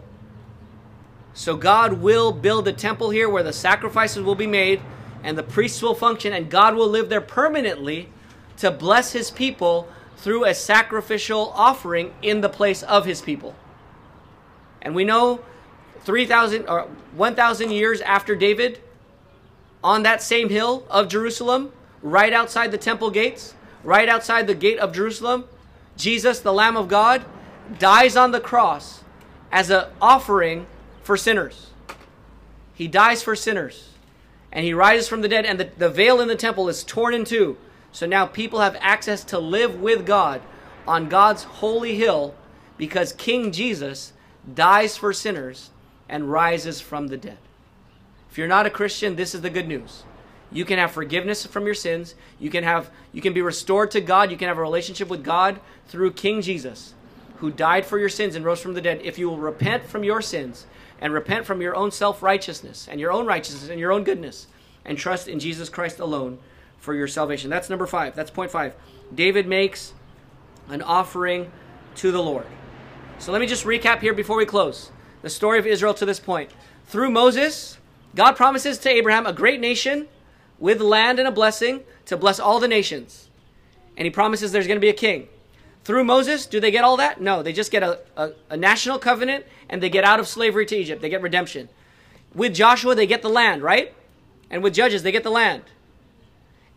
So 1.35 1.57
God 1.57 2.01
will 2.01 2.31
build 2.31 2.65
a 2.67 2.73
temple 2.73 3.09
here 3.09 3.29
where 3.29 3.43
the 3.43 3.53
sacrifices 3.53 4.23
will 4.23 4.35
be 4.35 4.47
made 4.47 4.81
and 5.21 5.37
the 5.37 5.43
priests 5.43 5.81
will 5.81 5.93
function 5.93 6.31
and 6.31 6.49
God 6.49 6.75
will 6.75 6.87
live 6.87 7.09
there 7.09 7.21
permanently 7.21 8.09
to 8.57 8.71
bless 8.71 9.11
his 9.11 9.29
people 9.29 9.89
through 10.15 10.45
a 10.45 10.53
sacrificial 10.53 11.51
offering 11.53 12.13
in 12.21 12.39
the 12.39 12.47
place 12.47 12.83
of 12.83 13.05
his 13.05 13.21
people. 13.21 13.53
And 14.81 14.95
we 14.95 15.03
know 15.03 15.41
3,000 15.99 16.69
or 16.69 16.87
1,000 17.15 17.69
years 17.69 17.99
after 18.01 18.33
David, 18.33 18.79
on 19.83 20.03
that 20.03 20.21
same 20.21 20.47
hill 20.47 20.85
of 20.89 21.09
Jerusalem, 21.09 21.73
right 22.01 22.31
outside 22.31 22.71
the 22.71 22.77
temple 22.77 23.11
gates, 23.11 23.55
right 23.83 24.07
outside 24.07 24.47
the 24.47 24.55
gate 24.55 24.79
of 24.79 24.93
Jerusalem, 24.93 25.45
Jesus, 25.97 26.39
the 26.39 26.53
Lamb 26.53 26.77
of 26.77 26.87
God, 26.87 27.25
dies 27.77 28.15
on 28.15 28.31
the 28.31 28.39
cross 28.39 29.03
as 29.51 29.69
an 29.69 29.85
offering 30.01 30.65
for 31.05 31.15
sinners. 31.15 31.67
He 32.73 32.87
dies 32.87 33.21
for 33.21 33.35
sinners. 33.35 33.89
And 34.51 34.65
he 34.65 34.73
rises 34.73 35.07
from 35.07 35.21
the 35.21 35.27
dead, 35.27 35.45
and 35.45 35.59
the, 35.59 35.69
the 35.77 35.89
veil 35.89 36.19
in 36.19 36.27
the 36.27 36.35
temple 36.35 36.67
is 36.67 36.83
torn 36.83 37.13
in 37.13 37.25
two. 37.25 37.57
So 37.91 38.05
now 38.05 38.25
people 38.25 38.59
have 38.59 38.75
access 38.79 39.23
to 39.25 39.37
live 39.37 39.79
with 39.79 40.05
God 40.05 40.41
on 40.87 41.07
God's 41.07 41.43
holy 41.43 41.95
hill 41.95 42.33
because 42.77 43.13
King 43.13 43.51
Jesus 43.51 44.13
dies 44.51 44.97
for 44.97 45.13
sinners 45.13 45.69
and 46.09 46.31
rises 46.31 46.81
from 46.81 47.07
the 47.07 47.17
dead. 47.17 47.37
If 48.31 48.37
you're 48.37 48.47
not 48.47 48.65
a 48.65 48.71
Christian, 48.71 49.15
this 49.15 49.35
is 49.35 49.41
the 49.41 49.49
good 49.49 49.67
news. 49.67 50.03
You 50.51 50.65
can 50.65 50.79
have 50.79 50.91
forgiveness 50.91 51.45
from 51.45 51.65
your 51.65 51.73
sins. 51.73 52.15
You 52.39 52.49
can 52.49 52.63
have 52.63 52.89
you 53.11 53.21
can 53.21 53.33
be 53.33 53.41
restored 53.41 53.91
to 53.91 54.01
God. 54.01 54.31
You 54.31 54.37
can 54.37 54.47
have 54.47 54.57
a 54.57 54.61
relationship 54.61 55.09
with 55.09 55.23
God 55.23 55.59
through 55.87 56.13
King 56.13 56.41
Jesus, 56.41 56.93
who 57.37 57.51
died 57.51 57.85
for 57.85 57.97
your 57.99 58.09
sins 58.09 58.35
and 58.35 58.45
rose 58.45 58.61
from 58.61 58.73
the 58.73 58.81
dead. 58.81 59.01
If 59.03 59.17
you 59.17 59.29
will 59.29 59.37
repent 59.37 59.85
from 59.85 60.03
your 60.03 60.21
sins 60.21 60.65
and 60.99 61.13
repent 61.13 61.45
from 61.45 61.61
your 61.61 61.75
own 61.75 61.91
self-righteousness 61.91 62.87
and 62.89 62.99
your 62.99 63.11
own 63.11 63.25
righteousness 63.25 63.69
and 63.69 63.79
your 63.79 63.91
own 63.91 64.03
goodness 64.03 64.47
and 64.85 64.97
trust 64.97 65.27
in 65.27 65.39
Jesus 65.39 65.69
Christ 65.69 65.99
alone 65.99 66.39
for 66.77 66.93
your 66.93 67.07
salvation. 67.07 67.49
That's 67.49 67.69
number 67.69 67.85
5. 67.85 68.15
That's 68.15 68.31
point 68.31 68.51
5. 68.51 68.73
David 69.13 69.47
makes 69.47 69.93
an 70.69 70.81
offering 70.81 71.51
to 71.95 72.11
the 72.11 72.21
Lord. 72.21 72.45
So 73.19 73.31
let 73.31 73.41
me 73.41 73.47
just 73.47 73.65
recap 73.65 74.01
here 74.01 74.13
before 74.13 74.37
we 74.37 74.45
close 74.45 74.91
the 75.21 75.29
story 75.29 75.57
of 75.57 75.65
Israel 75.65 75.93
to 75.95 76.05
this 76.05 76.19
point. 76.19 76.51
Through 76.85 77.09
Moses, 77.09 77.77
God 78.13 78.35
promises 78.35 78.77
to 78.79 78.89
Abraham 78.89 79.25
a 79.25 79.33
great 79.33 79.59
nation 79.59 80.07
with 80.59 80.79
land 80.81 81.19
and 81.19 81.27
a 81.27 81.31
blessing 81.31 81.81
to 82.05 82.17
bless 82.17 82.39
all 82.39 82.59
the 82.59 82.67
nations. 82.67 83.29
And 83.97 84.05
he 84.05 84.11
promises 84.11 84.51
there's 84.51 84.67
going 84.67 84.77
to 84.77 84.81
be 84.81 84.89
a 84.89 84.93
king. 84.93 85.27
Through 85.85 86.03
Moses, 86.03 86.47
do 86.47 86.59
they 86.59 86.71
get 86.71 86.83
all 86.83 86.97
that? 86.97 87.21
No, 87.21 87.43
they 87.43 87.53
just 87.53 87.71
get 87.71 87.83
a, 87.83 87.99
a, 88.17 88.31
a, 88.49 88.57
national 88.57 88.97
covenant 88.97 89.45
and 89.69 89.83
they 89.83 89.89
get 89.89 90.03
out 90.03 90.19
of 90.19 90.27
slavery 90.27 90.65
to 90.65 90.75
Egypt. 90.75 90.99
They 90.99 91.09
get 91.09 91.21
redemption. 91.21 91.69
With 92.33 92.55
Joshua, 92.55 92.95
they 92.95 93.05
get 93.05 93.21
the 93.21 93.29
land, 93.29 93.61
right? 93.61 93.93
And 94.49 94.63
with 94.63 94.73
Judges, 94.73 95.03
they 95.03 95.11
get 95.11 95.23
the 95.23 95.29
land. 95.29 95.61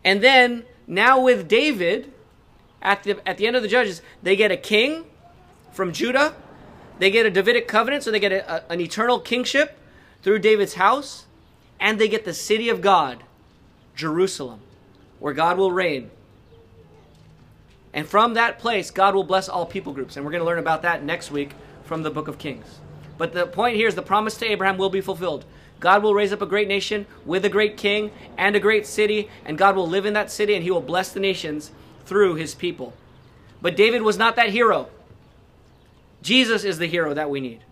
And 0.04 0.22
then 0.22 0.64
now 0.86 1.22
with 1.22 1.48
David, 1.48 2.12
at 2.82 3.02
the, 3.02 3.26
at 3.26 3.38
the 3.38 3.46
end 3.46 3.56
of 3.56 3.62
the 3.62 3.68
Judges, 3.68 4.02
they 4.22 4.36
get 4.36 4.52
a 4.52 4.59
king 4.59 5.06
from 5.72 5.94
Judah. 5.94 6.34
They 6.98 7.11
get 7.11 7.24
a 7.24 7.30
Davidic 7.30 7.66
covenant, 7.66 8.02
so 8.02 8.11
they 8.11 8.20
get 8.20 8.32
a, 8.32 8.56
a, 8.56 8.72
an 8.72 8.78
eternal 8.78 9.20
kingship 9.20 9.78
through 10.22 10.40
David's 10.40 10.74
house. 10.74 11.24
And 11.80 11.98
they 11.98 12.09
get 12.09 12.26
the 12.26 12.34
city 12.34 12.68
of 12.68 12.82
God 12.82 13.24
Jerusalem, 13.94 14.61
where 15.18 15.32
God 15.32 15.56
will 15.56 15.72
reign. 15.72 16.11
And 17.99 18.07
from 18.07 18.34
that 18.34 18.61
place, 18.61 18.92
God 18.92 19.16
will 19.16 19.24
bless 19.24 19.49
all 19.49 19.66
people 19.66 19.92
groups. 19.92 20.14
And 20.14 20.24
we're 20.24 20.30
going 20.30 20.40
to 20.40 20.46
learn 20.46 20.61
about 20.61 20.82
that 20.82 21.03
next 21.03 21.32
week 21.32 21.51
from 21.82 22.05
the 22.05 22.12
book 22.12 22.28
of 22.28 22.38
Kings. 22.38 22.78
But 23.16 23.32
the 23.32 23.44
point 23.44 23.74
here 23.74 23.88
is 23.88 23.96
the 23.96 24.03
promise 24.03 24.36
to 24.36 24.46
Abraham 24.46 24.78
will 24.78 24.88
be 24.88 25.01
fulfilled. 25.01 25.44
God 25.80 26.05
will 26.05 26.14
raise 26.14 26.32
up 26.32 26.40
a 26.40 26.46
great 26.46 26.68
nation 26.68 27.07
with 27.26 27.44
a 27.44 27.49
great 27.49 27.76
king 27.76 28.12
and 28.36 28.55
a 28.55 28.61
great 28.61 28.86
city, 28.86 29.28
and 29.44 29.59
God 29.59 29.74
will 29.74 29.88
live 29.88 30.07
in 30.07 30.12
that 30.12 30.30
city 30.30 30.55
and 30.55 30.62
he 30.62 30.70
will 30.70 30.80
bless 30.80 31.11
the 31.11 31.18
nations 31.18 31.72
through 32.07 32.36
his 32.36 32.55
people. 32.55 32.92
But 33.61 33.76
David 33.76 34.03
was 34.03 34.16
not 34.16 34.36
that 34.36 34.51
hero. 34.51 34.90
Jesus 36.22 36.62
is 36.62 36.78
the 36.78 36.86
hero 36.86 37.14
that 37.14 37.30
we 37.30 37.40
need. 37.40 37.62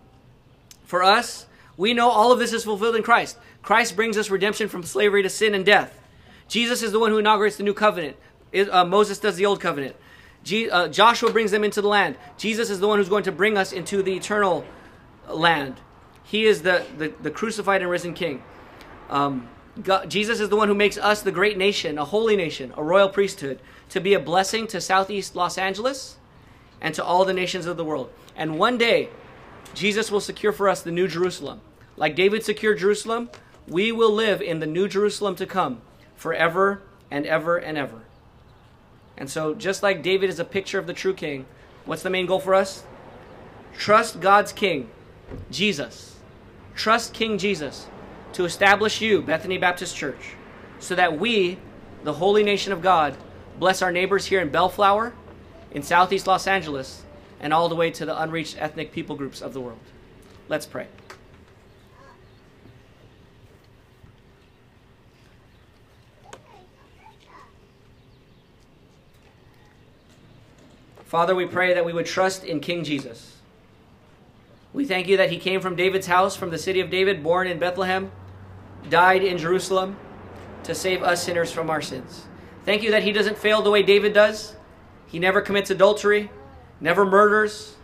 For 0.83 1.03
us, 1.03 1.45
we 1.77 1.93
know 1.93 2.09
all 2.09 2.33
of 2.33 2.39
this 2.39 2.51
is 2.51 2.65
fulfilled 2.65 2.97
in 2.97 3.03
Christ. 3.03 3.37
Christ 3.61 3.95
brings 3.95 4.17
us 4.17 4.29
redemption 4.29 4.67
from 4.67 4.83
slavery 4.83 5.23
to 5.23 5.29
sin 5.29 5.55
and 5.55 5.65
death. 5.65 5.97
Jesus 6.49 6.83
is 6.83 6.91
the 6.91 6.99
one 6.99 7.11
who 7.11 7.17
inaugurates 7.17 7.55
the 7.55 7.63
new 7.63 7.73
covenant. 7.73 8.17
Uh, 8.53 8.83
Moses 8.83 9.19
does 9.19 9.37
the 9.37 9.45
old 9.45 9.61
covenant. 9.61 9.95
Je- 10.47 10.69
uh, 10.69 10.87
Joshua 10.87 11.29
brings 11.29 11.51
them 11.51 11.65
into 11.65 11.81
the 11.81 11.89
land. 11.89 12.15
Jesus 12.37 12.69
is 12.69 12.79
the 12.79 12.87
one 12.87 12.99
who's 12.99 13.09
going 13.09 13.25
to 13.25 13.33
bring 13.33 13.57
us 13.57 13.73
into 13.73 14.01
the 14.01 14.15
eternal 14.15 14.63
land. 15.29 15.75
He 16.23 16.45
is 16.45 16.61
the, 16.61 16.85
the, 16.97 17.13
the 17.21 17.31
crucified 17.31 17.81
and 17.81 17.91
risen 17.91 18.13
King. 18.13 18.41
Um, 19.09 19.49
God, 19.83 20.09
Jesus 20.09 20.39
is 20.39 20.47
the 20.47 20.55
one 20.55 20.69
who 20.69 20.73
makes 20.73 20.97
us 20.97 21.21
the 21.21 21.33
great 21.33 21.57
nation, 21.57 21.97
a 21.97 22.05
holy 22.05 22.37
nation, 22.37 22.73
a 22.77 22.83
royal 22.83 23.09
priesthood, 23.09 23.59
to 23.89 23.99
be 23.99 24.13
a 24.13 24.21
blessing 24.21 24.67
to 24.67 24.79
Southeast 24.79 25.35
Los 25.35 25.57
Angeles 25.57 26.15
and 26.79 26.95
to 26.95 27.03
all 27.03 27.25
the 27.25 27.33
nations 27.33 27.65
of 27.65 27.75
the 27.75 27.83
world. 27.83 28.09
And 28.33 28.57
one 28.57 28.77
day, 28.77 29.09
Jesus 29.73 30.09
will 30.09 30.21
secure 30.21 30.53
for 30.53 30.69
us 30.69 30.81
the 30.81 30.91
New 30.91 31.09
Jerusalem. 31.09 31.59
Like 31.97 32.15
David 32.15 32.45
secured 32.45 32.79
Jerusalem, 32.79 33.29
we 33.67 33.91
will 33.91 34.13
live 34.13 34.41
in 34.41 34.59
the 34.59 34.65
New 34.65 34.87
Jerusalem 34.87 35.35
to 35.35 35.45
come 35.45 35.81
forever 36.15 36.83
and 37.11 37.25
ever 37.25 37.57
and 37.57 37.77
ever. 37.77 38.06
And 39.17 39.29
so, 39.29 39.53
just 39.55 39.81
like 39.81 40.03
David 40.03 40.29
is 40.29 40.39
a 40.39 40.45
picture 40.45 40.79
of 40.79 40.87
the 40.87 40.93
true 40.93 41.13
king, 41.13 41.45
what's 41.85 42.03
the 42.03 42.09
main 42.09 42.25
goal 42.25 42.39
for 42.39 42.53
us? 42.53 42.83
Trust 43.77 44.19
God's 44.19 44.51
king, 44.51 44.89
Jesus. 45.51 46.15
Trust 46.75 47.13
King 47.13 47.39
Jesus 47.39 47.87
to 48.33 48.45
establish 48.45 49.01
you, 49.01 49.21
Bethany 49.21 49.57
Baptist 49.57 49.95
Church, 49.95 50.35
so 50.79 50.93
that 50.93 51.19
we, 51.19 51.57
the 52.03 52.13
holy 52.13 52.43
nation 52.43 52.71
of 52.71 52.83
God, 52.83 53.17
bless 53.57 53.81
our 53.81 53.91
neighbors 53.91 54.27
here 54.27 54.39
in 54.39 54.49
Bellflower, 54.49 55.13
in 55.71 55.81
Southeast 55.81 56.27
Los 56.27 56.45
Angeles, 56.45 57.03
and 57.39 57.51
all 57.51 57.67
the 57.67 57.75
way 57.75 57.89
to 57.89 58.05
the 58.05 58.21
unreached 58.21 58.57
ethnic 58.59 58.91
people 58.91 59.15
groups 59.15 59.41
of 59.41 59.53
the 59.53 59.61
world. 59.61 59.79
Let's 60.47 60.67
pray. 60.67 60.87
Father, 71.07 71.33
we 71.33 71.45
pray 71.45 71.73
that 71.73 71.85
we 71.85 71.93
would 71.93 72.05
trust 72.05 72.43
in 72.43 72.59
King 72.59 72.83
Jesus. 72.83 73.37
We 74.73 74.83
thank 74.83 75.07
you 75.07 75.15
that 75.15 75.31
he 75.31 75.39
came 75.39 75.61
from 75.61 75.77
David's 75.77 76.07
house, 76.07 76.35
from 76.35 76.49
the 76.49 76.57
city 76.57 76.81
of 76.81 76.89
David, 76.89 77.23
born 77.23 77.47
in 77.47 77.59
Bethlehem, 77.59 78.11
died 78.89 79.23
in 79.23 79.37
Jerusalem 79.37 79.95
to 80.63 80.75
save 80.75 81.01
us 81.03 81.23
sinners 81.23 81.49
from 81.49 81.69
our 81.69 81.81
sins. 81.81 82.25
Thank 82.65 82.83
you 82.83 82.91
that 82.91 83.03
he 83.03 83.13
doesn't 83.13 83.37
fail 83.37 83.61
the 83.61 83.71
way 83.71 83.83
David 83.83 84.11
does. 84.11 84.57
He 85.05 85.17
never 85.17 85.39
commits 85.39 85.69
adultery, 85.69 86.29
never 86.81 87.05
murders, 87.05 87.76